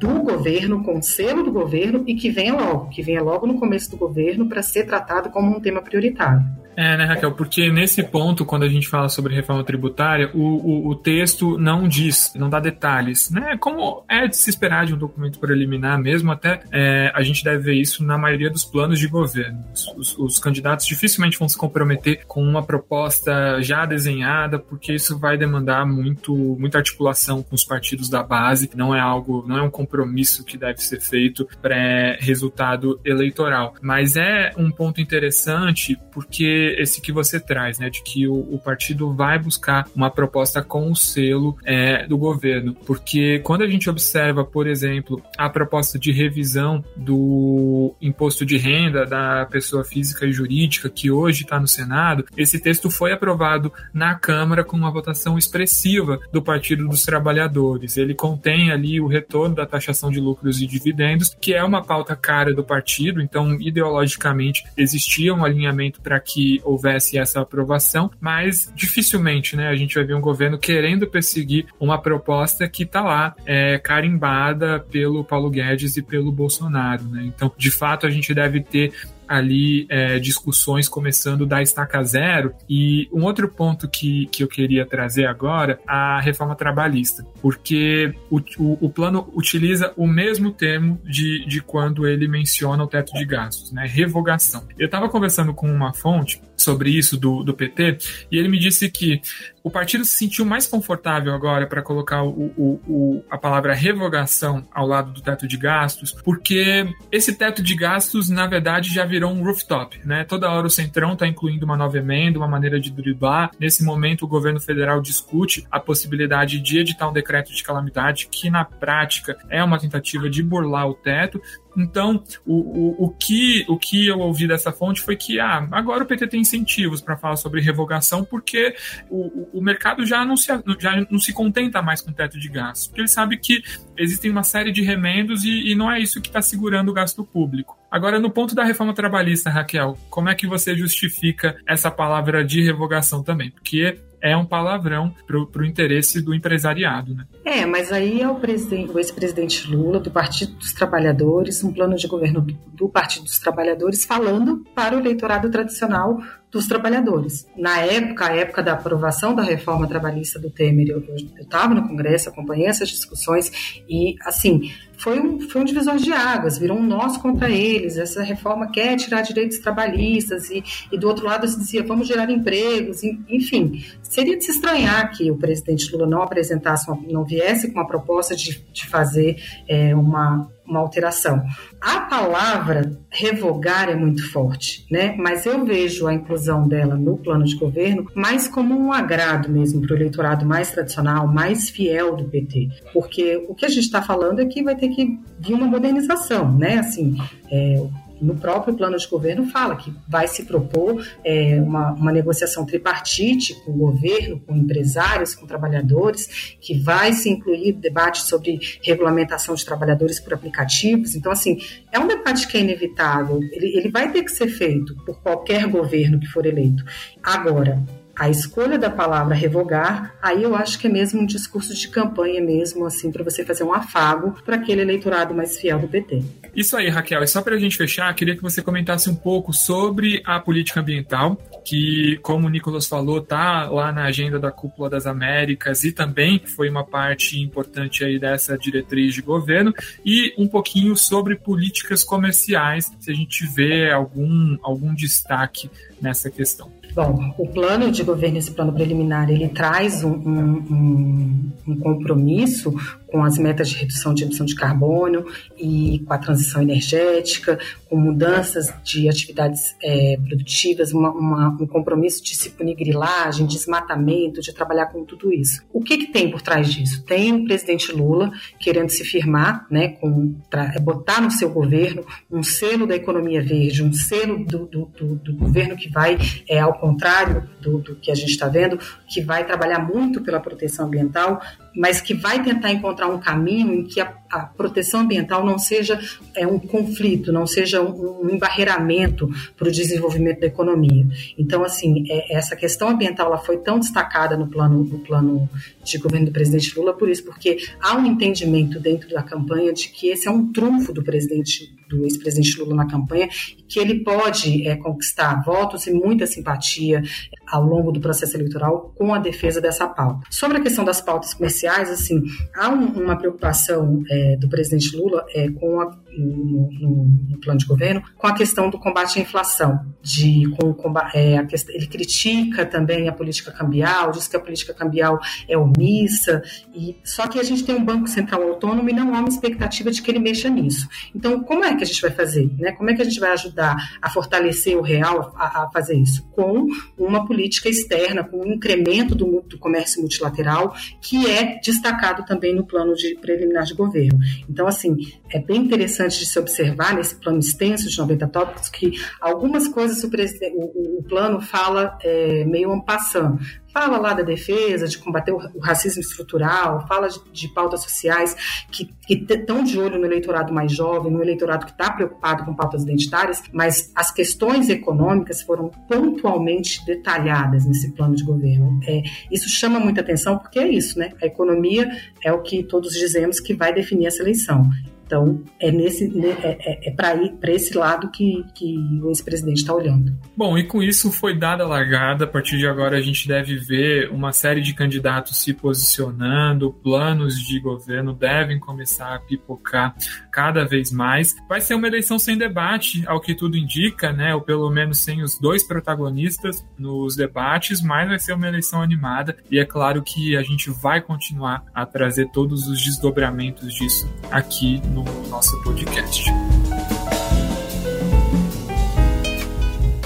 do 0.00 0.20
governo, 0.22 0.82
com 0.82 1.00
selo 1.00 1.42
do 1.42 1.52
governo, 1.52 2.04
e 2.06 2.14
que 2.14 2.30
venha 2.30 2.54
logo, 2.54 2.88
que 2.88 3.02
venha 3.02 3.22
logo 3.22 3.46
no 3.46 3.58
começo 3.58 3.90
do 3.90 3.96
governo 3.96 4.48
para 4.48 4.62
ser 4.62 4.84
tratado 4.84 5.30
como 5.30 5.56
um 5.56 5.60
tema 5.60 5.80
prioritário. 5.80 6.44
É, 6.76 6.96
né, 6.96 7.04
Raquel? 7.04 7.32
Porque 7.32 7.70
nesse 7.70 8.02
ponto, 8.02 8.44
quando 8.44 8.64
a 8.64 8.68
gente 8.68 8.86
fala 8.86 9.08
sobre 9.08 9.34
reforma 9.34 9.64
tributária, 9.64 10.30
o, 10.34 10.40
o, 10.40 10.88
o, 10.88 10.94
texto 10.94 11.56
não 11.58 11.88
diz, 11.88 12.32
não 12.36 12.50
dá 12.50 12.60
detalhes, 12.60 13.30
né? 13.30 13.56
Como 13.56 14.04
é 14.08 14.28
de 14.28 14.36
se 14.36 14.50
esperar 14.50 14.84
de 14.84 14.92
um 14.94 14.98
documento 14.98 15.38
preliminar 15.38 15.98
mesmo, 15.98 16.30
até 16.30 16.60
é, 16.70 17.10
a 17.14 17.22
gente 17.22 17.42
deve 17.42 17.58
ver 17.58 17.74
isso 17.74 18.04
na 18.04 18.18
maioria 18.18 18.50
dos 18.50 18.64
planos 18.64 18.98
de 18.98 19.08
governo. 19.08 19.64
Os, 19.96 20.18
os, 20.18 20.38
candidatos 20.38 20.84
dificilmente 20.86 21.38
vão 21.38 21.48
se 21.48 21.56
comprometer 21.56 22.26
com 22.26 22.42
uma 22.42 22.62
proposta 22.62 23.60
já 23.62 23.86
desenhada, 23.86 24.58
porque 24.58 24.92
isso 24.92 25.18
vai 25.18 25.38
demandar 25.38 25.86
muito, 25.86 26.34
muita 26.58 26.78
articulação 26.78 27.42
com 27.42 27.54
os 27.54 27.64
partidos 27.64 28.10
da 28.10 28.22
base. 28.22 28.70
Não 28.74 28.94
é 28.94 29.00
algo, 29.00 29.44
não 29.48 29.56
é 29.56 29.62
um 29.62 29.70
compromisso 29.70 30.44
que 30.44 30.58
deve 30.58 30.82
ser 30.82 31.00
feito 31.00 31.48
pré-resultado 31.62 33.00
eleitoral. 33.04 33.74
Mas 33.80 34.16
é 34.16 34.52
um 34.58 34.70
ponto 34.70 35.00
interessante 35.00 35.98
porque 36.12 36.65
esse 36.80 37.00
que 37.00 37.12
você 37.12 37.38
traz, 37.38 37.78
né, 37.78 37.90
de 37.90 38.02
que 38.02 38.26
o, 38.28 38.34
o 38.34 38.58
partido 38.58 39.12
vai 39.12 39.38
buscar 39.38 39.86
uma 39.94 40.10
proposta 40.10 40.62
com 40.62 40.90
o 40.90 40.96
selo 40.96 41.56
é, 41.64 42.06
do 42.06 42.16
governo, 42.18 42.74
porque 42.86 43.40
quando 43.40 43.62
a 43.62 43.68
gente 43.68 43.88
observa, 43.88 44.44
por 44.44 44.66
exemplo, 44.66 45.22
a 45.36 45.48
proposta 45.48 45.98
de 45.98 46.12
revisão 46.12 46.84
do 46.96 47.94
imposto 48.00 48.44
de 48.44 48.56
renda 48.56 49.04
da 49.04 49.46
pessoa 49.46 49.84
física 49.84 50.26
e 50.26 50.32
jurídica 50.32 50.88
que 50.88 51.10
hoje 51.10 51.42
está 51.42 51.58
no 51.58 51.68
Senado, 51.68 52.24
esse 52.36 52.60
texto 52.60 52.90
foi 52.90 53.12
aprovado 53.12 53.72
na 53.92 54.14
Câmara 54.14 54.64
com 54.64 54.76
uma 54.76 54.90
votação 54.90 55.38
expressiva 55.38 56.18
do 56.32 56.42
Partido 56.42 56.88
dos 56.88 57.04
Trabalhadores. 57.04 57.96
Ele 57.96 58.14
contém 58.14 58.70
ali 58.70 59.00
o 59.00 59.06
retorno 59.06 59.54
da 59.54 59.66
taxação 59.66 60.10
de 60.10 60.20
lucros 60.20 60.60
e 60.60 60.66
dividendos, 60.66 61.36
que 61.40 61.54
é 61.54 61.62
uma 61.62 61.82
pauta 61.82 62.16
cara 62.16 62.54
do 62.54 62.64
partido, 62.64 63.20
então 63.20 63.54
ideologicamente 63.60 64.64
existia 64.76 65.34
um 65.34 65.44
alinhamento 65.44 66.00
para 66.00 66.18
que 66.20 66.55
houvesse 66.64 67.18
essa 67.18 67.40
aprovação, 67.40 68.10
mas 68.20 68.72
dificilmente 68.74 69.56
né, 69.56 69.68
a 69.68 69.76
gente 69.76 69.94
vai 69.94 70.04
ver 70.04 70.14
um 70.14 70.20
governo 70.20 70.58
querendo 70.58 71.06
perseguir 71.06 71.66
uma 71.78 72.00
proposta 72.00 72.68
que 72.68 72.82
está 72.82 73.02
lá 73.02 73.34
é, 73.44 73.78
carimbada 73.78 74.80
pelo 74.90 75.24
Paulo 75.24 75.50
Guedes 75.50 75.96
e 75.96 76.02
pelo 76.02 76.32
Bolsonaro. 76.32 77.04
Né? 77.04 77.24
Então, 77.26 77.50
de 77.56 77.70
fato, 77.70 78.06
a 78.06 78.10
gente 78.10 78.32
deve 78.34 78.60
ter 78.60 78.92
ali 79.28 79.86
é, 79.88 80.18
discussões 80.18 80.88
começando 80.88 81.46
da 81.46 81.62
estaca 81.62 82.02
zero. 82.02 82.54
E 82.68 83.08
um 83.12 83.24
outro 83.24 83.48
ponto 83.48 83.88
que, 83.88 84.26
que 84.26 84.42
eu 84.42 84.48
queria 84.48 84.86
trazer 84.86 85.26
agora, 85.26 85.78
a 85.86 86.20
reforma 86.20 86.54
trabalhista, 86.54 87.26
porque 87.40 88.14
o, 88.30 88.38
o, 88.58 88.86
o 88.86 88.90
plano 88.90 89.30
utiliza 89.34 89.92
o 89.96 90.06
mesmo 90.06 90.50
termo 90.50 91.00
de, 91.04 91.44
de 91.46 91.60
quando 91.60 92.06
ele 92.06 92.28
menciona 92.28 92.82
o 92.82 92.86
teto 92.86 93.12
de 93.12 93.24
gastos, 93.24 93.72
né? 93.72 93.86
Revogação. 93.86 94.66
Eu 94.78 94.86
estava 94.86 95.08
conversando 95.08 95.54
com 95.54 95.70
uma 95.70 95.92
fonte 95.92 96.40
sobre 96.56 96.90
isso 96.90 97.16
do, 97.16 97.42
do 97.44 97.54
PT 97.54 97.98
e 98.30 98.38
ele 98.38 98.48
me 98.48 98.58
disse 98.58 98.90
que 98.90 99.20
o 99.66 99.70
partido 99.70 100.04
se 100.04 100.16
sentiu 100.16 100.44
mais 100.44 100.64
confortável 100.64 101.34
agora 101.34 101.66
para 101.66 101.82
colocar 101.82 102.22
o, 102.22 102.52
o, 102.56 102.80
o, 102.86 103.24
a 103.28 103.36
palavra 103.36 103.74
revogação 103.74 104.64
ao 104.70 104.86
lado 104.86 105.10
do 105.10 105.20
teto 105.20 105.48
de 105.48 105.56
gastos, 105.56 106.12
porque 106.12 106.86
esse 107.10 107.36
teto 107.36 107.64
de 107.64 107.74
gastos, 107.74 108.30
na 108.30 108.46
verdade, 108.46 108.94
já 108.94 109.04
virou 109.04 109.32
um 109.32 109.42
rooftop. 109.42 109.98
Né? 110.04 110.22
Toda 110.22 110.48
hora 110.48 110.68
o 110.68 110.70
Centrão 110.70 111.14
está 111.14 111.26
incluindo 111.26 111.64
uma 111.64 111.76
nova 111.76 111.98
emenda, 111.98 112.38
uma 112.38 112.46
maneira 112.46 112.78
de 112.78 112.92
driblar. 112.92 113.50
Nesse 113.58 113.82
momento, 113.82 114.24
o 114.24 114.28
governo 114.28 114.60
federal 114.60 115.02
discute 115.02 115.66
a 115.68 115.80
possibilidade 115.80 116.60
de 116.60 116.78
editar 116.78 117.08
um 117.08 117.12
decreto 117.12 117.52
de 117.52 117.60
calamidade, 117.64 118.28
que 118.30 118.48
na 118.48 118.64
prática 118.64 119.36
é 119.50 119.64
uma 119.64 119.80
tentativa 119.80 120.30
de 120.30 120.44
burlar 120.44 120.88
o 120.88 120.94
teto. 120.94 121.40
Então, 121.76 122.22
o, 122.46 122.54
o, 122.54 123.04
o, 123.04 123.10
que, 123.10 123.64
o 123.68 123.76
que 123.76 124.06
eu 124.06 124.20
ouvi 124.20 124.48
dessa 124.48 124.72
fonte 124.72 125.02
foi 125.02 125.14
que 125.14 125.38
ah, 125.38 125.68
agora 125.70 126.04
o 126.04 126.06
PT 126.06 126.28
tem 126.28 126.40
incentivos 126.40 127.02
para 127.02 127.18
falar 127.18 127.36
sobre 127.36 127.60
revogação, 127.60 128.24
porque 128.24 128.74
o, 129.10 129.55
o 129.56 129.62
mercado 129.62 130.04
já 130.04 130.24
não, 130.24 130.36
se, 130.36 130.48
já 130.78 131.06
não 131.10 131.18
se 131.18 131.32
contenta 131.32 131.80
mais 131.80 132.02
com 132.02 132.10
o 132.10 132.14
teto 132.14 132.38
de 132.38 132.48
gastos, 132.48 132.88
porque 132.88 133.00
ele 133.00 133.08
sabe 133.08 133.38
que 133.38 133.62
existem 133.96 134.30
uma 134.30 134.42
série 134.42 134.70
de 134.70 134.82
remendos 134.82 135.44
e, 135.44 135.70
e 135.70 135.74
não 135.74 135.90
é 135.90 135.98
isso 135.98 136.20
que 136.20 136.28
está 136.28 136.42
segurando 136.42 136.90
o 136.90 136.92
gasto 136.92 137.24
público. 137.24 137.78
Agora, 137.90 138.20
no 138.20 138.30
ponto 138.30 138.54
da 138.54 138.64
reforma 138.64 138.92
trabalhista, 138.92 139.48
Raquel, 139.48 139.96
como 140.10 140.28
é 140.28 140.34
que 140.34 140.46
você 140.46 140.76
justifica 140.76 141.56
essa 141.66 141.90
palavra 141.90 142.44
de 142.44 142.60
revogação 142.62 143.22
também? 143.22 143.50
Porque 143.50 143.98
é 144.20 144.36
um 144.36 144.44
palavrão 144.44 145.14
para 145.26 145.62
o 145.62 145.64
interesse 145.64 146.20
do 146.20 146.34
empresariado. 146.34 147.14
Né? 147.14 147.24
É, 147.44 147.64
mas 147.64 147.92
aí 147.92 148.20
é 148.20 148.28
o, 148.28 148.34
o 148.34 148.98
ex-presidente 148.98 149.70
Lula, 149.70 150.00
do 150.00 150.10
Partido 150.10 150.52
dos 150.54 150.72
Trabalhadores, 150.72 151.62
um 151.62 151.72
plano 151.72 151.96
de 151.96 152.06
governo 152.06 152.40
do, 152.40 152.54
do 152.74 152.88
Partido 152.88 153.24
dos 153.24 153.38
Trabalhadores, 153.38 154.04
falando 154.04 154.64
para 154.74 154.96
o 154.96 155.00
eleitorado 155.00 155.50
tradicional 155.50 156.20
dos 156.50 156.66
trabalhadores. 156.66 157.46
Na 157.56 157.80
época, 157.80 158.26
a 158.26 158.36
época 158.36 158.62
da 158.62 158.72
aprovação 158.72 159.34
da 159.34 159.42
reforma 159.42 159.86
trabalhista 159.86 160.38
do 160.38 160.50
Temer, 160.50 160.88
eu 160.88 161.02
estava 161.38 161.74
no 161.74 161.86
Congresso, 161.86 162.28
acompanhei 162.28 162.66
essas 162.66 162.88
discussões 162.88 163.82
e, 163.88 164.16
assim, 164.22 164.70
foi 164.98 165.20
um, 165.20 165.40
foi 165.40 165.60
um 165.60 165.64
divisor 165.64 165.96
de 165.96 166.12
águas, 166.12 166.58
virou 166.58 166.78
um 166.78 166.82
nós 166.82 167.16
contra 167.16 167.50
eles. 167.50 167.98
Essa 167.98 168.22
reforma 168.22 168.70
quer 168.70 168.96
tirar 168.96 169.22
direitos 169.22 169.58
trabalhistas 169.58 170.50
e, 170.50 170.62
e 170.90 170.98
do 170.98 171.06
outro 171.06 171.26
lado 171.26 171.46
se 171.46 171.58
dizia 171.58 171.82
vamos 171.82 172.08
gerar 172.08 172.30
empregos, 172.30 173.02
enfim. 173.02 173.84
Seria 174.02 174.36
de 174.36 174.44
se 174.44 174.52
estranhar 174.52 175.10
que 175.12 175.30
o 175.30 175.36
presidente 175.36 175.92
Lula 175.92 176.06
não 176.06 176.22
apresentasse, 176.22 176.90
uma, 176.90 176.98
não 177.10 177.24
viesse 177.24 177.68
com 177.68 177.78
uma 177.78 177.86
proposta 177.86 178.34
de, 178.34 178.64
de 178.72 178.86
fazer 178.88 179.36
é, 179.68 179.94
uma 179.94 180.50
uma 180.66 180.80
alteração. 180.80 181.42
A 181.80 182.00
palavra 182.00 182.98
revogar 183.10 183.88
é 183.88 183.94
muito 183.94 184.30
forte, 184.30 184.86
né? 184.90 185.14
Mas 185.18 185.46
eu 185.46 185.64
vejo 185.64 186.06
a 186.06 186.14
inclusão 186.14 186.66
dela 186.66 186.96
no 186.96 187.16
plano 187.16 187.44
de 187.44 187.56
governo 187.56 188.06
mais 188.14 188.48
como 188.48 188.76
um 188.78 188.92
agrado 188.92 189.48
mesmo 189.48 189.80
para 189.80 189.94
o 189.94 189.96
eleitorado 189.96 190.44
mais 190.44 190.70
tradicional, 190.70 191.26
mais 191.26 191.70
fiel 191.70 192.16
do 192.16 192.24
PT, 192.24 192.68
porque 192.92 193.36
o 193.48 193.54
que 193.54 193.64
a 193.64 193.68
gente 193.68 193.84
está 193.84 194.02
falando 194.02 194.40
é 194.40 194.46
que 194.46 194.62
vai 194.62 194.76
ter 194.76 194.88
que 194.88 195.18
vir 195.38 195.54
uma 195.54 195.66
modernização, 195.66 196.56
né? 196.56 196.78
Assim, 196.78 197.16
é, 197.50 197.86
no 198.20 198.36
próprio 198.36 198.74
plano 198.74 198.96
de 198.96 199.06
governo 199.08 199.46
fala 199.50 199.76
que 199.76 199.92
vai 200.08 200.26
se 200.28 200.44
propor 200.44 201.06
é, 201.24 201.60
uma, 201.60 201.92
uma, 201.92 202.12
negociação 202.12 202.64
tripartite 202.64 203.54
com 203.64 203.72
o 203.72 203.76
governo, 203.76 204.40
com 204.40 204.56
empresários, 204.56 205.34
com 205.34 205.46
trabalhadores, 205.46 206.56
que 206.60 206.78
vai 206.78 207.12
se 207.12 207.28
incluir 207.28 207.72
debate 207.72 208.22
sobre 208.22 208.58
regulamentação 208.82 209.54
de 209.54 209.64
trabalhadores 209.64 210.18
por 210.18 210.34
aplicativos. 210.34 211.14
Então, 211.14 211.30
assim, 211.30 211.58
é 211.92 211.98
um 211.98 212.06
debate 212.06 212.48
que 212.48 212.56
é 212.56 212.60
inevitável, 212.60 213.40
ele, 213.52 213.76
ele 213.76 213.90
vai 213.90 214.10
ter 214.10 214.22
que 214.22 214.32
ser 214.32 214.48
feito 214.48 214.94
por 215.04 215.20
qualquer 215.20 215.66
governo 215.68 216.18
que 216.18 216.26
for 216.26 216.46
eleito. 216.46 216.84
Agora, 217.22 217.82
a 218.16 218.30
escolha 218.30 218.78
da 218.78 218.88
palavra 218.88 219.34
revogar, 219.34 220.14
aí 220.22 220.42
eu 220.42 220.56
acho 220.56 220.78
que 220.78 220.86
é 220.86 220.90
mesmo 220.90 221.20
um 221.20 221.26
discurso 221.26 221.74
de 221.74 221.88
campanha 221.88 222.40
mesmo, 222.40 222.86
assim, 222.86 223.12
para 223.12 223.22
você 223.22 223.44
fazer 223.44 223.62
um 223.62 223.72
afago 223.72 224.34
para 224.44 224.56
aquele 224.56 224.80
eleitorado 224.80 225.34
mais 225.34 225.58
fiel 225.58 225.78
do 225.78 225.86
PT. 225.86 226.22
Isso 226.54 226.76
aí, 226.76 226.88
Raquel. 226.88 227.22
E 227.22 227.28
só 227.28 227.42
para 227.42 227.54
a 227.54 227.58
gente 227.58 227.76
fechar, 227.76 228.12
queria 228.14 228.34
que 228.34 228.42
você 228.42 228.62
comentasse 228.62 229.10
um 229.10 229.14
pouco 229.14 229.52
sobre 229.52 230.22
a 230.24 230.40
política 230.40 230.80
ambiental, 230.80 231.36
que, 231.64 232.18
como 232.22 232.46
o 232.46 232.50
Nicolas 232.50 232.86
falou, 232.86 233.20
tá 233.20 233.68
lá 233.68 233.92
na 233.92 234.04
agenda 234.04 234.38
da 234.38 234.50
Cúpula 234.50 234.88
das 234.88 235.06
Américas 235.06 235.84
e 235.84 235.92
também 235.92 236.40
foi 236.46 236.70
uma 236.70 236.84
parte 236.84 237.38
importante 237.38 238.02
aí 238.02 238.18
dessa 238.18 238.56
diretriz 238.56 239.12
de 239.12 239.20
governo, 239.20 239.74
e 240.04 240.32
um 240.38 240.48
pouquinho 240.48 240.96
sobre 240.96 241.36
políticas 241.36 242.02
comerciais, 242.02 242.90
se 242.98 243.10
a 243.10 243.14
gente 243.14 243.46
vê 243.54 243.90
algum, 243.90 244.56
algum 244.62 244.94
destaque 244.94 245.70
nessa 246.00 246.30
questão. 246.30 246.70
Bom, 246.96 247.34
o 247.36 247.46
plano 247.46 247.90
de 247.90 248.02
governo, 248.02 248.38
esse 248.38 248.50
plano 248.50 248.72
preliminar, 248.72 249.28
ele 249.28 249.48
traz 249.48 250.02
um, 250.02 250.14
um, 250.14 251.52
um, 251.68 251.76
compromisso 251.78 252.74
com 253.16 253.24
as 253.24 253.38
metas 253.38 253.70
de 253.70 253.76
redução 253.76 254.12
de 254.12 254.24
emissão 254.24 254.44
de 254.44 254.54
carbono 254.54 255.24
e 255.56 256.02
com 256.06 256.12
a 256.12 256.18
transição 256.18 256.60
energética, 256.60 257.58
com 257.88 257.96
mudanças 257.96 258.70
de 258.84 259.08
atividades 259.08 259.74
é, 259.82 260.18
produtivas, 260.28 260.92
uma, 260.92 261.10
uma, 261.10 261.48
um 261.48 261.66
compromisso 261.66 262.22
de 262.22 262.36
se 262.36 262.50
punir 262.50 262.74
grilagem, 262.74 263.46
desmatamento, 263.46 264.42
de 264.42 264.52
trabalhar 264.52 264.86
com 264.86 265.02
tudo 265.02 265.32
isso. 265.32 265.62
O 265.72 265.80
que, 265.80 265.96
que 265.96 266.12
tem 266.12 266.30
por 266.30 266.42
trás 266.42 266.70
disso? 266.70 267.02
Tem 267.04 267.32
o 267.32 267.44
presidente 267.46 267.90
Lula 267.90 268.30
querendo 268.60 268.90
se 268.90 269.02
firmar, 269.02 269.66
né, 269.70 269.88
com, 269.88 270.34
é, 270.52 270.78
botar 270.78 271.22
no 271.22 271.30
seu 271.30 271.48
governo 271.48 272.04
um 272.30 272.42
selo 272.42 272.86
da 272.86 272.96
economia 272.96 273.42
verde, 273.42 273.82
um 273.82 273.94
selo 273.94 274.44
do, 274.44 274.66
do, 274.66 274.84
do, 274.94 275.14
do 275.14 275.34
governo 275.36 275.74
que 275.74 275.88
vai 275.88 276.18
é, 276.46 276.58
ao 276.58 276.74
contrário 276.74 277.48
do, 277.62 277.78
do 277.78 277.96
que 277.96 278.10
a 278.10 278.14
gente 278.14 278.32
está 278.32 278.46
vendo, 278.46 278.78
que 279.08 279.22
vai 279.22 279.46
trabalhar 279.46 279.78
muito 279.78 280.20
pela 280.20 280.38
proteção 280.38 280.84
ambiental, 280.84 281.40
mas 281.76 282.00
que 282.00 282.14
vai 282.14 282.42
tentar 282.42 282.72
encontrar 282.72 283.05
um 283.08 283.18
caminho 283.18 283.72
em 283.72 283.84
que 283.84 284.00
a, 284.00 284.12
a 284.30 284.40
proteção 284.40 285.00
ambiental 285.00 285.44
não 285.44 285.58
seja 285.58 286.00
é, 286.34 286.46
um 286.46 286.58
conflito, 286.58 287.32
não 287.32 287.46
seja 287.46 287.82
um, 287.82 288.24
um 288.24 288.30
embarreiramento 288.30 289.28
para 289.56 289.68
o 289.68 289.72
desenvolvimento 289.72 290.40
da 290.40 290.46
economia. 290.46 291.06
Então, 291.38 291.64
assim, 291.64 292.04
é, 292.10 292.36
essa 292.36 292.56
questão 292.56 292.88
ambiental 292.88 293.26
ela 293.26 293.38
foi 293.38 293.58
tão 293.58 293.78
destacada 293.78 294.36
no 294.36 294.48
plano, 294.48 294.84
no 294.84 294.98
plano 295.00 295.48
de 295.84 295.98
governo 295.98 296.26
do 296.26 296.32
presidente 296.32 296.78
Lula 296.78 296.92
por 296.92 297.08
isso, 297.08 297.24
porque 297.24 297.58
há 297.80 297.96
um 297.96 298.06
entendimento 298.06 298.80
dentro 298.80 299.08
da 299.10 299.22
campanha 299.22 299.72
de 299.72 299.88
que 299.88 300.08
esse 300.08 300.28
é 300.28 300.30
um 300.30 300.52
trunfo 300.52 300.92
do 300.92 301.02
presidente 301.02 301.74
do 301.88 302.04
ex-presidente 302.04 302.58
Lula 302.58 302.74
na 302.74 302.86
campanha, 302.86 303.28
que 303.68 303.78
ele 303.78 304.02
pode 304.02 304.66
é, 304.66 304.76
conquistar 304.76 305.42
votos 305.44 305.86
e 305.86 305.92
muita 305.92 306.26
simpatia 306.26 307.02
ao 307.46 307.64
longo 307.64 307.92
do 307.92 308.00
processo 308.00 308.36
eleitoral 308.36 308.92
com 308.96 309.14
a 309.14 309.18
defesa 309.18 309.60
dessa 309.60 309.88
pauta. 309.88 310.26
Sobre 310.30 310.58
a 310.58 310.60
questão 310.60 310.84
das 310.84 311.00
pautas 311.00 311.34
comerciais, 311.34 311.90
assim, 311.90 312.22
há 312.54 312.68
um, 312.68 312.86
uma 313.02 313.16
preocupação 313.16 314.02
é, 314.10 314.36
do 314.36 314.48
presidente 314.48 314.96
Lula 314.96 315.24
é, 315.34 315.48
com 315.50 315.80
a, 315.80 315.96
no, 316.16 316.70
no, 316.72 317.04
no, 317.30 317.40
plano 317.40 317.58
de 317.58 317.66
governo 317.66 318.02
com 318.16 318.26
a 318.26 318.34
questão 318.34 318.70
do 318.70 318.78
combate 318.78 319.18
à 319.18 319.22
inflação. 319.22 319.80
De, 320.02 320.44
com, 320.58 320.94
é, 321.14 321.38
a, 321.38 321.46
ele 321.68 321.86
critica 321.86 322.64
também 322.64 323.08
a 323.08 323.12
política 323.12 323.52
cambial, 323.52 324.10
diz 324.10 324.28
que 324.28 324.36
a 324.36 324.40
política 324.40 324.72
cambial 324.72 325.18
é 325.48 325.56
omissa, 325.56 326.42
e, 326.74 326.96
só 327.04 327.26
que 327.26 327.38
a 327.38 327.42
gente 327.42 327.64
tem 327.64 327.74
um 327.74 327.84
Banco 327.84 328.08
Central 328.08 328.42
autônomo 328.42 328.88
e 328.88 328.92
não 328.92 329.14
há 329.14 329.20
uma 329.20 329.28
expectativa 329.28 329.90
de 329.90 330.02
que 330.02 330.10
ele 330.10 330.18
mexa 330.18 330.48
nisso. 330.48 330.88
Então, 331.14 331.42
como 331.42 331.64
é 331.64 331.75
que 331.76 331.84
a 331.84 331.86
gente 331.86 332.00
vai 332.00 332.10
fazer? 332.10 332.50
Né? 332.58 332.72
Como 332.72 332.90
é 332.90 332.94
que 332.94 333.02
a 333.02 333.04
gente 333.04 333.20
vai 333.20 333.32
ajudar 333.32 333.76
a 334.00 334.10
fortalecer 334.10 334.76
o 334.76 334.82
real 334.82 335.32
a, 335.36 335.64
a 335.64 335.70
fazer 335.70 335.96
isso? 335.96 336.26
Com 336.32 336.66
uma 336.98 337.26
política 337.26 337.68
externa, 337.68 338.24
com 338.24 338.38
um 338.38 338.52
incremento 338.54 339.14
do, 339.14 339.42
do 339.42 339.58
comércio 339.58 340.00
multilateral, 340.00 340.74
que 341.00 341.30
é 341.30 341.60
destacado 341.60 342.24
também 342.24 342.54
no 342.54 342.66
plano 342.66 342.94
de 342.94 343.14
preliminar 343.16 343.64
de 343.64 343.74
governo. 343.74 344.18
Então, 344.48 344.66
assim, 344.66 344.96
é 345.30 345.38
bem 345.38 345.58
interessante 345.58 346.18
de 346.18 346.26
se 346.26 346.38
observar 346.38 346.94
nesse 346.94 347.16
plano 347.16 347.38
extenso 347.38 347.88
de 347.88 347.98
90 347.98 348.26
tópicos 348.28 348.68
que 348.68 348.92
algumas 349.20 349.68
coisas 349.68 350.02
o, 350.02 350.08
o, 350.08 350.98
o 351.00 351.02
plano 351.02 351.40
fala 351.40 351.98
é, 352.02 352.44
meio 352.44 352.72
en 352.72 352.80
passant, 352.80 353.38
fala 353.76 353.98
lá 353.98 354.14
da 354.14 354.22
defesa, 354.22 354.88
de 354.88 354.96
combater 354.96 355.32
o, 355.32 355.38
racismo 355.60 356.00
estrutural, 356.00 356.86
fala 356.88 357.08
de, 357.30 357.48
pautas 357.48 357.82
sociais 357.82 358.64
que 358.72 358.88
estão 359.06 359.62
de 359.62 359.78
olho 359.78 359.98
no 359.98 360.06
eleitorado 360.06 360.50
mais 360.50 360.72
jovem, 360.72 361.12
no 361.12 361.22
eleitorado 361.22 361.66
que 361.66 361.72
está 361.72 361.90
preocupado 361.90 362.46
com 362.46 362.54
pautas 362.54 362.84
identitárias, 362.84 363.42
mas 363.52 363.92
as 363.94 364.10
questões 364.10 364.70
econômicas 364.70 365.42
foram 365.42 365.68
pontualmente 365.86 366.82
detalhadas 366.86 367.66
nesse 367.66 367.92
plano 367.92 368.16
de 368.16 368.24
governo. 368.24 368.80
É, 368.88 369.02
isso 369.30 369.46
chama 369.50 369.78
muita 369.78 370.00
atenção 370.00 370.38
porque 370.38 370.58
é 370.58 370.68
isso, 370.68 370.98
né? 370.98 371.10
A 371.20 371.26
economia 371.26 371.86
é 372.24 372.32
o 372.32 372.40
que 372.40 372.62
todos 372.62 372.94
dizemos 372.94 373.40
que 373.40 373.52
vai 373.52 373.74
definir 373.74 374.06
essa 374.06 374.22
eleição. 374.22 374.62
Então, 375.06 375.40
é, 375.60 375.70
nesse, 375.70 376.08
né, 376.08 376.36
é, 376.42 376.88
é, 376.88 376.88
é 376.88 376.90
para 376.90 377.52
esse 377.52 377.76
lado 377.78 378.10
que, 378.10 378.44
que 378.54 378.76
o 379.00 379.08
ex-presidente 379.08 379.58
está 379.58 379.72
olhando. 379.72 380.12
Bom, 380.36 380.58
e 380.58 380.64
com 380.64 380.82
isso 380.82 381.12
foi 381.12 381.32
dada 381.32 381.62
a 381.62 381.66
largada. 381.66 382.24
A 382.24 382.28
partir 382.28 382.58
de 382.58 382.66
agora, 382.66 382.96
a 382.96 383.00
gente 383.00 383.28
deve 383.28 383.56
ver 383.56 384.10
uma 384.10 384.32
série 384.32 384.60
de 384.60 384.74
candidatos 384.74 385.40
se 385.42 385.54
posicionando, 385.54 386.72
planos 386.72 387.38
de 387.38 387.60
governo 387.60 388.12
devem 388.12 388.58
começar 388.58 389.14
a 389.14 389.20
pipocar 389.20 389.94
cada 390.32 390.64
vez 390.64 390.90
mais. 390.90 391.36
Vai 391.48 391.60
ser 391.60 391.74
uma 391.74 391.86
eleição 391.86 392.18
sem 392.18 392.36
debate, 392.36 393.04
ao 393.06 393.20
que 393.20 393.34
tudo 393.34 393.56
indica, 393.56 394.12
né? 394.12 394.34
Ou 394.34 394.40
pelo 394.40 394.68
menos 394.70 394.98
sem 394.98 395.22
os 395.22 395.38
dois 395.38 395.62
protagonistas 395.62 396.66
nos 396.76 397.14
debates, 397.14 397.80
mas 397.80 398.08
vai 398.08 398.18
ser 398.18 398.32
uma 398.32 398.48
eleição 398.48 398.82
animada. 398.82 399.36
E 399.50 399.58
é 399.58 399.64
claro 399.64 400.02
que 400.02 400.36
a 400.36 400.42
gente 400.42 400.68
vai 400.68 401.00
continuar 401.00 401.64
a 401.72 401.86
trazer 401.86 402.28
todos 402.30 402.66
os 402.66 402.82
desdobramentos 402.82 403.72
disso 403.72 404.10
aqui 404.32 404.82
no 405.02 405.28
nosso 405.28 405.60
podcast. 405.62 406.24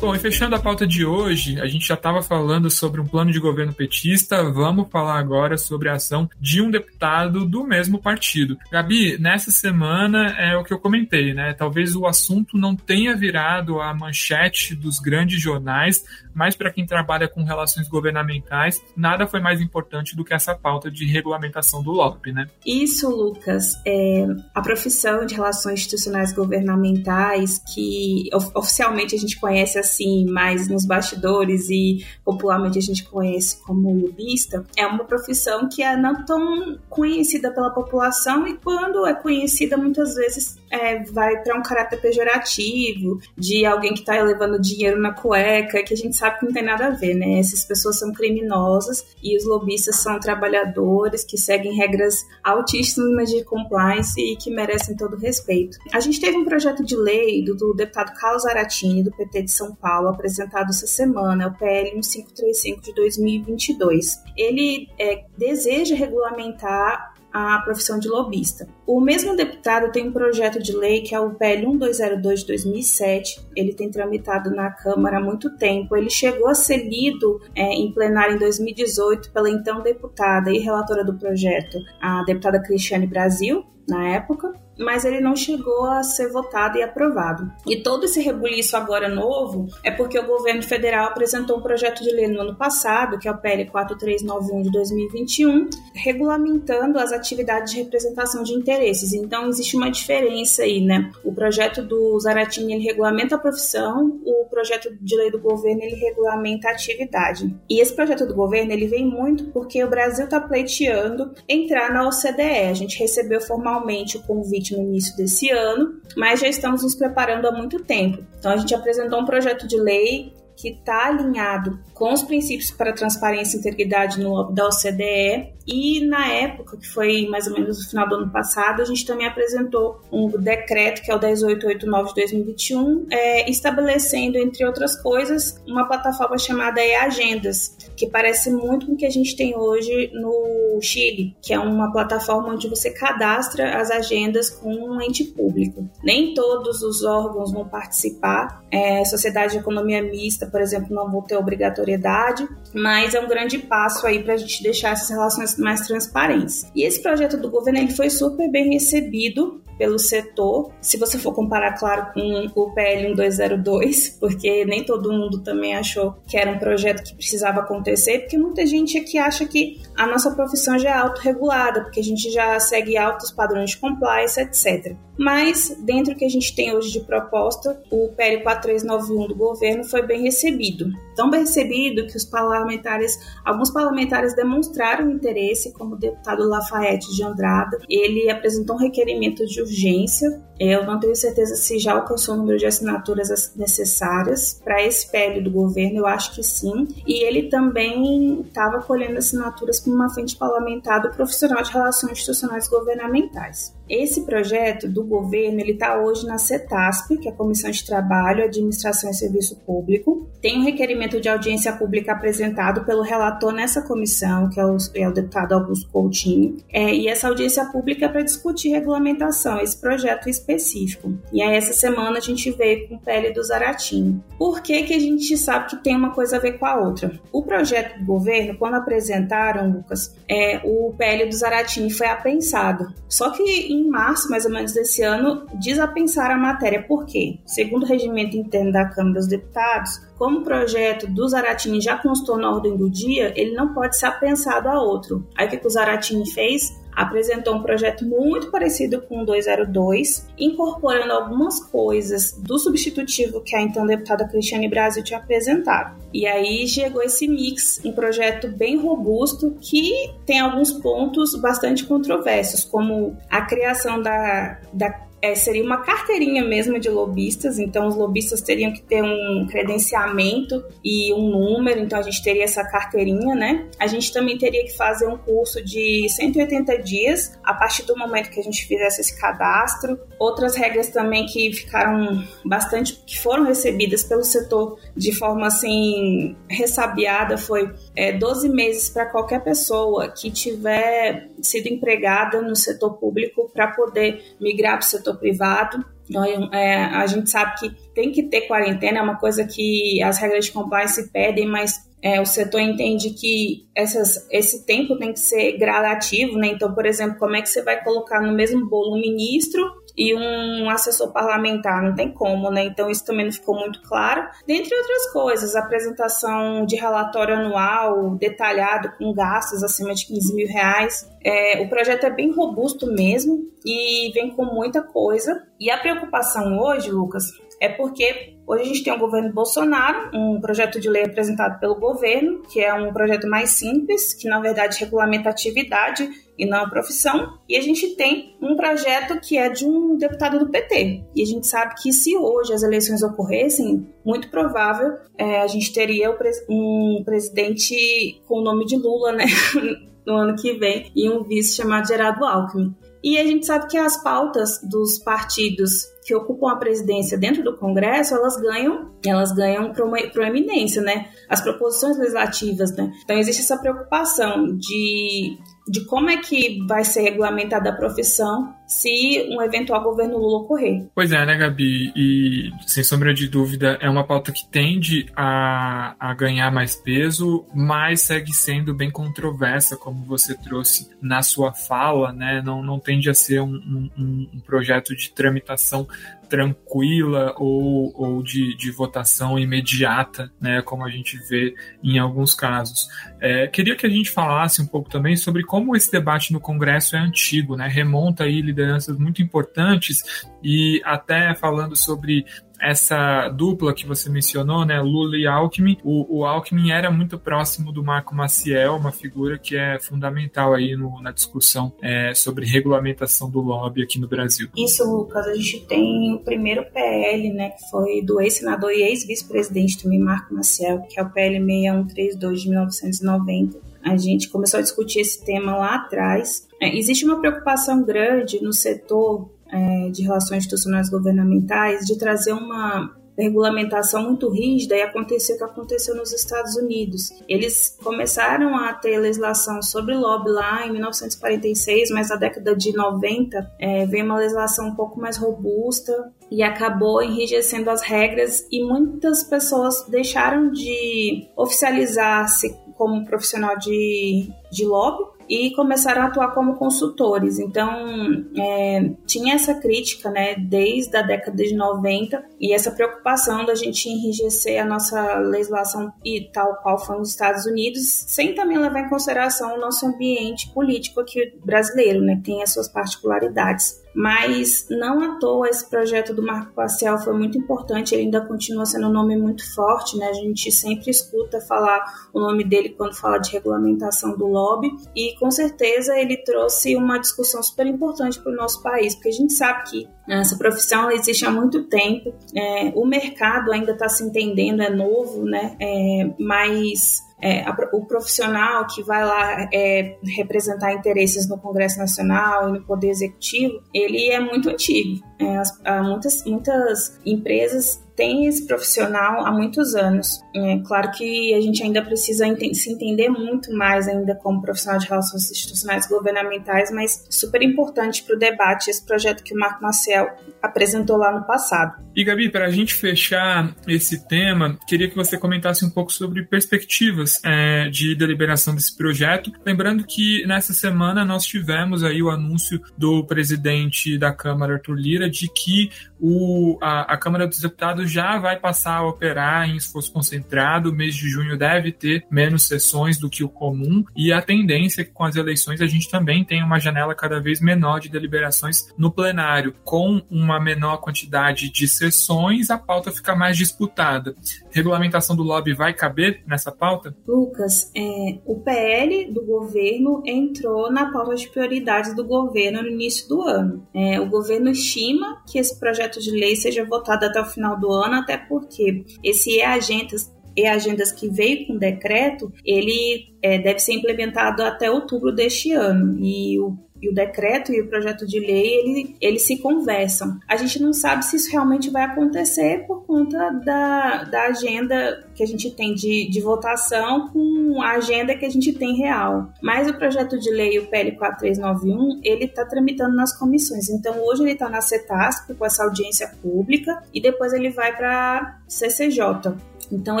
Bom, 0.00 0.14
e 0.14 0.18
fechando 0.18 0.54
a 0.54 0.60
pauta 0.60 0.86
de 0.86 1.04
hoje, 1.04 1.60
a 1.60 1.66
gente 1.66 1.88
já 1.88 1.94
estava 1.94 2.22
falando 2.22 2.70
sobre 2.70 3.00
um 3.00 3.06
plano 3.06 3.32
de 3.32 3.40
governo 3.40 3.72
petista, 3.72 4.48
vamos 4.48 4.88
falar 4.90 5.18
agora 5.18 5.58
sobre 5.58 5.88
a 5.88 5.94
ação 5.94 6.30
de 6.40 6.62
um 6.62 6.70
deputado 6.70 7.44
do 7.44 7.64
mesmo 7.64 8.00
partido. 8.00 8.56
Gabi, 8.70 9.18
nessa 9.18 9.50
semana 9.50 10.30
é 10.38 10.56
o 10.56 10.62
que 10.62 10.72
eu 10.72 10.78
comentei, 10.78 11.34
né? 11.34 11.52
Talvez 11.52 11.96
o 11.96 12.06
assunto 12.06 12.56
não 12.56 12.76
tenha 12.76 13.16
virado 13.16 13.80
a 13.80 13.92
manchete 13.92 14.74
dos 14.76 15.00
grandes 15.00 15.42
jornais, 15.42 16.04
mas 16.38 16.54
para 16.54 16.72
quem 16.72 16.86
trabalha 16.86 17.26
com 17.26 17.42
relações 17.42 17.88
governamentais, 17.88 18.80
nada 18.96 19.26
foi 19.26 19.40
mais 19.40 19.60
importante 19.60 20.14
do 20.14 20.24
que 20.24 20.32
essa 20.32 20.54
pauta 20.54 20.88
de 20.88 21.04
regulamentação 21.04 21.82
do 21.82 21.90
LOP, 21.90 22.32
né? 22.32 22.46
Isso, 22.64 23.10
Lucas. 23.10 23.74
É, 23.84 24.24
a 24.54 24.62
profissão 24.62 25.26
de 25.26 25.34
relações 25.34 25.80
institucionais 25.80 26.32
governamentais, 26.32 27.60
que 27.74 28.30
oficialmente 28.54 29.16
a 29.16 29.18
gente 29.18 29.38
conhece 29.40 29.80
assim, 29.80 30.26
mais 30.26 30.68
nos 30.68 30.86
bastidores 30.86 31.68
e 31.70 32.06
popularmente 32.24 32.78
a 32.78 32.82
gente 32.82 33.02
conhece 33.04 33.60
como 33.64 33.92
lobista, 33.92 34.64
é 34.76 34.86
uma 34.86 35.04
profissão 35.04 35.68
que 35.68 35.82
é 35.82 35.96
não 35.96 36.24
tão 36.24 36.78
conhecida 36.88 37.50
pela 37.50 37.70
população 37.70 38.46
e 38.46 38.56
quando 38.56 39.04
é 39.08 39.14
conhecida 39.14 39.76
muitas 39.76 40.14
vezes 40.14 40.56
é, 40.70 41.02
vai 41.04 41.42
para 41.42 41.56
um 41.56 41.62
caráter 41.62 42.00
pejorativo 42.00 43.20
de 43.36 43.64
alguém 43.64 43.94
que 43.94 44.00
está 44.00 44.22
levando 44.22 44.60
dinheiro 44.60 45.00
na 45.00 45.12
cueca, 45.12 45.82
que 45.82 45.94
a 45.94 45.96
gente 45.96 46.16
sabe 46.16 46.38
que 46.38 46.46
não 46.46 46.52
tem 46.52 46.64
nada 46.64 46.86
a 46.86 46.90
ver, 46.90 47.14
né? 47.14 47.38
Essas 47.38 47.64
pessoas 47.64 47.98
são 47.98 48.12
criminosas 48.12 49.04
e 49.22 49.36
os 49.36 49.44
lobistas 49.44 49.96
são 49.96 50.18
trabalhadores 50.18 51.24
que 51.24 51.38
seguem 51.38 51.74
regras 51.74 52.26
altíssimas 52.42 53.30
de 53.30 53.44
compliance 53.44 54.20
e 54.20 54.36
que 54.36 54.50
merecem 54.50 54.96
todo 54.96 55.16
respeito. 55.16 55.78
A 55.92 56.00
gente 56.00 56.20
teve 56.20 56.36
um 56.36 56.44
projeto 56.44 56.84
de 56.84 56.96
lei 56.96 57.44
do, 57.44 57.54
do 57.54 57.74
deputado 57.74 58.14
Carlos 58.18 58.44
Aratini, 58.44 59.02
do 59.02 59.10
PT 59.12 59.42
de 59.42 59.50
São 59.50 59.74
Paulo, 59.74 60.08
apresentado 60.08 60.70
essa 60.70 60.86
semana, 60.86 61.48
o 61.48 61.58
PL 61.58 61.92
1535 61.92 62.82
de 62.82 62.94
2022. 62.94 64.22
Ele 64.36 64.88
é, 64.98 65.24
deseja 65.36 65.94
regulamentar 65.94 67.17
a 67.32 67.58
profissão 67.60 67.98
de 67.98 68.08
lobista. 68.08 68.68
O 68.86 69.00
mesmo 69.00 69.36
deputado 69.36 69.92
tem 69.92 70.08
um 70.08 70.12
projeto 70.12 70.60
de 70.62 70.72
lei 70.72 71.02
que 71.02 71.14
é 71.14 71.20
o 71.20 71.34
PL 71.34 71.66
1202 71.66 72.40
de 72.40 72.46
2007. 72.46 73.40
Ele 73.54 73.74
tem 73.74 73.90
tramitado 73.90 74.50
na 74.50 74.70
Câmara 74.70 75.18
há 75.18 75.20
muito 75.20 75.56
tempo. 75.56 75.96
Ele 75.96 76.10
chegou 76.10 76.48
a 76.48 76.54
ser 76.54 76.88
lido 76.88 77.40
é, 77.54 77.72
em 77.74 77.92
plenário 77.92 78.36
em 78.36 78.38
2018 78.38 79.30
pela 79.30 79.50
então 79.50 79.82
deputada 79.82 80.50
e 80.50 80.58
relatora 80.58 81.04
do 81.04 81.14
projeto, 81.14 81.78
a 82.00 82.24
deputada 82.24 82.60
Cristiane 82.62 83.06
Brasil, 83.06 83.64
na 83.88 84.08
época 84.08 84.52
mas 84.78 85.04
ele 85.04 85.20
não 85.20 85.34
chegou 85.34 85.84
a 85.86 86.02
ser 86.02 86.30
votado 86.30 86.78
e 86.78 86.82
aprovado. 86.82 87.50
E 87.66 87.82
todo 87.82 88.04
esse 88.04 88.20
rebuliço 88.20 88.76
agora 88.76 89.08
novo 89.08 89.66
é 89.82 89.90
porque 89.90 90.18
o 90.18 90.26
governo 90.26 90.62
federal 90.62 91.08
apresentou 91.08 91.58
um 91.58 91.62
projeto 91.62 92.02
de 92.02 92.10
lei 92.10 92.28
no 92.28 92.40
ano 92.40 92.54
passado, 92.54 93.18
que 93.18 93.28
é 93.28 93.30
o 93.30 93.36
PL 93.36 93.66
4391 93.66 94.62
de 94.62 94.70
2021, 94.70 95.68
regulamentando 95.94 96.98
as 96.98 97.12
atividades 97.12 97.72
de 97.72 97.82
representação 97.82 98.42
de 98.42 98.52
interesses. 98.52 99.12
Então 99.12 99.48
existe 99.48 99.76
uma 99.76 99.90
diferença 99.90 100.62
aí, 100.62 100.80
né? 100.80 101.10
O 101.24 101.34
projeto 101.34 101.82
do 101.82 102.18
Zaratini 102.20 102.74
ele 102.74 102.84
regulamenta 102.84 103.34
a 103.34 103.38
profissão, 103.38 104.20
o 104.24 104.44
projeto 104.48 104.94
de 105.00 105.16
lei 105.16 105.30
do 105.30 105.40
governo 105.40 105.82
ele 105.82 105.96
regulamenta 105.96 106.68
a 106.68 106.72
atividade. 106.72 107.54
E 107.68 107.80
esse 107.80 107.94
projeto 107.94 108.26
do 108.26 108.34
governo 108.34 108.72
ele 108.72 108.86
vem 108.86 109.04
muito 109.04 109.46
porque 109.46 109.82
o 109.82 109.90
Brasil 109.90 110.26
está 110.26 110.40
pleiteando 110.40 111.32
entrar 111.48 111.92
na 111.92 112.06
OCDE. 112.06 112.68
A 112.70 112.74
gente 112.74 112.98
recebeu 112.98 113.40
formalmente 113.78 114.16
o 114.16 114.22
convite 114.22 114.76
no 114.76 114.82
início 114.82 115.16
desse 115.16 115.48
ano, 115.50 116.00
mas 116.16 116.40
já 116.40 116.48
estamos 116.48 116.82
nos 116.82 116.94
preparando 116.94 117.46
há 117.46 117.52
muito 117.52 117.82
tempo. 117.84 118.24
Então 118.38 118.52
a 118.52 118.56
gente 118.56 118.74
apresentou 118.74 119.20
um 119.20 119.24
projeto 119.24 119.66
de 119.66 119.78
lei 119.78 120.32
que 120.56 120.70
está 120.70 121.06
alinhado 121.06 121.78
com 121.94 122.12
os 122.12 122.22
princípios 122.22 122.70
para 122.70 122.92
transparência 122.92 123.56
e 123.56 123.60
integridade 123.60 124.20
no, 124.20 124.50
da 124.50 124.66
OCDE. 124.66 125.54
E 125.68 126.06
na 126.06 126.26
época, 126.32 126.78
que 126.78 126.88
foi 126.88 127.26
mais 127.28 127.46
ou 127.46 127.52
menos 127.52 127.78
no 127.78 127.90
final 127.90 128.08
do 128.08 128.14
ano 128.14 128.30
passado, 128.30 128.80
a 128.80 128.84
gente 128.86 129.04
também 129.04 129.26
apresentou 129.26 130.00
um 130.10 130.28
decreto, 130.28 131.02
que 131.02 131.10
é 131.10 131.14
o 131.14 131.18
10889 131.18 132.08
de 132.08 132.14
2021, 132.14 133.06
é, 133.10 133.50
estabelecendo, 133.50 134.38
entre 134.38 134.64
outras 134.64 135.00
coisas, 135.00 135.62
uma 135.66 135.86
plataforma 135.86 136.38
chamada 136.38 136.80
e-Agendas, 136.80 137.76
que 137.94 138.06
parece 138.06 138.50
muito 138.50 138.86
com 138.86 138.92
o 138.92 138.96
que 138.96 139.04
a 139.04 139.10
gente 139.10 139.36
tem 139.36 139.54
hoje 139.54 140.10
no 140.14 140.78
Chile, 140.80 141.36
que 141.42 141.52
é 141.52 141.58
uma 141.58 141.92
plataforma 141.92 142.54
onde 142.54 142.66
você 142.68 142.90
cadastra 142.90 143.78
as 143.78 143.90
agendas 143.90 144.48
com 144.48 144.72
um 144.72 145.02
ente 145.02 145.24
público. 145.24 145.86
Nem 146.02 146.32
todos 146.32 146.82
os 146.82 147.04
órgãos 147.04 147.52
vão 147.52 147.68
participar. 147.68 148.62
É, 148.70 149.04
sociedade 149.04 149.52
de 149.52 149.58
economia 149.58 150.02
mista, 150.02 150.46
por 150.46 150.60
exemplo, 150.60 150.94
não 150.94 151.10
vão 151.10 151.22
ter 151.22 151.36
obrigatoriedade 151.36 152.48
mas 152.72 153.14
é 153.14 153.20
um 153.20 153.28
grande 153.28 153.58
passo 153.58 154.06
aí 154.06 154.22
para 154.22 154.34
a 154.34 154.36
gente 154.36 154.62
deixar 154.62 154.92
essas 154.92 155.08
relações 155.08 155.57
mais 155.58 155.86
transparentes. 155.86 156.66
E 156.74 156.84
esse 156.84 157.02
projeto 157.02 157.36
do 157.36 157.50
governo 157.50 157.78
ele 157.78 157.92
foi 157.92 158.10
super 158.10 158.50
bem 158.50 158.72
recebido 158.72 159.60
pelo 159.78 159.98
setor. 159.98 160.70
Se 160.80 160.98
você 160.98 161.18
for 161.18 161.32
comparar, 161.32 161.78
claro, 161.78 162.12
com 162.12 162.50
o 162.60 162.74
PL 162.74 163.06
1202, 163.06 164.16
porque 164.20 164.64
nem 164.64 164.84
todo 164.84 165.12
mundo 165.12 165.40
também 165.42 165.76
achou 165.76 166.16
que 166.26 166.36
era 166.36 166.50
um 166.50 166.58
projeto 166.58 167.02
que 167.02 167.14
precisava 167.14 167.60
acontecer, 167.60 168.20
porque 168.20 168.36
muita 168.36 168.66
gente 168.66 168.98
aqui 168.98 169.16
acha 169.16 169.46
que 169.46 169.80
a 169.96 170.06
nossa 170.06 170.32
profissão 170.32 170.78
já 170.78 170.90
é 170.90 170.98
autorregulada, 170.98 171.82
porque 171.82 172.00
a 172.00 172.04
gente 172.04 172.30
já 172.30 172.58
segue 172.58 172.96
altos 172.96 173.30
padrões 173.30 173.70
de 173.70 173.78
compliance, 173.78 174.40
etc. 174.40 174.96
Mas, 175.18 175.76
dentro 175.80 176.14
do 176.14 176.18
que 176.18 176.24
a 176.24 176.28
gente 176.28 176.54
tem 176.54 176.74
hoje 176.74 176.92
de 176.92 177.00
proposta, 177.00 177.82
o 177.90 178.08
PL 178.10 178.40
4391 178.44 179.26
do 179.26 179.34
governo 179.34 179.82
foi 179.82 180.06
bem 180.06 180.22
recebido. 180.22 180.92
Tão 181.16 181.28
bem 181.28 181.40
recebido 181.40 182.06
que 182.06 182.16
os 182.16 182.24
parlamentares, 182.24 183.18
alguns 183.44 183.70
parlamentares 183.70 184.36
demonstraram 184.36 185.10
interesse, 185.10 185.72
como 185.72 185.96
o 185.96 185.98
deputado 185.98 186.48
Lafayette 186.48 187.12
de 187.16 187.24
Andrada. 187.24 187.78
Ele 187.88 188.30
apresentou 188.30 188.76
um 188.76 188.78
requerimento 188.78 189.44
de 189.44 189.60
urgência. 189.68 190.40
Eu 190.58 190.84
não 190.84 190.98
tenho 190.98 191.14
certeza 191.14 191.54
se 191.54 191.78
já 191.78 191.92
alcançou 191.92 192.34
o 192.34 192.38
número 192.38 192.58
de 192.58 192.66
assinaturas 192.66 193.54
necessárias 193.54 194.60
para 194.64 194.82
esse 194.82 195.08
PL 195.10 195.40
do 195.40 195.50
governo, 195.50 195.98
eu 195.98 196.06
acho 196.06 196.34
que 196.34 196.42
sim. 196.42 196.88
E 197.06 197.24
ele 197.24 197.44
também 197.48 198.40
estava 198.40 198.80
colhendo 198.80 199.18
assinaturas 199.18 199.78
para 199.78 199.92
uma 199.92 200.12
frente 200.12 200.36
parlamentar 200.36 201.00
do 201.00 201.10
profissional 201.10 201.62
de 201.62 201.70
relações 201.70 202.12
institucionais 202.12 202.68
governamentais. 202.68 203.77
Esse 203.88 204.24
projeto 204.24 204.88
do 204.88 205.04
governo 205.04 205.60
ele 205.60 205.72
está 205.72 206.00
hoje 206.00 206.26
na 206.26 206.38
CETASP, 206.38 207.18
que 207.18 207.28
é 207.28 207.32
a 207.32 207.34
Comissão 207.34 207.70
de 207.70 207.84
Trabalho, 207.84 208.44
Administração 208.44 209.10
e 209.10 209.14
Serviço 209.14 209.56
Público. 209.64 210.28
Tem 210.40 210.58
um 210.58 210.64
requerimento 210.64 211.20
de 211.20 211.28
audiência 211.28 211.72
pública 211.72 212.12
apresentado 212.12 212.84
pelo 212.84 213.02
relator 213.02 213.52
nessa 213.52 213.82
comissão, 213.82 214.48
que 214.50 214.60
é 214.60 214.64
o, 214.64 214.76
é 214.94 215.08
o 215.08 215.12
deputado 215.12 215.52
Augusto 215.52 215.88
Coutinho. 215.90 216.56
É, 216.72 216.94
e 216.94 217.08
essa 217.08 217.28
audiência 217.28 217.64
pública 217.66 218.06
é 218.06 218.08
para 218.08 218.22
discutir 218.22 218.68
regulamentação, 218.68 219.60
esse 219.60 219.80
projeto 219.80 220.28
específico. 220.28 221.12
E 221.32 221.42
aí, 221.42 221.56
essa 221.56 221.72
semana, 221.72 222.18
a 222.18 222.20
gente 222.20 222.50
veio 222.50 222.88
com 222.88 222.96
o 222.96 223.00
PL 223.00 223.32
do 223.32 223.42
Zaratim. 223.42 224.22
Por 224.38 224.62
que, 224.62 224.82
que 224.82 224.94
a 224.94 224.98
gente 224.98 225.36
sabe 225.36 225.70
que 225.70 225.82
tem 225.82 225.96
uma 225.96 226.10
coisa 226.10 226.36
a 226.36 226.40
ver 226.40 226.58
com 226.58 226.66
a 226.66 226.76
outra? 226.76 227.18
O 227.32 227.42
projeto 227.42 227.98
do 227.98 228.04
governo, 228.04 228.56
quando 228.58 228.74
apresentaram, 228.74 229.70
Lucas, 229.70 230.14
é, 230.28 230.60
o 230.64 230.94
PL 230.96 231.26
do 231.26 231.34
Zaratim 231.34 231.90
foi 231.90 232.06
apensado. 232.06 232.92
Só 233.08 233.30
que 233.30 233.72
em 233.78 233.88
março, 233.88 234.30
mais 234.30 234.44
ou 234.44 234.50
menos 234.50 234.72
desse 234.72 235.02
ano, 235.02 235.46
diz 235.54 235.78
a 235.78 235.86
pensar 235.86 236.30
a 236.30 236.36
matéria. 236.36 236.82
Por 236.82 237.06
quê? 237.06 237.38
Segundo 237.46 237.84
o 237.84 237.86
regimento 237.86 238.36
interno 238.36 238.72
da 238.72 238.86
Câmara 238.86 239.14
dos 239.14 239.28
Deputados, 239.28 240.00
como 240.18 240.40
o 240.40 240.44
projeto 240.44 241.06
do 241.06 241.28
Zaratini 241.28 241.80
já 241.80 241.96
constou 241.96 242.36
na 242.36 242.50
ordem 242.50 242.76
do 242.76 242.90
dia, 242.90 243.32
ele 243.36 243.54
não 243.54 243.72
pode 243.72 243.96
ser 243.96 244.06
apensado 244.06 244.68
a 244.68 244.82
outro. 244.82 245.26
Aí 245.36 245.46
o 245.46 245.50
que, 245.50 245.56
que 245.58 245.66
o 245.66 245.70
Zaratini 245.70 246.28
fez? 246.30 246.76
Apresentou 246.98 247.54
um 247.54 247.62
projeto 247.62 248.04
muito 248.04 248.50
parecido 248.50 249.00
com 249.02 249.22
o 249.22 249.24
202, 249.24 250.26
incorporando 250.36 251.12
algumas 251.12 251.60
coisas 251.60 252.32
do 252.32 252.58
substitutivo 252.58 253.40
que 253.40 253.54
a 253.54 253.62
então 253.62 253.86
deputada 253.86 254.26
Cristiane 254.26 254.68
Brasil 254.68 255.04
tinha 255.04 255.20
apresentado. 255.20 255.96
E 256.12 256.26
aí 256.26 256.66
chegou 256.66 257.00
esse 257.00 257.28
mix, 257.28 257.80
um 257.84 257.92
projeto 257.92 258.48
bem 258.48 258.76
robusto 258.76 259.56
que 259.60 260.12
tem 260.26 260.40
alguns 260.40 260.72
pontos 260.72 261.36
bastante 261.36 261.84
controversos, 261.84 262.64
como 262.64 263.16
a 263.30 263.42
criação 263.42 264.02
da, 264.02 264.58
da 264.72 265.07
é, 265.20 265.34
seria 265.34 265.64
uma 265.64 265.78
carteirinha 265.78 266.44
mesmo 266.44 266.78
de 266.78 266.88
lobistas, 266.88 267.58
então 267.58 267.88
os 267.88 267.96
lobistas 267.96 268.40
teriam 268.40 268.72
que 268.72 268.82
ter 268.82 269.02
um 269.02 269.46
credenciamento 269.48 270.64
e 270.84 271.12
um 271.12 271.30
número, 271.30 271.80
então 271.80 271.98
a 271.98 272.02
gente 272.02 272.22
teria 272.22 272.44
essa 272.44 272.64
carteirinha, 272.64 273.34
né? 273.34 273.68
A 273.78 273.86
gente 273.86 274.12
também 274.12 274.38
teria 274.38 274.64
que 274.64 274.76
fazer 274.76 275.06
um 275.06 275.18
curso 275.18 275.62
de 275.64 276.08
180 276.08 276.78
dias 276.82 277.38
a 277.42 277.52
partir 277.52 277.84
do 277.84 277.96
momento 277.96 278.30
que 278.30 278.38
a 278.38 278.42
gente 278.42 278.66
fizesse 278.66 279.00
esse 279.00 279.18
cadastro. 279.18 279.98
Outras 280.18 280.54
regras 280.56 280.88
também 280.88 281.26
que 281.26 281.52
ficaram 281.52 282.24
bastante, 282.44 283.02
que 283.06 283.18
foram 283.18 283.44
recebidas 283.44 284.04
pelo 284.04 284.22
setor 284.22 284.78
de 284.96 285.12
forma 285.12 285.46
assim 285.46 286.36
ressabiada 286.48 287.36
foi 287.36 287.72
é, 287.94 288.12
12 288.12 288.48
meses 288.48 288.88
para 288.88 289.06
qualquer 289.06 289.42
pessoa 289.42 290.08
que 290.08 290.30
tiver 290.30 291.28
sido 291.42 291.66
empregada 291.66 292.40
no 292.42 292.56
setor 292.56 292.94
público 292.98 293.50
para 293.52 293.68
poder 293.68 294.36
migrar 294.40 294.78
para 294.78 294.86
o 294.86 294.88
setor 294.88 295.16
privado. 295.16 295.84
Então, 296.08 296.24
é, 296.52 296.84
a 296.84 297.06
gente 297.06 297.30
sabe 297.30 297.58
que 297.58 297.70
tem 297.94 298.10
que 298.10 298.24
ter 298.24 298.42
quarentena, 298.42 298.98
é 298.98 299.02
uma 299.02 299.18
coisa 299.18 299.44
que 299.44 300.02
as 300.02 300.18
regras 300.18 300.46
de 300.46 300.52
compliance 300.52 301.10
pedem, 301.10 301.46
mas 301.46 301.86
é, 302.02 302.20
o 302.20 302.26
setor 302.26 302.60
entende 302.60 303.10
que 303.10 303.66
essas, 303.74 304.26
esse 304.30 304.64
tempo 304.64 304.96
tem 304.96 305.12
que 305.12 305.20
ser 305.20 305.58
gradativo, 305.58 306.38
né? 306.38 306.48
Então, 306.48 306.72
por 306.72 306.86
exemplo, 306.86 307.18
como 307.18 307.36
é 307.36 307.42
que 307.42 307.48
você 307.48 307.62
vai 307.62 307.82
colocar 307.82 308.20
no 308.20 308.32
mesmo 308.32 308.68
bolo 308.68 308.96
um 308.96 309.00
ministro 309.00 309.62
e 309.98 310.14
um 310.14 310.70
assessor 310.70 311.12
parlamentar, 311.12 311.82
não 311.82 311.92
tem 311.92 312.12
como, 312.12 312.52
né? 312.52 312.64
Então 312.64 312.88
isso 312.88 313.04
também 313.04 313.24
não 313.24 313.32
ficou 313.32 313.56
muito 313.56 313.82
claro. 313.82 314.24
Dentre 314.46 314.72
outras 314.72 315.12
coisas, 315.12 315.56
apresentação 315.56 316.64
de 316.64 316.76
relatório 316.76 317.34
anual 317.34 318.14
detalhado 318.14 318.92
com 318.96 319.12
gastos 319.12 319.64
acima 319.64 319.92
de 319.92 320.06
15 320.06 320.34
mil 320.36 320.46
reais. 320.46 321.10
É, 321.24 321.60
o 321.60 321.68
projeto 321.68 322.04
é 322.04 322.10
bem 322.10 322.32
robusto 322.32 322.86
mesmo 322.86 323.42
e 323.66 324.12
vem 324.12 324.30
com 324.30 324.44
muita 324.44 324.82
coisa. 324.82 325.42
E 325.58 325.68
a 325.68 325.78
preocupação 325.78 326.56
hoje, 326.60 326.92
Lucas, 326.92 327.24
é 327.60 327.68
porque 327.68 328.37
hoje 328.48 328.62
a 328.62 328.66
gente 328.66 328.82
tem 328.82 328.92
o 328.92 328.98
governo 328.98 329.32
Bolsonaro, 329.32 330.10
um 330.14 330.40
projeto 330.40 330.80
de 330.80 330.88
lei 330.88 331.04
apresentado 331.04 331.60
pelo 331.60 331.74
governo, 331.74 332.42
que 332.50 332.60
é 332.60 332.72
um 332.72 332.92
projeto 332.92 333.28
mais 333.28 333.50
simples, 333.50 334.14
que 334.14 334.26
na 334.26 334.40
verdade 334.40 334.80
regulamenta 334.80 335.28
a 335.28 335.32
atividade 335.32 336.08
e 336.38 336.46
não 336.46 336.62
a 336.62 336.70
profissão, 336.70 337.38
e 337.48 337.56
a 337.56 337.60
gente 337.60 337.94
tem 337.96 338.36
um 338.40 338.56
projeto 338.56 339.20
que 339.20 339.36
é 339.36 339.50
de 339.50 339.66
um 339.66 339.96
deputado 339.96 340.38
do 340.38 340.48
PT. 340.48 341.04
E 341.14 341.22
a 341.22 341.26
gente 341.26 341.46
sabe 341.46 341.74
que 341.82 341.92
se 341.92 342.16
hoje 342.16 342.54
as 342.54 342.62
eleições 342.62 343.02
ocorressem, 343.02 343.86
muito 344.04 344.30
provável 344.30 344.96
é, 345.18 345.42
a 345.42 345.46
gente 345.46 345.72
teria 345.72 346.16
um 346.48 347.02
presidente 347.04 348.22
com 348.26 348.38
o 348.38 348.42
nome 348.42 348.64
de 348.64 348.76
Lula, 348.76 349.12
né? 349.12 349.26
no 350.06 350.16
ano 350.16 350.36
que 350.36 350.54
vem, 350.54 350.90
e 350.96 351.10
um 351.10 351.22
vice 351.22 351.54
chamado 351.54 351.86
Gerardo 351.86 352.24
Alckmin. 352.24 352.74
E 353.04 353.18
a 353.18 353.24
gente 353.24 353.44
sabe 353.44 353.68
que 353.68 353.76
as 353.76 354.02
pautas 354.02 354.58
dos 354.62 354.98
partidos 354.98 355.86
que 356.08 356.14
ocupam 356.14 356.50
a 356.50 356.56
presidência 356.56 357.18
dentro 357.18 357.44
do 357.44 357.58
Congresso, 357.58 358.14
elas 358.14 358.34
ganham, 358.40 358.90
elas 359.04 359.30
ganham 359.30 359.74
proeminência, 360.10 360.80
né? 360.80 361.10
As 361.28 361.42
proposições 361.42 361.98
legislativas, 361.98 362.74
né? 362.74 362.90
Então 363.04 363.18
existe 363.18 363.42
essa 363.42 363.58
preocupação 363.58 364.56
de 364.56 365.36
de 365.68 365.84
como 365.84 366.10
é 366.10 366.16
que 366.16 366.64
vai 366.66 366.84
ser 366.84 367.02
regulamentada 367.02 367.70
a 367.70 367.76
profissão 367.76 368.54
se 368.66 369.26
um 369.30 369.40
eventual 369.42 369.82
governo 369.82 370.18
Lula 370.18 370.42
ocorrer. 370.42 370.86
Pois 370.94 371.10
é, 371.10 371.24
né, 371.24 371.36
Gabi? 371.36 371.90
E, 371.96 372.50
sem 372.66 372.84
sombra 372.84 373.14
de 373.14 373.26
dúvida, 373.26 373.78
é 373.80 373.88
uma 373.88 374.04
pauta 374.04 374.30
que 374.30 374.46
tende 374.46 375.06
a, 375.16 375.94
a 375.98 376.12
ganhar 376.14 376.50
mais 376.52 376.74
peso, 376.76 377.46
mas 377.54 378.02
segue 378.02 378.32
sendo 378.32 378.74
bem 378.74 378.90
controversa, 378.90 379.76
como 379.76 380.04
você 380.04 380.34
trouxe 380.36 380.90
na 381.00 381.22
sua 381.22 381.52
fala, 381.52 382.12
né? 382.12 382.42
Não, 382.44 382.62
não 382.62 382.78
tende 382.78 383.08
a 383.08 383.14
ser 383.14 383.40
um, 383.40 383.54
um, 383.96 384.28
um 384.34 384.40
projeto 384.40 384.94
de 384.94 385.10
tramitação 385.10 385.88
tranquila 386.28 387.34
ou, 387.36 387.92
ou 387.94 388.22
de, 388.22 388.56
de 388.56 388.70
votação 388.70 389.38
imediata, 389.38 390.30
né, 390.40 390.62
como 390.62 390.84
a 390.84 390.90
gente 390.90 391.16
vê 391.28 391.54
em 391.82 391.98
alguns 391.98 392.34
casos. 392.34 392.88
É, 393.20 393.46
queria 393.46 393.74
que 393.74 393.86
a 393.86 393.90
gente 393.90 394.10
falasse 394.10 394.60
um 394.60 394.66
pouco 394.66 394.90
também 394.90 395.16
sobre 395.16 395.42
como 395.42 395.74
esse 395.74 395.90
debate 395.90 396.32
no 396.32 396.40
Congresso 396.40 396.96
é 396.96 396.98
antigo, 396.98 397.56
né, 397.56 397.66
remonta 397.66 398.24
aí 398.24 398.40
lideranças 398.40 398.98
muito 398.98 399.22
importantes 399.22 400.26
e 400.42 400.80
até 400.84 401.34
falando 401.34 401.74
sobre 401.74 402.24
essa 402.60 403.28
dupla 403.28 403.74
que 403.74 403.86
você 403.86 404.10
mencionou, 404.10 404.64
né, 404.64 404.80
Lula 404.80 405.16
e 405.16 405.26
Alckmin, 405.26 405.78
o, 405.82 406.18
o 406.18 406.24
Alckmin 406.24 406.70
era 406.70 406.90
muito 406.90 407.18
próximo 407.18 407.72
do 407.72 407.82
Marco 407.82 408.14
Maciel, 408.14 408.76
uma 408.76 408.92
figura 408.92 409.38
que 409.38 409.56
é 409.56 409.78
fundamental 409.78 410.54
aí 410.54 410.76
no, 410.76 411.00
na 411.00 411.12
discussão 411.12 411.72
é, 411.82 412.12
sobre 412.14 412.46
regulamentação 412.46 413.30
do 413.30 413.40
lobby 413.40 413.82
aqui 413.82 413.98
no 413.98 414.08
Brasil. 414.08 414.48
Isso, 414.56 414.84
Lucas, 414.84 415.26
a 415.26 415.34
gente 415.34 415.66
tem 415.66 416.14
o 416.14 416.18
primeiro 416.20 416.64
PL, 416.72 417.32
né, 417.32 417.50
que 417.50 417.70
foi 417.70 418.02
do 418.02 418.20
ex-senador 418.20 418.72
e 418.72 418.82
ex-vice-presidente 418.82 419.82
também, 419.82 419.98
Marco 419.98 420.34
Maciel, 420.34 420.82
que 420.82 420.98
é 420.98 421.02
o 421.02 421.10
PL 421.10 421.38
6132 421.38 422.42
de 422.42 422.48
1990. 422.50 423.68
A 423.82 423.96
gente 423.96 424.28
começou 424.28 424.58
a 424.58 424.62
discutir 424.62 425.00
esse 425.00 425.24
tema 425.24 425.56
lá 425.56 425.76
atrás. 425.76 426.46
É, 426.60 426.76
existe 426.76 427.04
uma 427.04 427.20
preocupação 427.20 427.82
grande 427.82 428.42
no 428.42 428.52
setor 428.52 429.30
é, 429.52 429.90
de 429.90 430.02
relações 430.02 430.38
institucionais 430.38 430.90
governamentais 430.90 431.84
de 431.84 431.96
trazer 431.98 432.32
uma 432.32 432.96
regulamentação 433.18 434.04
muito 434.04 434.30
rígida 434.30 434.76
e 434.76 434.82
aconteceu 434.82 435.34
o 435.34 435.38
que 435.38 435.44
aconteceu 435.44 435.96
nos 435.96 436.12
Estados 436.12 436.54
Unidos. 436.56 437.10
Eles 437.28 437.76
começaram 437.82 438.56
a 438.56 438.72
ter 438.72 438.96
legislação 438.98 439.60
sobre 439.60 439.94
lobby 439.94 440.30
lá 440.30 440.64
em 440.64 440.72
1946, 440.72 441.90
mas 441.90 442.10
na 442.10 442.16
década 442.16 442.54
de 442.54 442.72
90 442.72 443.52
é, 443.58 443.86
veio 443.86 444.04
uma 444.04 444.18
legislação 444.18 444.68
um 444.68 444.74
pouco 444.76 445.00
mais 445.00 445.16
robusta 445.16 446.12
e 446.30 446.42
acabou 446.42 447.02
enrijecendo 447.02 447.70
as 447.70 447.82
regras 447.82 448.46
e 448.52 448.62
muitas 448.64 449.24
pessoas 449.24 449.84
deixaram 449.88 450.52
de 450.52 451.26
oficializar-se 451.36 452.56
como 452.76 453.04
profissional 453.04 453.58
de, 453.58 454.30
de 454.52 454.64
lobby 454.64 455.17
e 455.28 455.52
começaram 455.54 456.02
a 456.02 456.06
atuar 456.06 456.34
como 456.34 456.56
consultores. 456.56 457.38
Então, 457.38 458.24
é, 458.36 458.90
tinha 459.06 459.34
essa 459.34 459.54
crítica, 459.54 460.10
né, 460.10 460.34
desde 460.36 460.96
a 460.96 461.02
década 461.02 461.36
de 461.36 461.54
90 461.54 462.24
e 462.40 462.52
essa 462.52 462.70
preocupação 462.70 463.44
da 463.44 463.54
gente 463.54 463.88
enrijecer 463.88 464.60
a 464.60 464.64
nossa 464.64 465.18
legislação 465.18 465.92
e 466.04 466.30
tal 466.32 466.56
qual 466.62 466.78
foi 466.78 466.98
nos 466.98 467.10
Estados 467.10 467.46
Unidos, 467.46 467.82
sem 468.08 468.34
também 468.34 468.58
levar 468.58 468.80
em 468.80 468.88
consideração 468.88 469.56
o 469.56 469.60
nosso 469.60 469.86
ambiente 469.86 470.50
político 470.52 471.00
aqui 471.00 471.34
brasileiro, 471.44 472.00
né, 472.00 472.16
que 472.16 472.22
tem 472.22 472.42
as 472.42 472.52
suas 472.52 472.68
particularidades 472.68 473.82
mas 473.98 474.64
não 474.70 475.02
à 475.02 475.18
toa 475.18 475.48
esse 475.48 475.68
projeto 475.68 476.14
do 476.14 476.22
Marco 476.22 476.52
Parcial 476.52 477.00
foi 477.00 477.12
muito 477.14 477.36
importante, 477.36 477.96
ele 477.96 478.04
ainda 478.04 478.20
continua 478.20 478.64
sendo 478.64 478.86
um 478.86 478.92
nome 478.92 479.16
muito 479.16 479.42
forte, 479.56 479.98
né? 479.98 480.06
A 480.06 480.12
gente 480.12 480.52
sempre 480.52 480.88
escuta 480.88 481.40
falar 481.40 481.84
o 482.14 482.20
nome 482.20 482.44
dele 482.44 482.68
quando 482.68 482.94
fala 482.94 483.18
de 483.18 483.32
regulamentação 483.32 484.16
do 484.16 484.28
lobby, 484.28 484.70
e 484.94 485.16
com 485.18 485.32
certeza 485.32 485.98
ele 485.98 486.16
trouxe 486.18 486.76
uma 486.76 486.98
discussão 486.98 487.42
super 487.42 487.66
importante 487.66 488.20
para 488.20 488.30
o 488.30 488.36
nosso 488.36 488.62
país, 488.62 488.94
porque 488.94 489.08
a 489.08 489.12
gente 489.12 489.32
sabe 489.32 489.68
que 489.68 489.88
essa 490.08 490.38
profissão 490.38 490.88
existe 490.92 491.26
há 491.26 491.30
muito 491.32 491.64
tempo, 491.64 492.14
é, 492.36 492.72
o 492.76 492.86
mercado 492.86 493.50
ainda 493.50 493.72
está 493.72 493.88
se 493.88 494.04
entendendo, 494.04 494.62
é 494.62 494.70
novo, 494.70 495.24
né? 495.24 495.56
É, 495.60 496.08
mas 496.20 497.00
é, 497.20 497.42
a, 497.42 497.56
o 497.72 497.84
profissional 497.86 498.66
que 498.66 498.82
vai 498.82 499.04
lá 499.04 499.48
é, 499.52 499.98
representar 500.04 500.72
interesses 500.72 501.28
no 501.28 501.38
Congresso 501.38 501.78
Nacional 501.78 502.48
e 502.48 502.52
no 502.52 502.62
Poder 502.62 502.90
Executivo, 502.90 503.62
ele 503.74 504.08
é 504.08 504.20
muito 504.20 504.48
antigo. 504.48 505.04
É, 505.18 505.36
as, 505.36 505.58
muitas, 505.82 506.24
muitas 506.24 507.00
empresas 507.04 507.82
tem 507.98 508.26
esse 508.26 508.46
profissional 508.46 509.26
há 509.26 509.32
muitos 509.32 509.74
anos. 509.74 510.20
É 510.32 510.58
claro 510.64 510.92
que 510.92 511.34
a 511.34 511.40
gente 511.40 511.60
ainda 511.64 511.82
precisa 511.82 512.24
se 512.54 512.72
entender 512.72 513.08
muito 513.08 513.52
mais 513.52 513.88
ainda 513.88 514.14
como 514.14 514.40
profissional 514.40 514.78
de 514.78 514.86
relações 514.86 515.28
institucionais 515.28 515.88
governamentais, 515.88 516.70
mas 516.70 517.04
super 517.10 517.42
importante 517.42 518.04
para 518.04 518.14
o 518.14 518.18
debate 518.18 518.70
esse 518.70 518.86
projeto 518.86 519.24
que 519.24 519.34
o 519.34 519.36
Marco 519.36 519.60
Maciel 519.60 520.08
apresentou 520.40 520.96
lá 520.96 521.10
no 521.10 521.26
passado. 521.26 521.82
E 521.96 522.04
Gabi, 522.04 522.30
para 522.30 522.46
a 522.46 522.50
gente 522.50 522.72
fechar 522.72 523.52
esse 523.66 524.06
tema, 524.06 524.56
queria 524.68 524.88
que 524.88 524.94
você 524.94 525.18
comentasse 525.18 525.64
um 525.64 525.70
pouco 525.70 525.92
sobre 525.92 526.22
perspectivas 526.22 527.20
é, 527.24 527.68
de 527.68 527.96
deliberação 527.96 528.54
desse 528.54 528.76
projeto. 528.76 529.32
Lembrando 529.44 529.84
que 529.84 530.24
nessa 530.24 530.52
semana 530.52 531.04
nós 531.04 531.24
tivemos 531.24 531.82
aí 531.82 532.00
o 532.00 532.08
anúncio 532.08 532.62
do 532.76 533.04
presidente 533.04 533.98
da 533.98 534.12
Câmara, 534.12 534.54
Arthur 534.54 534.76
Lira, 534.76 535.07
de 535.08 535.28
que 535.28 535.70
o, 536.00 536.58
a, 536.60 536.94
a 536.94 536.96
Câmara 536.96 537.26
dos 537.26 537.38
Deputados 537.38 537.90
já 537.90 538.18
vai 538.18 538.38
passar 538.38 538.76
a 538.76 538.86
operar 538.86 539.48
em 539.48 539.56
esforço 539.56 539.92
concentrado. 539.92 540.70
O 540.70 540.74
mês 540.74 540.94
de 540.94 541.08
junho 541.08 541.36
deve 541.36 541.72
ter 541.72 542.04
menos 542.10 542.44
sessões 542.44 542.98
do 542.98 543.10
que 543.10 543.24
o 543.24 543.28
comum, 543.28 543.84
e 543.96 544.12
a 544.12 544.22
tendência 544.22 544.82
é 544.82 544.84
que 544.84 544.90
com 544.90 545.04
as 545.04 545.16
eleições 545.16 545.60
a 545.60 545.66
gente 545.66 545.90
também 545.90 546.24
tenha 546.24 546.44
uma 546.44 546.58
janela 546.58 546.94
cada 546.94 547.20
vez 547.20 547.40
menor 547.40 547.80
de 547.80 547.88
deliberações 547.88 548.72
no 548.76 548.90
plenário. 548.90 549.54
Com 549.64 550.02
uma 550.10 550.40
menor 550.40 550.78
quantidade 550.78 551.50
de 551.50 551.68
sessões, 551.68 552.50
a 552.50 552.58
pauta 552.58 552.90
fica 552.90 553.14
mais 553.14 553.36
disputada. 553.36 554.14
Regulamentação 554.50 555.16
do 555.16 555.22
lobby 555.22 555.54
vai 555.54 555.72
caber 555.72 556.22
nessa 556.26 556.50
pauta? 556.52 556.94
Lucas, 557.06 557.70
é, 557.74 558.18
o 558.24 558.40
PL 558.40 559.12
do 559.12 559.24
governo 559.24 560.02
entrou 560.06 560.70
na 560.70 560.90
pauta 560.92 561.14
de 561.14 561.28
prioridades 561.28 561.94
do 561.94 562.04
governo 562.04 562.62
no 562.62 562.68
início 562.68 563.08
do 563.08 563.22
ano. 563.22 563.66
É, 563.74 564.00
o 564.00 564.08
governo 564.08 564.50
estima 564.50 565.22
que 565.26 565.38
esse 565.38 565.58
projeto 565.58 565.87
de 565.96 566.10
lei 566.10 566.36
seja 566.36 566.64
votado 566.64 567.06
até 567.06 567.20
o 567.20 567.26
final 567.26 567.58
do 567.58 567.70
ano, 567.70 567.96
até 567.96 568.16
porque 568.16 568.84
esse 569.02 569.38
e-agendas 569.38 570.12
e-agendas 570.36 570.92
que 570.92 571.08
veio 571.08 571.48
com 571.48 571.58
decreto, 571.58 572.32
ele 572.44 573.12
é, 573.20 573.38
deve 573.38 573.58
ser 573.58 573.72
implementado 573.72 574.44
até 574.44 574.70
outubro 574.70 575.12
deste 575.12 575.50
ano. 575.52 575.98
E 576.00 576.38
o 576.38 576.56
e 576.80 576.88
o 576.88 576.94
decreto 576.94 577.52
e 577.52 577.60
o 577.60 577.68
projeto 577.68 578.06
de 578.06 578.20
lei, 578.20 578.54
ele, 578.54 578.96
eles 579.00 579.22
se 579.22 579.38
conversam. 579.38 580.18
A 580.28 580.36
gente 580.36 580.60
não 580.62 580.72
sabe 580.72 581.04
se 581.04 581.16
isso 581.16 581.30
realmente 581.30 581.70
vai 581.70 581.82
acontecer 581.82 582.64
por 582.66 582.86
conta 582.86 583.30
da, 583.44 584.04
da 584.04 584.22
agenda 584.26 585.07
que 585.18 585.24
a 585.24 585.26
gente 585.26 585.50
tem 585.50 585.74
de, 585.74 586.08
de 586.08 586.20
votação 586.20 587.08
com 587.08 587.60
a 587.60 587.72
agenda 587.72 588.14
que 588.14 588.24
a 588.24 588.30
gente 588.30 588.52
tem 588.52 588.76
real. 588.76 589.28
Mas 589.42 589.68
o 589.68 589.74
projeto 589.74 590.16
de 590.16 590.30
lei, 590.30 590.60
o 590.60 590.68
PL 590.68 590.92
4391, 590.92 592.00
ele 592.04 592.26
está 592.26 592.44
tramitando 592.44 592.94
nas 592.94 593.12
comissões. 593.18 593.68
Então, 593.68 594.00
hoje 594.04 594.22
ele 594.22 594.32
está 594.32 594.48
na 594.48 594.60
CETASP 594.60 595.34
com 595.34 595.44
essa 595.44 595.64
audiência 595.64 596.08
pública 596.22 596.80
e 596.94 597.00
depois 597.00 597.32
ele 597.32 597.50
vai 597.50 597.76
para 597.76 598.38
CCJ. 598.46 599.34
Então 599.70 600.00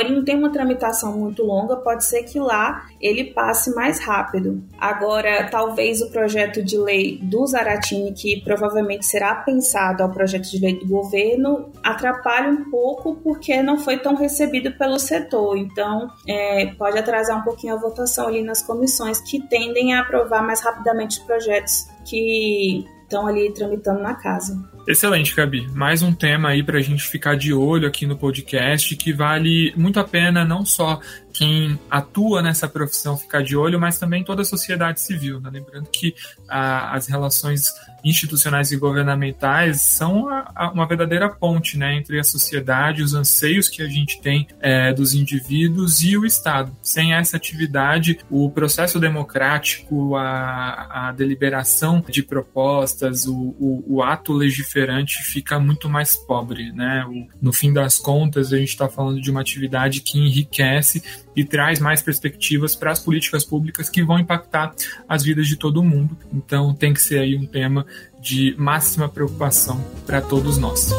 ele 0.00 0.14
não 0.14 0.24
tem 0.24 0.36
uma 0.36 0.50
tramitação 0.50 1.16
muito 1.16 1.42
longa, 1.42 1.76
pode 1.76 2.04
ser 2.04 2.22
que 2.22 2.38
lá 2.38 2.86
ele 3.00 3.24
passe 3.32 3.74
mais 3.74 4.00
rápido. 4.00 4.62
Agora, 4.78 5.48
talvez 5.50 6.00
o 6.00 6.10
projeto 6.10 6.62
de 6.62 6.78
lei 6.78 7.18
do 7.22 7.46
Zaratini, 7.46 8.12
que 8.12 8.40
provavelmente 8.42 9.06
será 9.06 9.34
pensado 9.34 10.02
ao 10.02 10.10
projeto 10.10 10.50
de 10.50 10.58
lei 10.58 10.78
do 10.78 10.86
governo, 10.86 11.70
atrapalhe 11.82 12.48
um 12.48 12.70
pouco 12.70 13.16
porque 13.16 13.62
não 13.62 13.78
foi 13.78 13.98
tão 13.98 14.14
recebido 14.14 14.72
pelo 14.72 14.98
setor. 15.08 15.56
Então, 15.56 16.10
é, 16.26 16.66
pode 16.78 16.98
atrasar 16.98 17.38
um 17.38 17.42
pouquinho 17.42 17.74
a 17.74 17.76
votação 17.76 18.28
ali 18.28 18.42
nas 18.42 18.62
comissões 18.62 19.20
que 19.20 19.40
tendem 19.40 19.94
a 19.94 20.00
aprovar 20.00 20.42
mais 20.42 20.62
rapidamente 20.62 21.18
os 21.18 21.24
projetos 21.24 21.88
que 22.04 22.86
estão 23.02 23.26
ali 23.26 23.52
tramitando 23.52 24.00
na 24.00 24.14
casa. 24.14 24.56
Excelente, 24.86 25.34
Gabi. 25.34 25.66
Mais 25.72 26.02
um 26.02 26.12
tema 26.12 26.50
aí 26.50 26.62
para 26.62 26.78
a 26.78 26.82
gente 26.82 27.02
ficar 27.02 27.36
de 27.36 27.52
olho 27.52 27.88
aqui 27.88 28.06
no 28.06 28.16
podcast 28.16 28.94
que 28.96 29.12
vale 29.12 29.72
muito 29.76 29.98
a 29.98 30.04
pena 30.04 30.44
não 30.44 30.64
só 30.64 31.00
quem 31.32 31.78
atua 31.90 32.42
nessa 32.42 32.68
profissão 32.68 33.16
ficar 33.16 33.42
de 33.42 33.56
olho, 33.56 33.78
mas 33.78 33.98
também 33.98 34.24
toda 34.24 34.42
a 34.42 34.44
sociedade 34.44 35.00
civil. 35.00 35.40
Né? 35.40 35.50
Lembrando 35.52 35.88
que 35.90 36.14
ah, 36.48 36.94
as 36.94 37.06
relações 37.06 37.72
institucionais 38.04 38.70
e 38.72 38.76
governamentais 38.76 39.82
são 39.82 40.28
a, 40.28 40.50
a, 40.54 40.70
uma 40.70 40.86
verdadeira 40.86 41.28
ponte 41.28 41.76
né, 41.76 41.96
entre 41.96 42.18
a 42.18 42.24
sociedade, 42.24 43.02
os 43.02 43.14
anseios 43.14 43.68
que 43.68 43.82
a 43.82 43.88
gente 43.88 44.20
tem 44.20 44.46
é, 44.60 44.92
dos 44.92 45.14
indivíduos 45.14 46.02
e 46.02 46.16
o 46.16 46.24
Estado. 46.24 46.74
Sem 46.82 47.12
essa 47.12 47.36
atividade, 47.36 48.18
o 48.30 48.50
processo 48.50 48.98
democrático, 48.98 50.16
a, 50.16 51.08
a 51.08 51.12
deliberação 51.12 52.04
de 52.08 52.22
propostas, 52.22 53.26
o, 53.26 53.34
o, 53.34 53.84
o, 53.96 54.02
ato 54.02 54.32
legiferante 54.32 55.22
fica 55.22 55.58
muito 55.58 55.88
mais 55.88 56.16
pobre. 56.16 56.72
Né? 56.72 57.04
O, 57.08 57.26
no 57.40 57.52
fim 57.52 57.72
das 57.72 57.98
contas, 57.98 58.52
a 58.52 58.58
gente 58.58 58.70
está 58.70 58.88
falando 58.88 59.20
de 59.20 59.30
uma 59.30 59.40
atividade 59.40 60.00
que 60.00 60.18
enriquece 60.18 61.02
e 61.38 61.44
traz 61.44 61.78
mais 61.78 62.02
perspectivas 62.02 62.74
para 62.74 62.90
as 62.90 62.98
políticas 62.98 63.44
públicas 63.44 63.88
que 63.88 64.02
vão 64.02 64.18
impactar 64.18 64.74
as 65.08 65.22
vidas 65.22 65.46
de 65.46 65.56
todo 65.56 65.84
mundo. 65.84 66.18
Então 66.34 66.74
tem 66.74 66.92
que 66.92 67.00
ser 67.00 67.20
aí 67.20 67.36
um 67.36 67.46
tema 67.46 67.86
de 68.20 68.56
máxima 68.58 69.08
preocupação 69.08 69.80
para 70.04 70.20
todos 70.20 70.58
nós. 70.58 70.90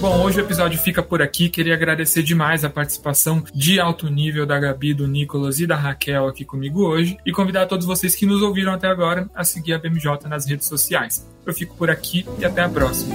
Bom, 0.00 0.24
hoje 0.24 0.40
o 0.40 0.44
episódio 0.44 0.76
fica 0.76 1.04
por 1.04 1.22
aqui. 1.22 1.48
Queria 1.48 1.74
agradecer 1.74 2.24
demais 2.24 2.64
a 2.64 2.70
participação 2.70 3.44
de 3.54 3.78
alto 3.78 4.10
nível 4.10 4.44
da 4.44 4.58
Gabi, 4.58 4.92
do 4.92 5.06
Nicolas 5.06 5.60
e 5.60 5.66
da 5.66 5.76
Raquel 5.76 6.26
aqui 6.26 6.44
comigo 6.44 6.82
hoje 6.82 7.16
e 7.24 7.30
convidar 7.30 7.66
todos 7.66 7.86
vocês 7.86 8.16
que 8.16 8.26
nos 8.26 8.42
ouviram 8.42 8.72
até 8.72 8.88
agora 8.88 9.30
a 9.32 9.44
seguir 9.44 9.74
a 9.74 9.78
BMJ 9.78 10.26
nas 10.28 10.48
redes 10.48 10.66
sociais. 10.66 11.24
Eu 11.46 11.54
fico 11.54 11.76
por 11.76 11.88
aqui 11.88 12.26
e 12.40 12.44
até 12.44 12.62
a 12.62 12.68
próxima 12.68 13.14